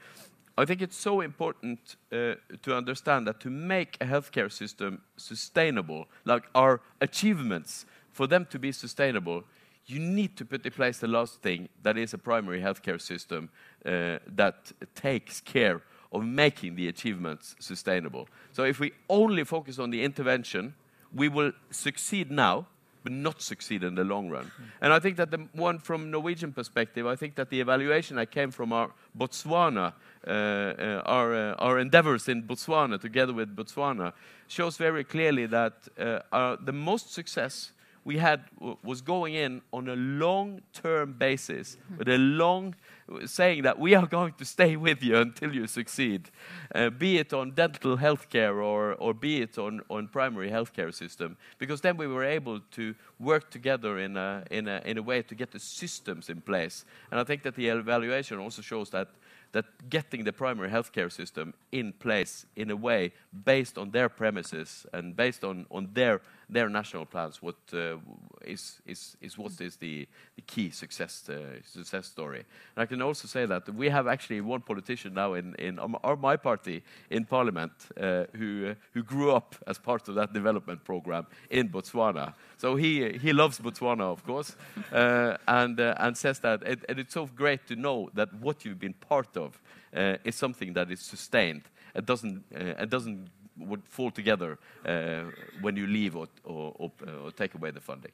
I 0.59 0.65
think 0.65 0.83
it's 0.83 0.97
so 0.97 1.21
important 1.21 1.97
uh, 2.13 2.35
to 2.63 2.77
understand 2.77 3.27
that 3.27 3.41
to 3.41 3.51
make 3.51 3.97
a 4.01 4.05
healthcare 4.05 4.51
system 4.51 5.01
sustainable, 5.17 6.07
like 6.25 6.45
our 6.55 6.81
achievements 7.01 7.87
for 8.15 8.27
them 8.27 8.47
to 8.47 8.59
be 8.59 8.73
sustainable, 8.73 9.45
you 9.87 9.99
need 9.99 10.37
to 10.37 10.45
put 10.45 10.65
in 10.65 10.73
place 10.73 10.99
the 10.99 11.09
last 11.09 11.43
thing 11.43 11.69
that 11.83 11.99
is 11.99 12.15
a 12.15 12.19
primary 12.19 12.61
healthcare 12.61 13.01
system 13.01 13.51
uh, 13.85 14.19
that 14.27 14.73
takes 14.95 15.41
care 15.41 15.83
of 16.13 16.25
making 16.25 16.77
the 16.77 16.89
achievements 16.89 17.57
sustainable. 17.59 18.29
So 18.53 18.65
if 18.65 18.79
we 18.81 18.93
only 19.09 19.45
focus 19.45 19.79
on 19.79 19.91
the 19.91 20.03
intervention, 20.03 20.75
we 21.13 21.29
will 21.29 21.53
succeed 21.71 22.31
now, 22.31 22.67
but 23.03 23.13
not 23.13 23.43
succeed 23.43 23.85
in 23.85 23.95
the 23.95 24.05
long 24.05 24.31
run. 24.31 24.45
Mm. 24.45 24.65
And 24.81 24.93
I 24.93 25.01
think 25.01 25.17
that 25.17 25.31
the 25.31 25.47
one 25.53 25.79
from 25.79 26.11
Norwegian 26.11 26.53
perspective, 26.53 27.07
I 27.07 27.17
think 27.17 27.35
that 27.35 27.51
the 27.51 27.61
evaluation 27.61 28.17
that 28.17 28.31
came 28.31 28.51
from 28.51 28.73
our 28.73 28.91
Botswana, 29.19 29.93
uh, 30.27 30.31
uh, 30.31 31.03
our, 31.05 31.35
uh, 31.35 31.55
our 31.55 31.79
endeavors 31.79 32.29
in 32.29 32.45
Botswana, 32.45 32.99
together 32.99 33.35
with 33.35 33.55
Botswana, 33.55 34.15
shows 34.47 34.79
very 34.79 35.05
clearly 35.05 35.47
that 35.47 35.75
uh, 35.99 36.21
our, 36.33 36.57
the 36.57 36.73
most 36.73 37.13
success 37.13 37.73
we 38.05 38.19
had 38.19 38.45
was 38.83 39.01
going 39.01 39.35
in 39.35 39.63
on 39.73 39.89
a 39.89 39.97
long-term 39.97 41.15
basis 41.15 41.77
with 41.99 42.09
a 42.09 42.19
long 42.19 42.75
saying 43.27 43.63
that 43.63 43.79
we 43.79 43.95
are 43.95 44.07
going 44.07 44.33
to 44.35 44.45
stay 44.45 44.77
with 44.77 45.03
you 45.03 45.17
until 45.17 45.55
you 45.55 45.67
succeed, 45.67 46.31
uh, 46.75 46.91
be 46.91 47.19
it 47.19 47.33
on 47.33 47.51
dental 47.51 47.99
healthcare 47.99 48.63
or, 48.65 48.95
or 48.95 49.13
be 49.13 49.43
it 49.43 49.59
on, 49.59 49.81
on 49.91 50.09
primary 50.09 50.51
healthcare 50.51 50.93
system, 50.93 51.37
because 51.59 51.81
then 51.83 51.97
we 51.97 52.07
were 52.07 52.25
able 52.25 52.61
to 52.71 52.95
work 53.19 53.51
together 53.51 53.99
in 53.99 54.17
a, 54.17 54.43
in, 54.51 54.69
a, 54.69 54.81
in 54.85 54.97
a 54.97 55.03
way 55.03 55.21
to 55.23 55.35
get 55.35 55.51
the 55.51 55.59
systems 55.59 56.31
in 56.31 56.41
place. 56.41 56.85
And 57.11 57.21
I 57.21 57.25
think 57.25 57.43
that 57.43 57.55
the 57.55 57.69
evaluation 57.69 58.39
also 58.39 58.63
shows 58.63 58.91
that 58.91 59.09
that 59.53 59.89
getting 59.89 60.25
the 60.25 60.33
primary 60.33 60.69
healthcare 60.69 61.11
system 61.11 61.55
in 61.71 61.93
place 61.93 62.45
in 62.57 62.73
a 62.73 62.77
way 62.77 63.13
based 63.45 63.79
on 63.79 63.93
their 63.93 64.09
premises 64.09 64.85
and 64.93 65.15
based 65.15 65.45
on, 65.45 65.65
on 65.71 65.89
their 65.93 66.21
their 66.49 66.69
national 66.69 67.07
plans 67.07 67.43
what 67.43 67.57
uh, 67.73 67.97
is, 68.45 68.81
is, 68.87 69.17
is 69.21 69.39
what 69.39 69.61
is 69.61 69.77
the, 69.77 70.07
the 70.37 70.43
key 70.43 70.71
success, 70.71 71.29
uh, 71.29 71.61
success 71.65 72.07
story. 72.07 72.45
And 72.77 72.83
I 72.83 72.87
can 72.87 73.03
also 73.03 73.29
say 73.29 73.47
that 73.47 73.73
we 73.75 73.89
have 73.89 74.07
actually 74.07 74.41
one 74.41 74.61
politician 74.61 75.15
now 75.15 75.35
in, 75.35 75.55
in 75.57 75.79
our, 75.79 76.17
my 76.17 76.37
party 76.37 76.83
in 77.11 77.25
parliament 77.25 77.73
uh, 77.97 78.25
who, 78.37 78.69
uh, 78.71 78.75
who 78.93 79.03
grew 79.03 79.33
up 79.33 79.57
as 79.67 79.79
part 79.79 80.09
of 80.09 80.15
that 80.17 80.33
development 80.33 80.85
program 80.85 81.27
in 81.51 81.69
Botswana. 81.69 82.35
So 82.57 82.77
he, 82.77 83.19
he 83.19 83.33
loves 83.33 83.59
Botswana, 83.59 84.03
of 84.13 84.25
course, 84.25 84.57
uh, 84.93 85.37
and, 85.49 85.81
uh, 85.81 85.95
and 85.99 86.17
says 86.17 86.39
that, 86.41 86.63
it, 86.63 86.85
and 86.89 86.99
it's 86.99 87.15
so 87.15 87.27
great 87.27 87.67
to 87.69 87.77
know 87.77 88.11
that 88.15 88.33
what 88.35 88.65
you've 88.65 88.81
been 88.81 88.95
part 88.95 89.37
of 89.37 89.61
is 90.25 90.35
something 90.35 90.73
that 90.73 90.91
is 90.91 91.01
sustained. 91.01 91.63
It 91.95 92.05
doesn't, 92.05 92.43
it 92.51 92.91
doesn't 92.91 93.29
would 93.59 93.83
fall 93.85 94.11
together 94.11 94.59
uh, 94.85 95.23
when 95.61 95.77
you 95.77 95.87
leave 95.87 96.17
or, 96.17 96.29
or, 96.45 96.75
or, 96.79 96.91
or, 97.25 97.31
take 97.31 97.55
away 97.55 97.71
the 97.71 97.81
funding. 97.81 98.13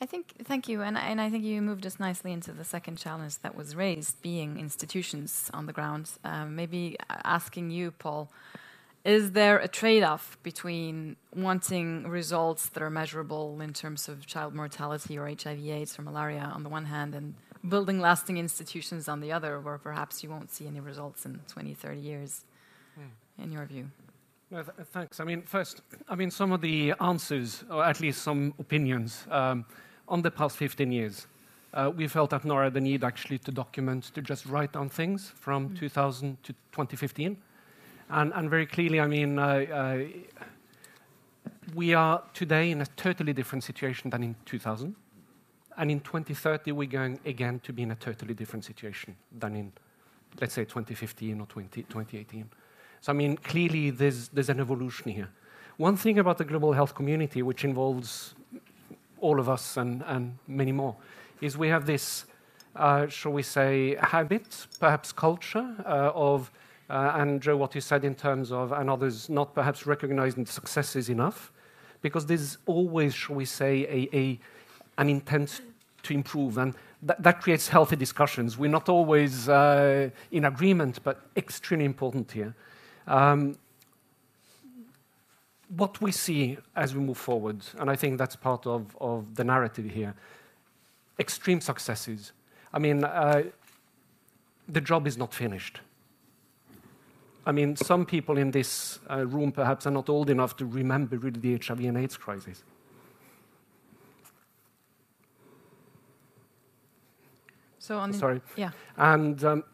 I 0.00 0.06
think, 0.06 0.34
thank 0.44 0.68
you, 0.68 0.82
and, 0.82 0.98
and 0.98 1.20
I 1.20 1.30
think 1.30 1.42
you 1.42 1.62
moved 1.62 1.86
us 1.86 1.98
nicely 1.98 2.32
into 2.32 2.52
the 2.52 2.64
second 2.64 2.96
challenge 2.96 3.38
that 3.38 3.54
was 3.54 3.74
raised, 3.74 4.20
being 4.20 4.58
institutions 4.58 5.50
on 5.54 5.66
the 5.66 5.72
ground. 5.72 6.10
Um, 6.22 6.54
maybe 6.54 6.96
asking 7.24 7.70
you, 7.70 7.92
Paul, 7.92 8.30
is 9.06 9.32
there 9.32 9.58
a 9.58 9.68
trade-off 9.68 10.36
between 10.42 11.16
wanting 11.34 12.08
results 12.08 12.68
that 12.70 12.82
are 12.82 12.90
measurable 12.90 13.60
in 13.60 13.72
terms 13.72 14.08
of 14.08 14.26
child 14.26 14.54
mortality 14.54 15.16
or 15.16 15.26
HIV/AIDS 15.28 15.98
or 15.98 16.02
malaria 16.02 16.50
on 16.54 16.62
the 16.62 16.68
one 16.68 16.86
hand, 16.86 17.14
and 17.14 17.34
building 17.66 17.98
lasting 17.98 18.36
institutions 18.36 19.08
on 19.08 19.20
the 19.20 19.32
other, 19.32 19.60
where 19.60 19.78
perhaps 19.78 20.22
you 20.22 20.28
won't 20.28 20.50
see 20.50 20.66
any 20.66 20.80
results 20.80 21.24
in 21.24 21.40
20, 21.48 21.72
30 21.72 22.00
years, 22.00 22.44
mm. 22.98 23.42
in 23.42 23.50
your 23.50 23.64
view? 23.64 23.90
No, 24.50 24.62
th 24.62 24.86
thanks. 24.92 25.18
I 25.18 25.24
mean, 25.24 25.42
first, 25.42 25.82
I 26.08 26.14
mean, 26.14 26.30
some 26.30 26.52
of 26.52 26.60
the 26.60 26.94
answers, 27.00 27.64
or 27.68 27.84
at 27.84 28.00
least 28.00 28.22
some 28.22 28.54
opinions, 28.58 29.26
um, 29.30 29.64
on 30.08 30.22
the 30.22 30.30
past 30.30 30.56
15 30.56 30.92
years. 30.92 31.26
Uh, 31.74 31.90
we 31.94 32.06
felt 32.06 32.32
at 32.32 32.42
NORAD 32.42 32.72
the 32.72 32.80
need 32.80 33.04
actually 33.04 33.38
to 33.38 33.50
document, 33.50 34.04
to 34.14 34.22
just 34.22 34.46
write 34.46 34.72
down 34.72 34.88
things 34.88 35.32
from 35.34 35.70
mm. 35.70 35.78
2000 35.78 36.42
to 36.44 36.52
2015. 36.72 37.36
And, 38.08 38.32
and 38.34 38.48
very 38.48 38.66
clearly, 38.66 39.00
I 39.00 39.08
mean, 39.08 39.38
uh, 39.38 39.44
uh, 39.44 39.98
we 41.74 41.92
are 41.92 42.22
today 42.32 42.70
in 42.70 42.80
a 42.80 42.86
totally 42.86 43.32
different 43.32 43.64
situation 43.64 44.10
than 44.10 44.22
in 44.22 44.36
2000. 44.44 44.94
And 45.76 45.90
in 45.90 46.00
2030, 46.00 46.72
we're 46.72 46.88
going 46.88 47.18
again 47.26 47.60
to 47.64 47.72
be 47.72 47.82
in 47.82 47.90
a 47.90 47.96
totally 47.96 48.32
different 48.32 48.64
situation 48.64 49.16
than 49.36 49.56
in, 49.56 49.72
let's 50.40 50.54
say, 50.54 50.64
2015 50.64 51.40
or 51.40 51.46
20, 51.46 51.82
2018. 51.82 52.48
So, 53.06 53.12
I 53.12 53.14
mean, 53.14 53.36
clearly 53.36 53.90
there's, 53.90 54.30
there's 54.30 54.48
an 54.48 54.58
evolution 54.58 55.12
here. 55.12 55.28
One 55.76 55.96
thing 55.96 56.18
about 56.18 56.38
the 56.38 56.44
global 56.44 56.72
health 56.72 56.92
community, 56.96 57.40
which 57.40 57.62
involves 57.62 58.34
all 59.20 59.38
of 59.38 59.48
us 59.48 59.76
and, 59.76 60.02
and 60.08 60.36
many 60.48 60.72
more, 60.72 60.96
is 61.40 61.56
we 61.56 61.68
have 61.68 61.86
this, 61.86 62.24
uh, 62.74 63.06
shall 63.06 63.30
we 63.30 63.44
say, 63.44 63.94
habit, 64.02 64.66
perhaps 64.80 65.12
culture, 65.12 65.72
uh, 65.86 66.10
of, 66.16 66.50
uh, 66.90 67.12
and 67.14 67.40
Joe, 67.40 67.56
what 67.56 67.76
you 67.76 67.80
said 67.80 68.04
in 68.04 68.16
terms 68.16 68.50
of, 68.50 68.72
and 68.72 68.90
others 68.90 69.30
not 69.30 69.54
perhaps 69.54 69.86
recognizing 69.86 70.44
successes 70.44 71.08
enough, 71.08 71.52
because 72.02 72.26
there's 72.26 72.58
always, 72.66 73.14
shall 73.14 73.36
we 73.36 73.44
say, 73.44 73.84
a, 73.84 74.16
a 74.16 74.40
an 74.98 75.08
intent 75.08 75.60
to 76.02 76.12
improve. 76.12 76.58
And 76.58 76.74
that, 77.02 77.22
that 77.22 77.40
creates 77.40 77.68
healthy 77.68 77.94
discussions. 77.94 78.58
We're 78.58 78.68
not 78.68 78.88
always 78.88 79.48
uh, 79.48 80.10
in 80.32 80.46
agreement, 80.46 81.04
but 81.04 81.20
extremely 81.36 81.84
important 81.84 82.32
here. 82.32 82.56
Um, 83.06 83.58
what 85.68 86.00
we 86.00 86.12
see 86.12 86.58
as 86.74 86.94
we 86.94 87.00
move 87.00 87.18
forward, 87.18 87.62
and 87.78 87.90
I 87.90 87.96
think 87.96 88.18
that's 88.18 88.36
part 88.36 88.66
of, 88.66 88.96
of 89.00 89.34
the 89.34 89.44
narrative 89.44 89.90
here, 89.90 90.14
extreme 91.18 91.60
successes. 91.60 92.32
I 92.72 92.78
mean, 92.78 93.04
uh, 93.04 93.44
the 94.68 94.80
job 94.80 95.06
is 95.06 95.16
not 95.16 95.34
finished. 95.34 95.80
I 97.44 97.52
mean, 97.52 97.76
some 97.76 98.04
people 98.04 98.38
in 98.38 98.50
this 98.50 98.98
uh, 99.08 99.24
room 99.26 99.52
perhaps 99.52 99.86
are 99.86 99.92
not 99.92 100.08
old 100.08 100.30
enough 100.30 100.56
to 100.56 100.66
remember 100.66 101.16
really 101.16 101.40
the 101.40 101.56
HIV 101.64 101.80
and 101.80 101.96
AIDS 101.96 102.16
crisis. 102.16 102.64
So 107.78 107.98
on 107.98 108.12
Sorry. 108.12 108.40
Yeah. 108.56 108.70
And 108.96 109.42
um, 109.44 109.64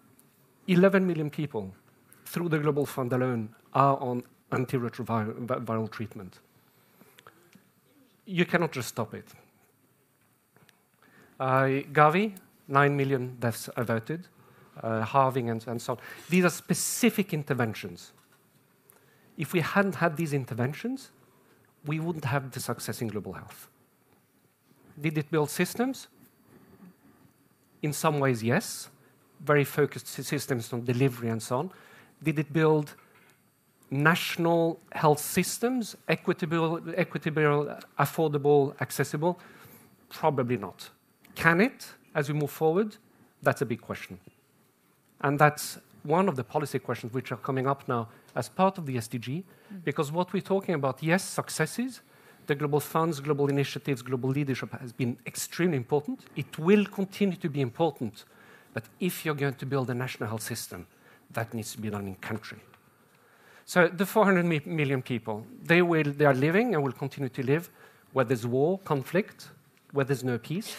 11 0.66 1.06
million 1.06 1.30
people 1.30 1.74
through 2.32 2.48
the 2.48 2.58
Global 2.58 2.86
Fund 2.86 3.12
alone 3.12 3.54
are 3.74 3.98
on 3.98 4.22
antiretroviral 4.50 5.90
treatment. 5.90 6.38
You 8.24 8.46
cannot 8.46 8.72
just 8.72 8.88
stop 8.88 9.12
it. 9.12 9.28
Uh, 11.38 11.84
Gavi, 11.92 12.34
9 12.68 12.96
million 12.96 13.36
deaths 13.38 13.68
averted, 13.76 14.28
uh, 14.82 15.02
halving 15.02 15.50
and, 15.50 15.66
and 15.66 15.82
so 15.82 15.92
on. 15.92 15.98
These 16.30 16.44
are 16.46 16.50
specific 16.50 17.34
interventions. 17.34 18.12
If 19.36 19.52
we 19.52 19.60
hadn't 19.60 19.96
had 19.96 20.16
these 20.16 20.32
interventions, 20.32 21.10
we 21.84 22.00
wouldn't 22.00 22.24
have 22.24 22.50
the 22.52 22.60
success 22.60 23.02
in 23.02 23.08
global 23.08 23.34
health. 23.34 23.68
Did 24.98 25.18
it 25.18 25.30
build 25.30 25.50
systems? 25.50 26.08
In 27.82 27.92
some 27.92 28.20
ways, 28.20 28.42
yes. 28.42 28.88
Very 29.44 29.64
focused 29.64 30.06
systems 30.06 30.72
on 30.72 30.84
delivery 30.84 31.28
and 31.28 31.42
so 31.42 31.58
on. 31.58 31.72
Did 32.22 32.38
it 32.38 32.52
build 32.52 32.94
national 33.90 34.80
health 34.92 35.20
systems, 35.20 35.96
equitable, 36.08 36.80
equitable, 36.96 37.76
affordable, 37.98 38.80
accessible? 38.80 39.38
Probably 40.08 40.56
not. 40.56 40.90
Can 41.34 41.60
it, 41.60 41.86
as 42.14 42.28
we 42.28 42.34
move 42.34 42.50
forward? 42.50 42.96
That's 43.42 43.62
a 43.62 43.66
big 43.66 43.80
question. 43.80 44.18
And 45.20 45.38
that's 45.38 45.78
one 46.02 46.28
of 46.28 46.36
the 46.36 46.44
policy 46.44 46.78
questions 46.78 47.12
which 47.12 47.32
are 47.32 47.36
coming 47.36 47.66
up 47.66 47.86
now 47.88 48.08
as 48.34 48.48
part 48.48 48.78
of 48.78 48.86
the 48.86 48.96
SDG, 48.96 49.28
mm. 49.42 49.44
because 49.84 50.10
what 50.10 50.32
we're 50.32 50.40
talking 50.40 50.74
about, 50.74 51.02
yes, 51.02 51.22
successes, 51.22 52.00
the 52.46 52.54
global 52.54 52.80
funds, 52.80 53.20
global 53.20 53.48
initiatives, 53.48 54.02
global 54.02 54.30
leadership 54.30 54.72
has 54.80 54.92
been 54.92 55.16
extremely 55.26 55.76
important. 55.76 56.20
It 56.34 56.58
will 56.58 56.84
continue 56.86 57.36
to 57.36 57.48
be 57.48 57.60
important. 57.60 58.24
But 58.74 58.84
if 58.98 59.24
you're 59.24 59.34
going 59.34 59.54
to 59.54 59.66
build 59.66 59.90
a 59.90 59.94
national 59.94 60.28
health 60.28 60.42
system, 60.42 60.86
that 61.34 61.54
needs 61.54 61.72
to 61.72 61.80
be 61.80 61.90
done 61.90 62.06
in 62.06 62.14
country. 62.16 62.58
So 63.64 63.88
the 63.88 64.04
400 64.04 64.66
million 64.66 65.02
people, 65.02 65.46
they, 65.62 65.82
will, 65.82 66.04
they 66.04 66.24
are 66.24 66.34
living 66.34 66.74
and 66.74 66.82
will 66.82 66.92
continue 66.92 67.28
to 67.30 67.42
live 67.42 67.70
where 68.12 68.24
there's 68.24 68.46
war, 68.46 68.78
conflict, 68.80 69.48
where 69.92 70.04
there's 70.04 70.24
no 70.24 70.38
peace. 70.38 70.76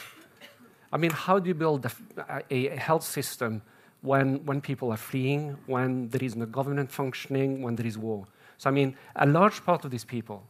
I 0.92 0.98
mean, 0.98 1.12
how 1.12 1.40
do 1.40 1.48
you 1.48 1.56
build 1.56 1.86
a, 1.86 2.44
a 2.52 2.76
health 2.76 3.04
system 3.04 3.62
when, 4.02 4.46
when 4.46 4.62
people 4.62 4.92
are 4.92 4.98
fleeing, 4.98 5.58
when 5.66 6.10
there 6.10 6.24
is 6.24 6.36
no 6.36 6.46
government 6.46 6.92
functioning, 6.92 7.62
when 7.62 7.76
there 7.76 7.88
is 7.88 7.98
war? 7.98 8.28
So, 8.58 8.70
I 8.70 8.74
mean, 8.74 8.96
a 9.16 9.26
large 9.26 9.66
part 9.66 9.86
of 9.86 9.92
these 9.92 10.06
people 10.06 10.44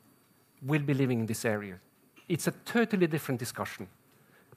will 0.61 0.81
be 0.81 0.93
living 0.93 1.19
in 1.19 1.25
this 1.25 1.45
area. 1.45 1.79
It's 2.27 2.47
a 2.47 2.51
totally 2.65 3.07
different 3.07 3.39
discussion 3.39 3.87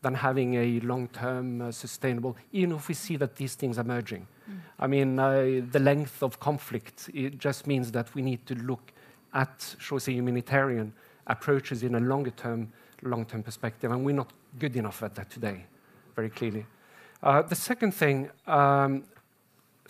than 0.02 0.14
having 0.14 0.54
a 0.54 0.80
long-term 0.80 1.62
uh, 1.62 1.72
sustainable, 1.72 2.36
even 2.52 2.76
if 2.76 2.88
we 2.88 2.94
see 2.94 3.16
that 3.16 3.36
these 3.36 3.54
things 3.54 3.78
are 3.78 3.84
merging. 3.84 4.26
Mm. 4.48 4.58
I 4.78 4.86
mean, 4.86 5.18
uh, 5.18 5.62
the 5.70 5.78
length 5.80 6.22
of 6.22 6.38
conflict, 6.40 7.10
it 7.14 7.38
just 7.38 7.66
means 7.66 7.92
that 7.92 8.14
we 8.14 8.22
need 8.22 8.46
to 8.46 8.54
look 8.54 8.92
at, 9.34 9.74
shall 9.78 9.96
we 9.96 10.00
say, 10.00 10.12
humanitarian 10.12 10.92
approaches 11.26 11.82
in 11.82 11.94
a 11.94 12.00
longer-term 12.00 12.72
long-term 13.02 13.42
perspective, 13.42 13.90
and 13.90 14.04
we're 14.04 14.14
not 14.14 14.32
good 14.58 14.74
enough 14.74 15.02
at 15.02 15.14
that 15.14 15.30
today, 15.30 15.66
very 16.14 16.30
clearly. 16.30 16.64
Uh, 17.22 17.42
the 17.42 17.54
second 17.54 17.92
thing, 17.92 18.30
um, 18.46 19.04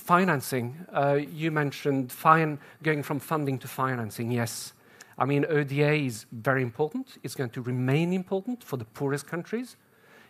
financing. 0.07 0.87
Uh, 0.93 1.15
you 1.15 1.51
mentioned 1.51 2.13
fin- 2.13 2.59
going 2.83 3.03
from 3.03 3.19
funding 3.19 3.59
to 3.59 3.69
financing. 3.69 4.31
Yes, 4.31 4.73
I 5.19 5.25
mean, 5.25 5.45
ODA 5.47 5.95
is 5.95 6.27
very 6.31 6.63
important. 6.63 7.19
It's 7.23 7.35
going 7.35 7.51
to 7.51 7.63
remain 7.63 8.13
important 8.13 8.63
for 8.63 8.77
the 8.77 8.85
poorest 8.85 9.27
countries. 9.27 9.77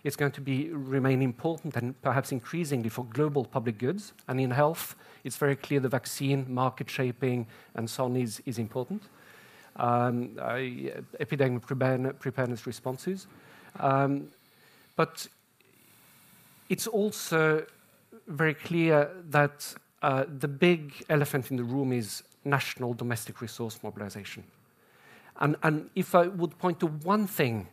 It's 0.06 0.14
going 0.14 0.30
to 0.30 0.40
be, 0.40 0.68
remain 0.70 1.20
important 1.20 1.74
and 1.74 2.00
perhaps 2.00 2.30
increasingly 2.30 2.88
for 2.90 3.04
global 3.06 3.44
public 3.44 3.76
goods. 3.78 4.12
And 4.28 4.40
in 4.40 4.52
health, 4.52 4.94
it's 5.24 5.36
very 5.36 5.56
clear 5.56 5.80
the 5.80 5.88
vaccine, 5.88 6.46
market 6.48 6.88
shaping, 6.88 7.44
and 7.74 7.90
so 7.90 8.04
on 8.04 8.14
is, 8.14 8.40
is 8.46 8.60
important. 8.60 9.02
Um, 9.74 10.38
uh, 10.40 10.60
epidemic 11.18 11.66
preparedness 11.66 12.68
responses. 12.68 13.26
Um, 13.80 14.28
but 14.94 15.26
it's 16.68 16.86
also 16.86 17.66
very 18.28 18.54
clear 18.54 19.10
that 19.30 19.74
uh, 20.02 20.24
the 20.38 20.46
big 20.46 21.04
elephant 21.08 21.50
in 21.50 21.56
the 21.56 21.64
room 21.64 21.92
is 21.92 22.22
national 22.44 22.94
domestic 22.94 23.40
resource 23.40 23.80
mobilization. 23.82 24.44
And, 25.40 25.56
and 25.64 25.90
if 25.96 26.14
I 26.14 26.28
would 26.28 26.56
point 26.60 26.78
to 26.78 26.86
one 26.86 27.26
thing 27.26 27.66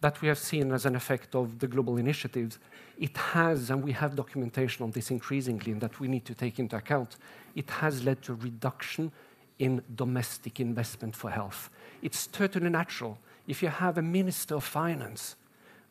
that 0.00 0.20
we 0.20 0.28
have 0.28 0.38
seen 0.38 0.72
as 0.72 0.86
an 0.86 0.94
effect 0.94 1.34
of 1.34 1.58
the 1.58 1.66
global 1.66 1.96
initiatives, 1.96 2.58
it 2.98 3.16
has, 3.16 3.70
and 3.70 3.82
we 3.82 3.92
have 3.92 4.14
documentation 4.14 4.84
on 4.84 4.90
this 4.90 5.10
increasingly, 5.10 5.72
and 5.72 5.80
that 5.80 5.98
we 6.00 6.08
need 6.08 6.24
to 6.24 6.34
take 6.34 6.58
into 6.58 6.76
account, 6.76 7.16
it 7.54 7.68
has 7.70 8.04
led 8.04 8.22
to 8.22 8.32
a 8.32 8.36
reduction 8.36 9.10
in 9.58 9.82
domestic 9.94 10.60
investment 10.60 11.16
for 11.16 11.30
health. 11.30 11.70
It's 12.02 12.26
totally 12.26 12.68
natural. 12.68 13.18
If 13.46 13.62
you 13.62 13.68
have 13.68 13.96
a 13.96 14.02
minister 14.02 14.56
of 14.56 14.64
finance 14.64 15.36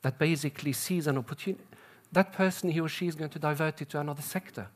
that 0.02 0.20
basically 0.20 0.74
sees 0.74 1.08
an 1.08 1.18
opportunity, 1.18 1.64
that 2.12 2.32
person, 2.32 2.70
he 2.70 2.80
or 2.80 2.88
she, 2.88 3.08
is 3.08 3.16
going 3.16 3.32
to 3.32 3.40
divert 3.40 3.82
it 3.82 3.90
to 3.90 4.00
another 4.00 4.22
sector. 4.22 4.68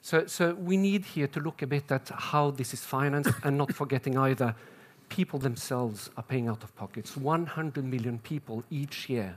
So, 0.00 0.26
so 0.26 0.54
we 0.54 0.76
need 0.76 1.04
here 1.04 1.28
to 1.28 1.40
look 1.40 1.62
a 1.62 1.66
bit 1.66 1.90
at 1.92 2.08
how 2.08 2.50
this 2.50 2.74
is 2.74 2.84
financed 2.84 3.34
and 3.44 3.56
not 3.56 3.72
forgetting 3.72 4.18
either 4.18 4.54
people 5.12 5.38
themselves 5.38 6.08
are 6.16 6.22
paying 6.22 6.48
out 6.48 6.64
of 6.64 6.74
pockets. 6.74 7.16
100 7.16 7.84
million 7.84 8.18
people 8.18 8.64
each 8.70 9.10
year. 9.10 9.36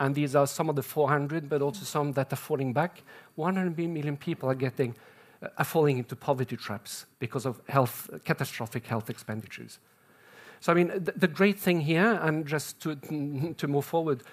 And 0.00 0.14
these 0.14 0.34
are 0.34 0.48
some 0.48 0.68
of 0.68 0.74
the 0.74 0.82
400, 0.82 1.48
but 1.48 1.62
also 1.62 1.84
some 1.84 2.12
that 2.12 2.32
are 2.32 2.36
falling 2.48 2.72
back. 2.72 3.02
100 3.36 3.78
million 3.78 4.16
people 4.16 4.50
are 4.50 4.56
getting 4.56 4.94
uh, 5.40 5.48
are 5.58 5.64
falling 5.64 5.98
into 5.98 6.16
poverty 6.16 6.56
traps 6.56 7.06
because 7.20 7.46
of 7.46 7.60
health, 7.68 8.10
catastrophic 8.24 8.86
health 8.86 9.08
expenditures. 9.08 9.78
So, 10.60 10.72
I 10.72 10.74
mean, 10.74 10.88
the, 10.88 11.12
the 11.12 11.28
great 11.28 11.60
thing 11.60 11.80
here, 11.80 12.18
and 12.20 12.44
just 12.44 12.80
to, 12.80 12.96
to 13.56 13.68
move 13.68 13.84
forward, 13.84 14.24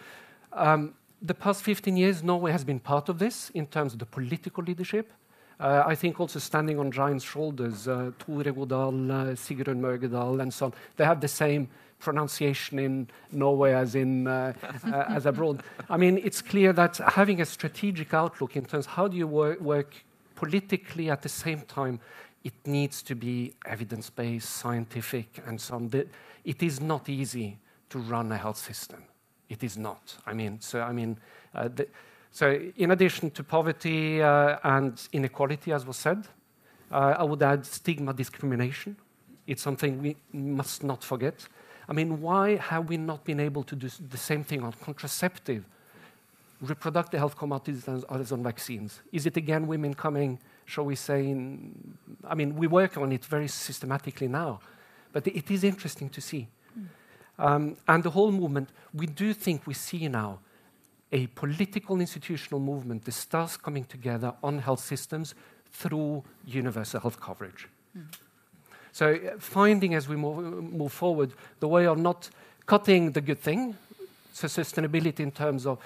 um, 0.53 0.95
the 1.21 1.35
past 1.35 1.61
15 1.61 1.95
years, 1.97 2.23
Norway 2.23 2.51
has 2.51 2.63
been 2.63 2.79
part 2.79 3.09
of 3.09 3.19
this 3.19 3.51
in 3.51 3.67
terms 3.67 3.93
of 3.93 3.99
the 3.99 4.07
political 4.07 4.63
leadership. 4.63 5.11
Uh, 5.59 5.83
I 5.85 5.95
think 5.95 6.19
also 6.19 6.39
standing 6.39 6.79
on 6.79 6.91
giants' 6.91 7.23
shoulders, 7.23 7.87
uh, 7.87 8.11
Tore 8.19 8.43
Godal, 8.43 9.11
uh, 9.11 9.35
Sigrun 9.35 9.79
Møgedal, 9.79 10.41
and 10.41 10.53
so 10.53 10.65
on, 10.65 10.73
they 10.97 11.05
have 11.05 11.21
the 11.21 11.27
same 11.27 11.69
pronunciation 11.99 12.77
in 12.79 13.07
Norway 13.31 13.73
as 13.73 13.95
in 13.95 14.27
uh, 14.27 14.53
uh, 14.85 15.05
as 15.07 15.25
abroad. 15.25 15.63
I 15.89 15.97
mean, 15.97 16.19
it's 16.23 16.41
clear 16.41 16.73
that 16.73 16.97
having 16.97 17.41
a 17.41 17.45
strategic 17.45 18.13
outlook 18.13 18.55
in 18.55 18.65
terms 18.65 18.85
of 18.85 18.91
how 18.93 19.07
do 19.07 19.17
you 19.17 19.27
work, 19.27 19.61
work 19.61 19.95
politically 20.35 21.09
at 21.09 21.21
the 21.21 21.29
same 21.29 21.61
time 21.61 21.99
it 22.43 22.53
needs 22.65 23.01
to 23.01 23.15
be 23.15 23.53
evidence-based, 23.65 24.47
scientific, 24.47 25.41
and 25.47 25.59
so 25.59 25.75
on. 25.75 25.89
It 26.43 26.61
is 26.61 26.79
not 26.79 27.09
easy 27.09 27.57
to 27.89 27.97
run 27.97 28.31
a 28.31 28.37
health 28.37 28.57
system. 28.57 29.03
It 29.49 29.63
is 29.63 29.77
not. 29.77 30.17
I 30.27 30.33
mean, 30.33 30.61
so 30.61 30.81
I 30.81 30.91
mean, 30.91 31.17
uh, 31.55 31.69
the, 31.69 31.87
so 32.35 32.51
in 32.75 32.91
addition 32.91 33.31
to 33.31 33.45
poverty 33.45 34.21
uh, 34.21 34.57
and 34.61 35.01
inequality, 35.13 35.71
as 35.71 35.85
was 35.85 35.95
said, 35.95 36.27
uh, 36.91 37.15
I 37.17 37.23
would 37.23 37.41
add 37.41 37.65
stigma 37.65 38.13
discrimination. 38.13 38.97
It's 39.47 39.61
something 39.61 40.01
we 40.01 40.17
must 40.33 40.83
not 40.83 41.01
forget. 41.01 41.47
I 41.87 41.93
mean, 41.93 42.19
why 42.19 42.57
have 42.57 42.89
we 42.89 42.97
not 42.97 43.23
been 43.23 43.39
able 43.39 43.63
to 43.63 43.75
do 43.77 43.87
the 44.09 44.17
same 44.17 44.43
thing 44.43 44.63
on 44.63 44.73
contraceptive, 44.83 45.63
reproductive 46.59 47.19
health 47.19 47.37
commodities, 47.37 47.87
and 47.87 48.03
others 48.09 48.33
on 48.33 48.43
vaccines? 48.43 48.99
Is 49.13 49.25
it 49.25 49.37
again 49.37 49.65
women 49.65 49.93
coming, 49.93 50.37
shall 50.65 50.83
we 50.83 50.95
say, 50.95 51.29
in, 51.29 51.97
I 52.27 52.35
mean, 52.35 52.57
we 52.57 52.67
work 52.67 52.97
on 52.97 53.13
it 53.13 53.23
very 53.23 53.47
systematically 53.47 54.27
now, 54.27 54.59
but 55.13 55.25
it 55.25 55.49
is 55.49 55.63
interesting 55.63 56.09
to 56.09 56.19
see. 56.19 56.49
Mm. 56.77 56.87
Um, 57.39 57.77
and 57.87 58.03
the 58.03 58.09
whole 58.09 58.33
movement, 58.33 58.71
we 58.93 59.05
do 59.05 59.33
think 59.33 59.65
we 59.65 59.73
see 59.73 60.09
now 60.09 60.39
a 61.15 61.27
political 61.27 62.01
institutional 62.01 62.59
movement 62.59 63.05
that 63.05 63.13
starts 63.13 63.55
coming 63.55 63.85
together 63.85 64.33
on 64.43 64.59
health 64.59 64.81
systems 64.81 65.33
through 65.71 66.21
universal 66.45 66.99
health 66.99 67.21
coverage. 67.21 67.69
Mm. 67.97 68.03
So, 68.91 69.13
uh, 69.13 69.39
finding 69.39 69.95
as 69.95 70.09
we 70.09 70.17
move, 70.17 70.37
move 70.73 70.91
forward 70.91 71.31
the 71.61 71.69
way 71.69 71.87
of 71.87 71.97
not 71.97 72.29
cutting 72.65 73.13
the 73.13 73.21
good 73.21 73.39
thing, 73.39 73.77
so 74.33 74.47
sustainability 74.47 75.21
in 75.21 75.31
terms 75.31 75.65
of, 75.65 75.79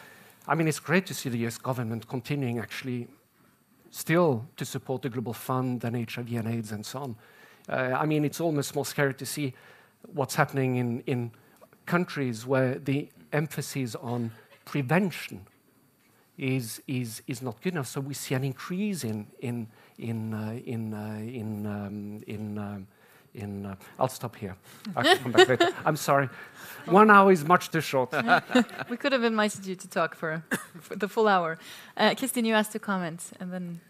I 0.48 0.56
mean, 0.56 0.68
it's 0.68 0.80
great 0.80 1.06
to 1.06 1.14
see 1.14 1.30
the 1.30 1.46
US 1.46 1.60
government 1.60 2.08
continuing 2.08 2.58
actually 2.58 3.08
still 3.92 4.48
to 4.58 4.66
support 4.66 5.04
the 5.04 5.10
Global 5.10 5.34
Fund 5.34 5.84
and 5.84 6.12
HIV 6.12 6.32
and 6.34 6.48
AIDS 6.48 6.72
and 6.72 6.84
so 6.84 7.00
on. 7.00 7.16
Uh, 7.68 7.96
I 8.04 8.08
mean, 8.08 8.26
it's 8.26 8.42
almost 8.42 8.74
more 8.74 8.86
scary 8.86 9.14
to 9.14 9.26
see 9.28 9.54
what's 10.12 10.34
happening 10.34 10.78
in, 10.78 11.02
in 11.06 11.32
countries 11.86 12.48
where 12.48 12.80
the 12.80 13.10
emphasis 13.32 13.94
on 13.96 14.32
prevention 14.70 15.48
is, 16.38 16.82
is, 16.88 17.22
is 17.28 17.42
not 17.42 17.62
good 17.62 17.74
enough. 17.74 17.88
So 17.88 18.00
we 18.02 18.14
see 18.14 18.36
an 18.36 18.44
increase 18.44 19.04
in, 19.04 19.28
in, 19.40 19.68
in, 19.98 20.34
uh, 20.34 20.60
in, 20.66 20.94
uh, 20.94 21.18
in, 21.42 21.66
um, 21.66 22.24
in 22.28 22.58
um, 22.58 22.88
in. 23.34 23.66
Uh, 23.66 23.76
I'll 24.00 24.08
stop 24.08 24.36
here. 24.36 24.56
I'll 24.96 25.18
come 25.18 25.32
back 25.32 25.48
later. 25.48 25.70
I'm 25.86 25.96
sorry. 25.96 26.30
One 26.86 27.10
hour 27.12 27.32
is 27.32 27.44
much 27.44 27.70
too 27.70 27.82
short. 27.82 28.12
we 28.90 28.98
could 28.98 29.12
have 29.12 29.24
invited 29.24 29.66
you 29.66 29.76
to 29.76 29.88
talk 29.88 30.16
for, 30.16 30.44
for 30.82 30.96
the 30.96 31.08
full 31.08 31.28
hour. 31.28 31.58
Uh, 31.96 32.12
Kristin, 32.12 32.46
you 32.46 32.54
asked 32.54 32.72
to 32.74 32.80
comment, 32.80 33.32
and 33.40 33.52
then. 33.54 33.82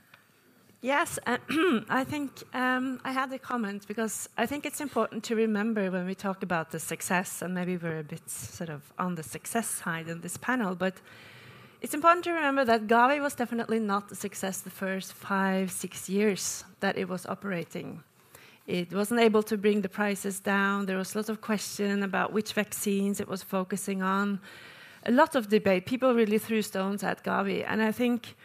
Yes, 0.81 1.19
uh, 1.27 1.37
I 1.89 2.05
think 2.05 2.31
um, 2.53 3.01
I 3.03 3.11
had 3.11 3.33
a 3.33 3.39
comment 3.39 3.85
because 3.85 4.29
I 4.37 4.45
think 4.45 4.65
it's 4.65 4.79
important 4.79 5.25
to 5.25 5.35
remember 5.35 5.91
when 5.91 6.05
we 6.05 6.15
talk 6.15 6.41
about 6.41 6.71
the 6.71 6.79
success, 6.79 7.41
and 7.41 7.53
maybe 7.53 7.75
we're 7.75 7.99
a 7.99 8.03
bit 8.03 8.29
sort 8.29 8.69
of 8.69 8.81
on 8.97 9.15
the 9.15 9.23
success 9.23 9.67
side 9.67 10.07
in 10.07 10.21
this 10.21 10.37
panel, 10.37 10.75
but 10.75 10.93
it's 11.81 11.93
important 11.93 12.23
to 12.25 12.31
remember 12.31 12.63
that 12.63 12.87
Gavi 12.87 13.21
was 13.21 13.35
definitely 13.35 13.79
not 13.79 14.09
a 14.11 14.15
success 14.15 14.61
the 14.61 14.69
first 14.69 15.11
five, 15.11 15.69
six 15.69 16.07
years 16.07 16.63
that 16.79 16.97
it 16.97 17.09
was 17.09 17.25
operating. 17.25 18.01
It 18.65 18.93
wasn't 18.93 19.19
able 19.19 19.43
to 19.43 19.57
bring 19.57 19.81
the 19.81 19.89
prices 19.89 20.39
down. 20.39 20.85
There 20.85 20.97
was 20.97 21.13
a 21.13 21.17
lot 21.17 21.29
of 21.29 21.41
question 21.41 22.03
about 22.03 22.31
which 22.31 22.53
vaccines 22.53 23.19
it 23.19 23.27
was 23.27 23.43
focusing 23.43 24.01
on. 24.01 24.39
A 25.05 25.11
lot 25.11 25.35
of 25.35 25.49
debate. 25.49 25.85
People 25.85 26.13
really 26.13 26.37
threw 26.37 26.61
stones 26.61 27.03
at 27.03 27.23
Gavi. 27.23 27.65
And 27.67 27.81
I 27.81 27.91
think 27.91 28.35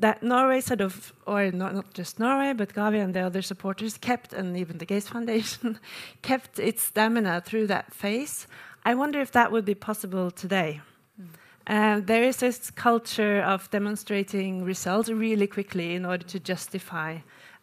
that 0.00 0.22
Norway 0.22 0.60
sort 0.60 0.80
of, 0.80 1.12
or 1.26 1.50
not, 1.50 1.74
not 1.74 1.94
just 1.94 2.18
Norway, 2.18 2.52
but 2.52 2.74
Gavi 2.74 3.02
and 3.02 3.14
the 3.14 3.20
other 3.20 3.42
supporters 3.42 3.98
kept, 3.98 4.32
and 4.32 4.56
even 4.56 4.78
the 4.78 4.86
Gates 4.86 5.08
Foundation, 5.14 5.78
kept 6.22 6.58
its 6.58 6.82
stamina 6.82 7.42
through 7.44 7.66
that 7.68 7.92
phase. 7.92 8.46
I 8.84 8.94
wonder 8.94 9.20
if 9.20 9.32
that 9.32 9.52
would 9.52 9.64
be 9.64 9.74
possible 9.74 10.30
today. 10.30 10.80
Mm. 11.20 11.28
Uh, 11.66 12.00
there 12.04 12.22
is 12.22 12.38
this 12.38 12.70
culture 12.70 13.42
of 13.42 13.70
demonstrating 13.70 14.64
results 14.64 15.08
really 15.10 15.46
quickly 15.46 15.94
in 15.94 16.06
order 16.06 16.26
to 16.26 16.40
justify 16.40 17.18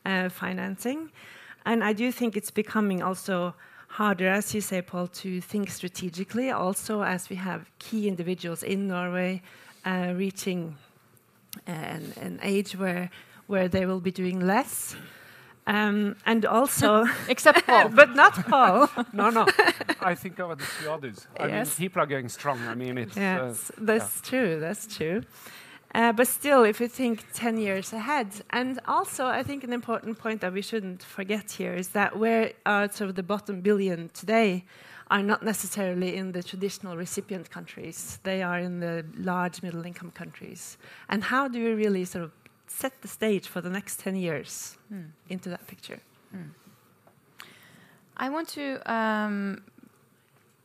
uh, 0.06 0.30
financing. 0.30 1.12
And 1.66 1.84
I 1.84 1.94
do 1.94 2.12
think 2.12 2.38
it's 2.38 2.52
becoming 2.52 3.02
also 3.02 3.56
harder, 3.88 4.28
as 4.28 4.54
you 4.54 4.62
say, 4.62 4.82
Paul, 4.82 5.08
to 5.08 5.42
think 5.42 5.70
strategically, 5.72 6.52
also 6.52 7.02
as 7.02 7.30
we 7.30 7.36
have 7.38 7.72
key 7.80 8.08
individuals 8.08 8.62
in 8.64 8.88
Norway 8.88 9.42
uh, 9.86 10.14
reaching 10.16 10.76
an, 11.66 12.14
an, 12.22 12.39
age 12.43 12.78
where, 12.78 13.10
where 13.47 13.68
they 13.68 13.86
will 13.86 13.99
be 13.99 14.12
doing 14.12 14.39
less. 14.45 14.95
Um, 15.66 16.16
and 16.26 16.45
also, 16.45 17.05
except 17.28 17.66
Paul, 17.66 17.89
but 18.01 18.16
not 18.16 18.34
Paul. 18.47 18.89
no, 19.14 19.30
no. 19.30 19.45
I 20.01 20.16
think 20.16 20.39
of 20.39 20.58
the 20.58 20.91
others. 20.91 21.28
I 21.39 21.47
yes. 21.47 21.80
mean, 21.80 21.88
people 21.88 22.01
are 22.01 22.05
going 22.05 22.30
strong. 22.30 22.60
I 22.68 22.76
mean, 22.76 22.97
it's. 22.97 23.18
Yes, 23.18 23.72
uh, 23.72 23.74
that's 23.80 24.22
yeah. 24.24 24.30
true. 24.30 24.60
That's 24.60 24.95
true. 24.95 25.24
Uh, 25.93 26.12
but 26.12 26.28
still, 26.28 26.64
if 26.64 26.80
you 26.80 26.88
think 26.88 27.26
10 27.34 27.58
years 27.58 27.93
ahead, 27.93 28.28
and 28.51 28.80
also 28.88 29.26
I 29.26 29.41
think 29.43 29.64
an 29.64 29.74
important 29.74 30.20
point 30.20 30.41
that 30.41 30.53
we 30.53 30.62
shouldn't 30.62 31.01
forget 31.01 31.51
here 31.51 31.74
is 31.74 31.89
that 31.89 32.20
we're 32.20 32.51
sort 32.66 33.01
of 33.10 33.16
the 33.16 33.24
bottom 33.24 33.62
billion 33.62 34.10
today 34.10 34.66
are 35.10 35.24
not 35.24 35.41
necessarily 35.43 36.16
in 36.16 36.32
the 36.34 36.43
traditional 36.43 36.97
recipient 36.97 37.49
countries. 37.49 38.20
They 38.24 38.41
are 38.43 38.60
in 38.60 38.80
the 38.80 39.05
large 39.18 39.62
middle 39.62 39.86
income 39.86 40.12
countries. 40.12 40.78
And 41.10 41.24
how 41.24 41.47
do 41.47 41.64
we 41.64 41.72
really 41.72 42.05
sort 42.05 42.26
of 42.26 42.32
set 42.68 43.01
the 43.01 43.08
stage 43.08 43.47
for 43.47 43.62
the 43.62 43.70
next 43.70 43.99
10 43.99 44.16
years 44.16 44.78
mm. 44.93 45.08
into 45.30 45.49
that 45.49 45.66
picture? 45.68 45.99
Mm. 46.36 46.49
I 48.18 48.30
want 48.30 48.49
to 48.49 48.91
um, 48.91 49.64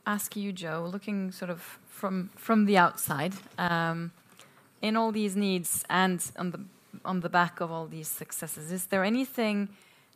ask 0.05 0.35
you, 0.35 0.51
Joe, 0.51 0.89
looking 0.91 1.31
sort 1.31 1.49
of 1.49 1.61
from, 1.87 2.29
from 2.35 2.65
the 2.65 2.77
outside. 2.77 3.33
Um, 3.57 4.11
in 4.81 4.97
all 4.97 5.13
these 5.13 5.35
needs 5.35 5.85
and 5.89 6.19
on 6.37 6.51
the 6.51 6.59
on 7.05 7.21
the 7.21 7.29
back 7.29 7.59
of 7.59 7.71
all 7.71 7.87
these 7.87 8.07
successes, 8.07 8.71
is 8.71 8.85
there 8.87 9.03
anything 9.03 9.69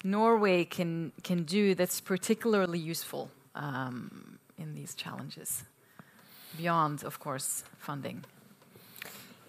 Norway 0.03 0.65
can 0.65 1.13
can 1.23 1.43
do 1.43 1.73
that's 1.73 2.01
particularly 2.01 2.77
useful 2.77 3.31
um, 3.57 4.39
in 4.57 4.73
these 4.73 4.95
challenges, 4.95 5.63
beyond, 6.57 7.03
of 7.03 7.19
course, 7.19 7.63
funding? 7.77 8.23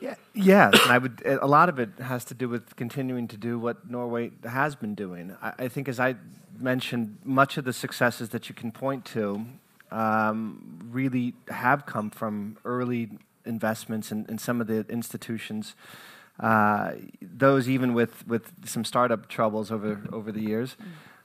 Yeah, 0.00 0.14
yes, 0.34 0.74
and 0.82 0.92
I 0.92 0.98
would. 0.98 1.22
A 1.24 1.46
lot 1.46 1.68
of 1.68 1.78
it 1.78 1.90
has 2.00 2.24
to 2.26 2.34
do 2.34 2.48
with 2.48 2.76
continuing 2.76 3.26
to 3.28 3.36
do 3.36 3.58
what 3.58 3.90
Norway 3.90 4.30
has 4.44 4.76
been 4.76 4.94
doing. 4.94 5.36
I, 5.42 5.52
I 5.58 5.68
think, 5.68 5.88
as 5.88 5.98
I 5.98 6.14
mentioned, 6.58 7.18
much 7.24 7.56
of 7.56 7.64
the 7.64 7.72
successes 7.72 8.28
that 8.30 8.48
you 8.48 8.54
can 8.54 8.70
point 8.70 9.04
to 9.06 9.44
um, 9.90 10.78
really 10.90 11.34
have 11.48 11.84
come 11.86 12.10
from 12.10 12.58
early 12.64 13.10
investments 13.44 14.12
in, 14.12 14.26
in 14.28 14.38
some 14.38 14.60
of 14.60 14.66
the 14.66 14.84
institutions. 14.88 15.74
Uh, 16.38 16.92
those 17.20 17.68
even 17.68 17.94
with, 17.94 18.26
with 18.28 18.52
some 18.64 18.84
startup 18.84 19.28
troubles 19.28 19.72
over, 19.72 20.00
over 20.12 20.30
the 20.30 20.40
years, 20.40 20.76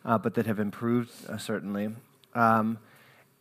uh, 0.06 0.18
but 0.18 0.34
that 0.34 0.48
have 0.48 0.60
improved 0.60 1.12
uh, 1.30 1.38
certainly. 1.38 1.90
Um, 2.36 2.80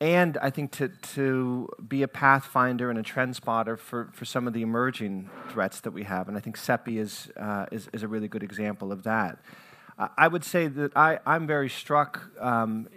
and 0.01 0.37
I 0.39 0.51
think 0.51 0.73
to, 0.73 0.89
to 0.89 1.69
be 1.87 2.03
a 2.03 2.09
pathfinder 2.09 2.91
and 2.91 2.99
a 2.99 3.03
trend 3.03 3.37
spotter 3.37 3.77
for, 3.77 4.11
for 4.13 4.25
some 4.25 4.49
of 4.49 4.53
the 4.53 4.63
emerging 4.63 5.31
threats 5.49 5.81
that 5.81 5.93
we 5.93 6.03
have. 6.03 6.27
And 6.29 6.37
I 6.37 6.41
think 6.41 6.59
CEPI 6.59 6.99
is, 6.99 7.31
uh, 7.37 7.67
is, 7.71 7.89
is, 7.93 8.03
a 8.03 8.09
really 8.09 8.27
good 8.27 8.43
example 8.43 8.91
of 8.91 9.05
that. 9.05 9.39
I 10.17 10.27
would 10.27 10.45
say 10.45 10.67
that 10.67 10.97
I, 10.97 11.21
I'm 11.25 11.47
very 11.47 11.69
struck 11.69 12.31
um, 12.41 12.89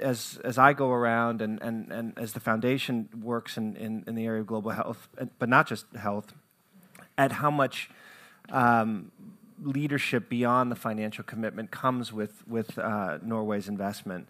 as 0.00 0.38
as 0.44 0.58
I 0.58 0.72
go 0.72 0.90
around 0.90 1.42
and, 1.42 1.60
and, 1.62 1.90
and 1.90 2.18
as 2.18 2.32
the 2.32 2.40
foundation 2.40 3.08
works 3.20 3.56
in, 3.56 3.76
in, 3.76 4.04
in 4.06 4.14
the 4.14 4.26
area 4.26 4.40
of 4.40 4.46
global 4.46 4.70
health, 4.70 5.08
but 5.38 5.48
not 5.48 5.66
just 5.66 5.86
health, 5.96 6.32
at 7.18 7.32
how 7.32 7.50
much 7.50 7.90
um, 8.50 9.10
leadership 9.62 10.28
beyond 10.28 10.70
the 10.70 10.76
financial 10.76 11.24
commitment 11.24 11.70
comes 11.70 12.12
with 12.12 12.46
with 12.46 12.78
uh, 12.78 13.18
Norway's 13.22 13.68
investment, 13.68 14.28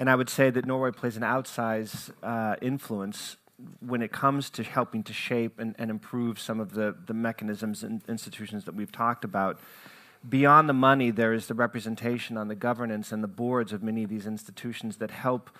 and 0.00 0.10
I 0.10 0.16
would 0.16 0.28
say 0.28 0.50
that 0.50 0.66
Norway 0.66 0.90
plays 0.90 1.16
an 1.16 1.22
outsized 1.22 2.10
uh, 2.22 2.56
influence 2.60 3.36
when 3.80 4.00
it 4.00 4.10
comes 4.10 4.50
to 4.50 4.64
helping 4.64 5.02
to 5.04 5.12
shape 5.12 5.60
and, 5.60 5.76
and 5.78 5.90
improve 5.90 6.40
some 6.40 6.58
of 6.58 6.72
the 6.72 6.96
the 7.06 7.14
mechanisms 7.14 7.84
and 7.84 8.02
institutions 8.08 8.64
that 8.64 8.74
we've 8.74 8.90
talked 8.90 9.24
about 9.24 9.60
beyond 10.28 10.68
the 10.68 10.74
money, 10.74 11.10
there 11.10 11.32
is 11.32 11.46
the 11.46 11.54
representation 11.54 12.36
on 12.36 12.48
the 12.48 12.54
governance 12.54 13.12
and 13.12 13.22
the 13.22 13.28
boards 13.28 13.72
of 13.72 13.82
many 13.82 14.04
of 14.04 14.10
these 14.10 14.26
institutions 14.26 14.98
that 14.98 15.10
help 15.10 15.50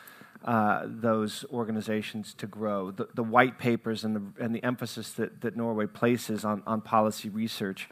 uh, 0.45 0.83
those 0.87 1.45
organizations 1.53 2.35
to 2.35 2.47
grow. 2.47 2.91
The, 2.91 3.09
the, 3.15 3.23
white 3.23 3.59
papers 3.59 4.05
and 4.05 4.17
the, 4.17 4.43
and 4.43 4.55
the 4.55 4.63
emphasis 4.65 5.13
that, 5.13 5.41
that 5.43 5.57
Norway 5.57 5.87
places 5.87 6.45
on, 6.45 6.63
on 6.67 6.81
policy 6.81 7.29
research 7.29 7.89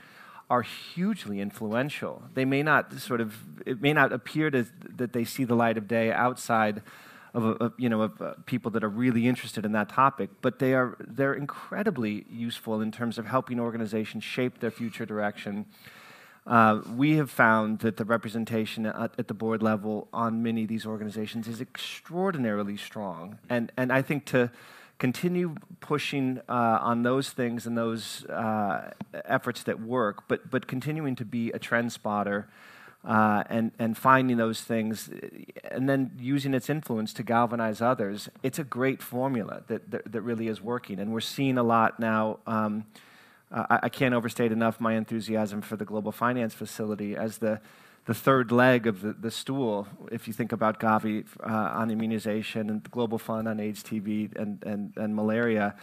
are 0.51 0.63
hugely 0.63 1.41
influential. 1.41 2.23
They 2.35 2.45
may 2.45 2.63
not 2.63 2.93
sort 2.95 3.21
of, 3.21 3.35
it 3.67 3.81
may 3.83 3.93
not 3.93 4.13
appear 4.13 4.51
to, 4.51 4.67
that 4.97 5.13
they 5.13 5.25
see 5.25 5.45
the 5.45 5.55
light 5.55 5.77
of 5.77 5.87
day 5.87 6.11
outside 6.11 6.83
of, 7.35 7.73
you 7.77 7.89
know, 7.89 8.03
of, 8.03 8.23
uh, 8.23 8.35
people 8.47 8.71
that 8.71 8.83
are 8.83 8.89
really 8.89 9.29
interested 9.29 9.65
in 9.65 9.73
that 9.73 9.91
topic, 9.91 10.31
but 10.41 10.59
they 10.59 10.73
are, 10.75 10.97
they're 11.01 11.35
incredibly 11.35 12.25
useful 12.31 12.81
in 12.81 12.91
terms 12.91 13.19
of 13.19 13.27
helping 13.27 13.61
organizations 13.61 14.25
shape 14.25 14.61
their 14.61 14.71
future 14.71 15.05
direction 15.05 15.67
Uh, 16.49 16.81
we 16.97 17.17
have 17.17 17.31
found 17.31 17.81
that 17.81 17.99
the 17.99 18.05
representation 18.07 18.87
at, 18.87 19.13
at, 19.19 19.29
the 19.29 19.35
board 19.35 19.63
level 19.63 20.09
on 20.15 20.43
many 20.43 20.63
of 20.63 20.69
these 20.69 20.87
organizations 20.87 21.47
is 21.47 21.61
extraordinarily 21.61 22.75
strong. 22.75 23.39
And, 23.51 23.71
and 23.77 23.93
I 23.93 24.01
think 24.01 24.25
to 24.27 24.51
continue 24.99 25.55
pushing 25.81 26.41
uh, 26.49 26.79
on 26.81 27.03
those 27.03 27.31
things 27.31 27.67
and 27.67 27.79
those 27.79 28.25
uh, 28.27 28.91
efforts 29.25 29.63
that 29.63 29.81
work, 29.81 30.25
but, 30.29 30.51
but 30.51 30.67
continuing 30.67 31.15
to 31.17 31.25
be 31.25 31.51
a 31.53 31.59
trend 31.59 31.93
spotter 31.93 32.49
uh, 33.05 33.45
and, 33.49 33.71
and 33.79 33.97
finding 33.97 34.37
those 34.37 34.63
things 34.63 35.09
and 35.71 35.89
then 35.89 36.11
using 36.19 36.53
its 36.53 36.69
influence 36.69 37.13
to 37.13 37.23
galvanize 37.23 37.81
others, 37.81 38.29
it's 38.43 38.59
a 38.59 38.65
great 38.65 39.01
formula 39.01 39.63
that, 39.69 39.89
that, 39.91 40.11
that 40.11 40.21
really 40.23 40.49
is 40.49 40.61
working. 40.61 40.99
And 40.99 41.13
we're 41.13 41.21
seeing 41.21 41.59
a 41.59 41.63
lot 41.63 42.01
now. 42.01 42.41
Um, 42.47 42.85
I, 43.53 43.79
I, 43.85 43.89
can't 43.89 44.15
overstate 44.15 44.53
enough 44.53 44.81
my 44.81 44.95
enthusiasm 44.95 45.63
for 45.63 45.77
the 45.77 45.85
Global 45.85 46.13
Finance 46.13 46.55
Facility 46.55 47.17
as 47.17 47.39
the, 47.39 47.61
the 48.09 48.15
third 48.15 48.51
leg 48.51 48.87
of 48.87 49.03
the, 49.03 49.13
the 49.13 49.31
stool. 49.31 49.87
If 50.11 50.27
you 50.27 50.33
think 50.33 50.53
about 50.53 50.81
Gavi 50.81 51.27
uh, 51.45 51.53
on 51.53 51.91
immunization 51.91 52.71
and 52.71 52.83
the 52.83 52.89
Global 52.89 53.19
Fund 53.19 53.47
on 53.47 53.61
AIDS, 53.61 53.83
TB, 53.83 54.35
and, 54.35 54.65
and, 54.65 54.95
and 54.97 55.15
malaria, 55.15 55.75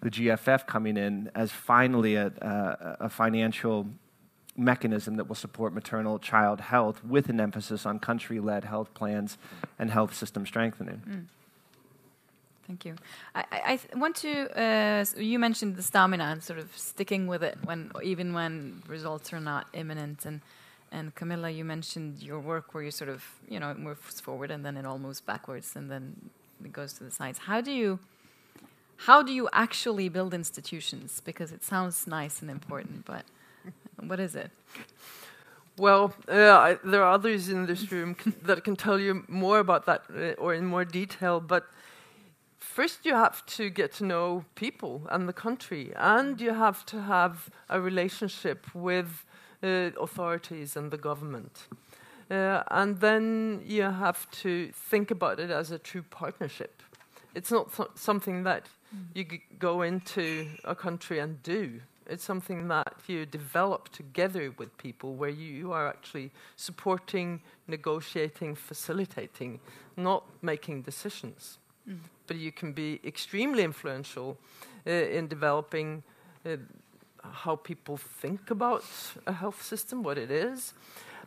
the 0.00 0.10
GFF 0.10 0.66
coming 0.66 0.96
in 0.96 1.30
as 1.36 1.52
finally 1.52 2.16
a, 2.16 2.26
a, 2.26 2.96
a 3.06 3.08
financial 3.08 3.86
mechanism 4.56 5.18
that 5.18 5.28
will 5.28 5.36
support 5.36 5.72
maternal 5.72 6.18
child 6.18 6.60
health 6.60 7.04
with 7.04 7.28
an 7.28 7.38
emphasis 7.38 7.86
on 7.86 8.00
country 8.00 8.40
led 8.40 8.64
health 8.64 8.92
plans 8.92 9.38
and 9.78 9.92
health 9.92 10.12
system 10.12 10.44
strengthening. 10.44 11.00
Mm. 11.08 11.24
Thank 12.66 12.84
you. 12.86 12.96
I, 13.36 13.78
I 13.92 13.96
want 13.96 14.16
to. 14.16 14.60
Uh, 14.60 15.04
you 15.16 15.38
mentioned 15.38 15.76
the 15.76 15.82
stamina 15.84 16.24
and 16.24 16.42
sort 16.42 16.58
of 16.58 16.76
sticking 16.76 17.28
with 17.28 17.44
it 17.44 17.56
when, 17.62 17.92
even 18.02 18.34
when 18.34 18.82
results 18.88 19.32
are 19.32 19.40
not 19.40 19.68
imminent. 19.72 20.26
And 20.26 20.40
and 20.90 21.14
Camilla, 21.14 21.50
you 21.50 21.64
mentioned 21.64 22.22
your 22.22 22.40
work 22.40 22.74
where 22.74 22.82
you 22.82 22.90
sort 22.90 23.10
of, 23.10 23.24
you 23.48 23.60
know, 23.60 23.70
it 23.70 23.78
moves 23.78 24.20
forward 24.20 24.50
and 24.50 24.64
then 24.64 24.76
it 24.76 24.86
all 24.86 24.98
moves 24.98 25.20
backwards 25.20 25.76
and 25.76 25.90
then 25.90 26.30
it 26.64 26.72
goes 26.72 26.92
to 26.94 27.04
the 27.04 27.10
sides. 27.10 27.38
How 27.38 27.60
do 27.60 27.72
you, 27.72 27.98
how 28.96 29.22
do 29.22 29.32
you 29.32 29.48
actually 29.52 30.08
build 30.08 30.34
institutions? 30.34 31.20
Because 31.24 31.52
it 31.52 31.64
sounds 31.64 32.06
nice 32.06 32.40
and 32.40 32.50
important, 32.50 33.04
but 33.04 33.24
what 34.00 34.20
is 34.20 34.34
it? 34.34 34.50
Well, 35.78 36.12
uh, 36.28 36.34
I, 36.34 36.78
there 36.82 37.04
are 37.04 37.12
others 37.12 37.48
in 37.48 37.66
this 37.66 37.92
room 37.92 38.16
that 38.42 38.64
can 38.64 38.74
tell 38.74 38.98
you 38.98 39.24
more 39.28 39.60
about 39.60 39.86
that 39.86 40.02
uh, 40.10 40.32
or 40.42 40.54
in 40.54 40.64
more 40.64 40.84
detail. 40.84 41.40
But 41.40 41.66
first, 42.58 43.06
you 43.06 43.14
have 43.14 43.46
to 43.46 43.70
get 43.70 43.92
to 43.94 44.04
know 44.04 44.44
people 44.56 45.02
and 45.10 45.28
the 45.28 45.32
country, 45.32 45.92
and 45.94 46.40
you 46.40 46.52
have 46.52 46.84
to 46.86 47.02
have 47.02 47.48
a 47.68 47.80
relationship 47.80 48.66
with 48.74 49.24
authorities 49.62 50.76
and 50.76 50.90
the 50.90 50.98
government. 50.98 51.68
Uh, 52.30 52.62
and 52.70 53.00
then 53.00 53.62
you 53.64 53.82
have 53.82 54.30
to 54.30 54.70
think 54.72 55.10
about 55.10 55.40
it 55.40 55.50
as 55.50 55.70
a 55.70 55.78
true 55.78 56.02
partnership. 56.02 56.82
It's 57.34 57.50
not 57.50 57.98
something 57.98 58.42
that 58.44 58.66
mm. 58.94 59.04
you 59.14 59.38
go 59.58 59.82
into 59.82 60.46
a 60.64 60.74
country 60.74 61.20
and 61.20 61.42
do. 61.42 61.80
It's 62.06 62.24
something 62.24 62.68
that 62.68 62.94
you 63.06 63.26
develop 63.26 63.90
together 63.90 64.52
with 64.58 64.76
people 64.78 65.14
where 65.14 65.30
you 65.30 65.72
are 65.72 65.88
actually 65.88 66.30
supporting, 66.56 67.40
negotiating, 67.66 68.54
facilitating, 68.54 69.60
not 69.96 70.24
making 70.42 70.82
decisions. 70.82 71.58
Mm. 71.88 71.98
But 72.26 72.36
you 72.36 72.52
can 72.52 72.72
be 72.72 73.00
extremely 73.04 73.62
influential 73.62 74.38
uh, 74.86 74.90
in 74.90 75.28
developing 75.28 76.02
uh, 76.46 76.56
how 77.32 77.56
people 77.56 77.96
think 77.96 78.50
about 78.50 78.84
a 79.26 79.32
health 79.32 79.62
system, 79.62 80.02
what 80.02 80.18
it 80.18 80.30
is. 80.30 80.74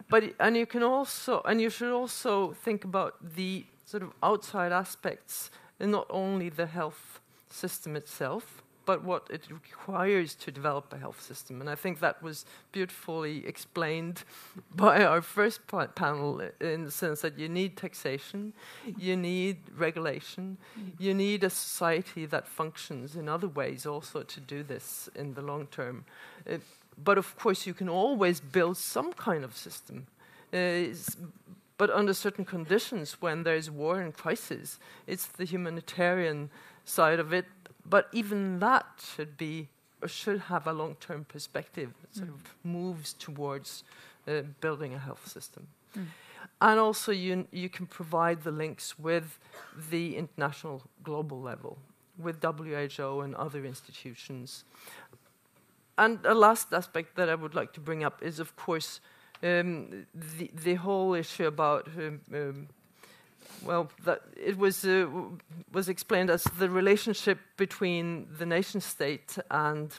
But 0.10 0.34
and 0.40 0.58
you 0.58 0.66
can 0.66 0.84
also 0.84 1.42
and 1.46 1.62
you 1.62 1.70
should 1.70 1.94
also 1.94 2.54
think 2.54 2.84
about 2.84 3.16
the 3.36 3.66
sort 3.86 4.04
of 4.04 4.12
outside 4.24 4.72
aspects 4.72 5.52
and 5.80 5.92
not 5.92 6.08
only 6.10 6.50
the 6.50 6.66
health 6.66 7.20
system 7.50 7.96
itself, 7.96 8.62
but 8.92 9.06
what 9.06 9.26
it 9.30 9.44
requires 9.50 10.36
to 10.36 10.52
develop 10.52 10.92
a 10.92 10.98
health 10.98 11.22
system. 11.22 11.62
And 11.62 11.70
I 11.70 11.76
think 11.76 12.02
that 12.02 12.22
was 12.22 12.46
beautifully 12.74 13.48
explained 13.48 14.26
by 14.76 15.06
our 15.06 15.22
first 15.22 15.62
panel 15.96 16.42
in 16.60 16.84
the 16.84 16.92
sense 16.92 17.22
that 17.22 17.40
you 17.40 17.48
need 17.48 17.78
taxation, 17.78 18.52
you 18.98 19.16
need 19.16 19.58
regulation, 19.78 20.58
you 21.00 21.14
need 21.14 21.46
a 21.46 21.50
society 21.50 22.26
that 22.26 22.50
functions 22.50 23.16
in 23.16 23.30
other 23.30 23.48
ways 23.48 23.86
also 23.86 24.24
to 24.24 24.40
do 24.42 24.62
this 24.62 25.10
in 25.16 25.36
the 25.36 25.42
long 25.42 25.68
term. 25.68 26.04
Uh, 26.46 26.58
but 27.02 27.18
of 27.18 27.38
course, 27.38 27.66
you 27.66 27.74
can 27.74 27.88
always 27.88 28.42
build 28.42 28.76
some 28.76 29.14
kind 29.14 29.46
of 29.46 29.56
system. 29.56 30.08
Uh, 30.52 30.88
but 31.78 31.90
under 31.90 32.14
certain 32.14 32.44
conditions, 32.44 33.22
when 33.22 33.44
there's 33.44 33.72
war 33.72 34.02
and 34.02 34.14
crisis, 34.14 34.80
it's 35.08 35.28
the 35.28 35.46
humanitarian 35.46 36.50
side 36.84 37.20
of 37.20 37.32
it 37.32 37.46
but 37.86 38.08
even 38.12 38.60
that 38.60 38.86
should 39.16 39.38
be 39.38 39.70
or 40.02 40.08
should 40.08 40.40
have 40.40 40.68
a 40.68 40.74
long-term 40.74 41.26
perspective. 41.26 41.94
It 42.04 42.16
sort 42.16 42.30
mm. 42.30 42.34
of 42.34 42.56
moves 42.64 43.14
towards 43.14 43.84
uh, 44.28 44.42
building 44.60 44.94
a 44.94 44.98
health 44.98 45.28
system. 45.28 45.68
Mm. 45.96 46.08
And 46.60 46.80
also, 46.80 47.12
you, 47.12 47.48
you 47.52 47.70
can 47.70 47.86
provide 47.86 48.44
the 48.44 48.52
links 48.52 48.98
with 48.98 49.40
the 49.90 50.16
international 50.16 50.84
global 51.04 51.42
level, 51.42 51.78
with 52.18 52.42
WHO 52.44 53.22
and 53.22 53.36
other 53.36 53.66
institutions. 53.66 54.64
And 55.98 56.20
a 56.26 56.34
last 56.34 56.74
aspect 56.74 57.16
that 57.16 57.30
I 57.30 57.36
would 57.36 57.56
like 57.56 57.74
to 57.74 57.80
bring 57.80 58.04
up 58.04 58.22
is, 58.24 58.40
of 58.40 58.56
course, 58.56 59.02
um, 59.44 60.06
the, 60.14 60.52
the 60.54 60.76
whole 60.76 61.14
issue 61.14 61.48
about 61.48 61.88
um, 61.98 62.22
um, 62.34 62.68
well, 63.64 63.90
that 64.06 64.22
it 64.36 64.58
was 64.58 64.86
uh, 64.86 65.08
was 65.72 65.90
explained 65.90 66.30
as 66.30 66.44
the 66.60 66.70
relationship 66.70 67.40
between 67.58 68.28
the 68.38 68.46
nation 68.46 68.82
state 68.82 69.38
and 69.50 69.92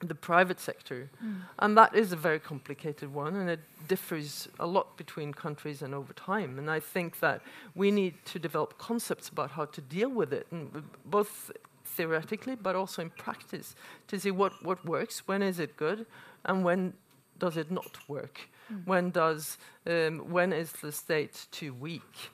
the 0.00 0.14
private 0.14 0.58
sector, 0.60 1.10
mm. 1.22 1.42
and 1.58 1.76
that 1.76 1.94
is 1.94 2.12
a 2.12 2.16
very 2.16 2.38
complicated 2.38 3.12
one, 3.12 3.36
and 3.36 3.50
it 3.50 3.60
differs 3.86 4.48
a 4.58 4.66
lot 4.66 4.96
between 4.96 5.32
countries 5.34 5.82
and 5.82 5.94
over 5.94 6.12
time. 6.14 6.58
And 6.58 6.70
I 6.70 6.80
think 6.80 7.20
that 7.20 7.42
we 7.74 7.90
need 7.90 8.14
to 8.26 8.38
develop 8.38 8.78
concepts 8.78 9.28
about 9.28 9.50
how 9.50 9.66
to 9.66 9.80
deal 9.80 10.08
with 10.08 10.32
it, 10.32 10.46
and 10.50 10.82
both 11.04 11.50
theoretically 11.84 12.54
but 12.54 12.76
also 12.76 13.02
in 13.02 13.10
practice, 13.10 13.74
to 14.08 14.18
see 14.18 14.30
what 14.30 14.52
what 14.64 14.84
works, 14.84 15.28
when 15.28 15.42
is 15.42 15.58
it 15.58 15.76
good, 15.76 16.06
and 16.44 16.64
when 16.64 16.94
does 17.38 17.56
it 17.56 17.70
not 17.70 17.98
work, 18.08 18.48
mm. 18.72 18.86
when 18.86 19.10
does 19.10 19.58
um, 19.86 20.30
when 20.30 20.52
is 20.52 20.72
the 20.72 20.92
state 20.92 21.46
too 21.50 21.74
weak. 21.74 22.30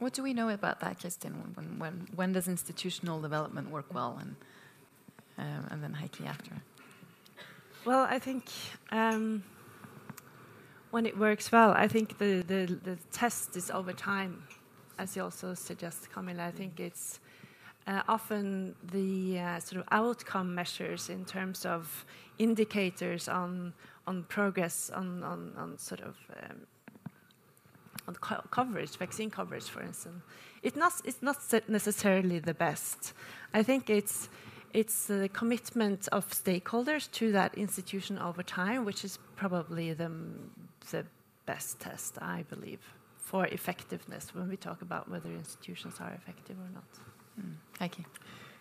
What 0.00 0.14
do 0.14 0.22
we 0.22 0.32
know 0.32 0.48
about 0.48 0.80
that, 0.80 0.98
Kristin? 0.98 1.32
When, 1.54 1.78
when, 1.78 2.08
when 2.14 2.32
does 2.32 2.48
institutional 2.48 3.20
development 3.20 3.70
work 3.70 3.92
well, 3.92 4.18
and 4.18 4.34
um, 5.36 5.66
and 5.70 5.82
then 5.82 5.92
Heikki 5.94 6.26
after? 6.26 6.52
Well, 7.84 8.06
I 8.08 8.18
think 8.18 8.44
um, 8.90 9.44
when 10.90 11.04
it 11.04 11.18
works 11.18 11.52
well, 11.52 11.72
I 11.72 11.86
think 11.86 12.16
the, 12.16 12.42
the, 12.46 12.78
the 12.82 12.96
test 13.12 13.56
is 13.56 13.70
over 13.70 13.92
time, 13.92 14.42
as 14.98 15.16
you 15.16 15.22
also 15.22 15.52
suggest, 15.52 16.10
Camilla. 16.10 16.46
I 16.46 16.50
think 16.50 16.80
it's 16.80 17.20
uh, 17.86 18.02
often 18.08 18.74
the 18.92 19.38
uh, 19.38 19.60
sort 19.60 19.82
of 19.82 19.88
outcome 19.90 20.54
measures 20.54 21.10
in 21.10 21.26
terms 21.26 21.66
of 21.66 22.06
indicators 22.38 23.28
on 23.28 23.74
on 24.06 24.24
progress 24.24 24.90
on 24.94 25.22
on, 25.22 25.52
on 25.58 25.78
sort 25.78 26.00
of 26.00 26.16
um, 26.42 26.66
on 28.10 28.16
co 28.28 28.36
coverage, 28.50 28.92
vaccine 29.04 29.30
coverage, 29.30 29.68
for 29.74 29.82
instance, 29.82 30.22
it 30.62 30.74
not, 30.76 30.94
it's 31.04 31.22
not 31.22 31.38
necessarily 31.68 32.38
the 32.38 32.54
best. 32.66 33.12
I 33.58 33.62
think 33.62 33.90
it's 33.98 34.28
it's 34.72 35.06
the 35.06 35.28
commitment 35.40 36.08
of 36.12 36.22
stakeholders 36.44 37.10
to 37.18 37.32
that 37.32 37.52
institution 37.56 38.18
over 38.18 38.42
time, 38.42 38.84
which 38.84 39.04
is 39.04 39.18
probably 39.34 39.92
the, 39.92 40.10
the 40.92 41.04
best 41.44 41.80
test, 41.80 42.18
I 42.22 42.44
believe, 42.48 42.78
for 43.16 43.46
effectiveness 43.46 44.32
when 44.32 44.48
we 44.48 44.56
talk 44.56 44.80
about 44.82 45.10
whether 45.10 45.28
institutions 45.44 45.94
are 46.00 46.12
effective 46.12 46.56
or 46.64 46.70
not. 46.72 46.90
Mm. 47.40 47.54
Thank 47.80 47.98
you. 47.98 48.04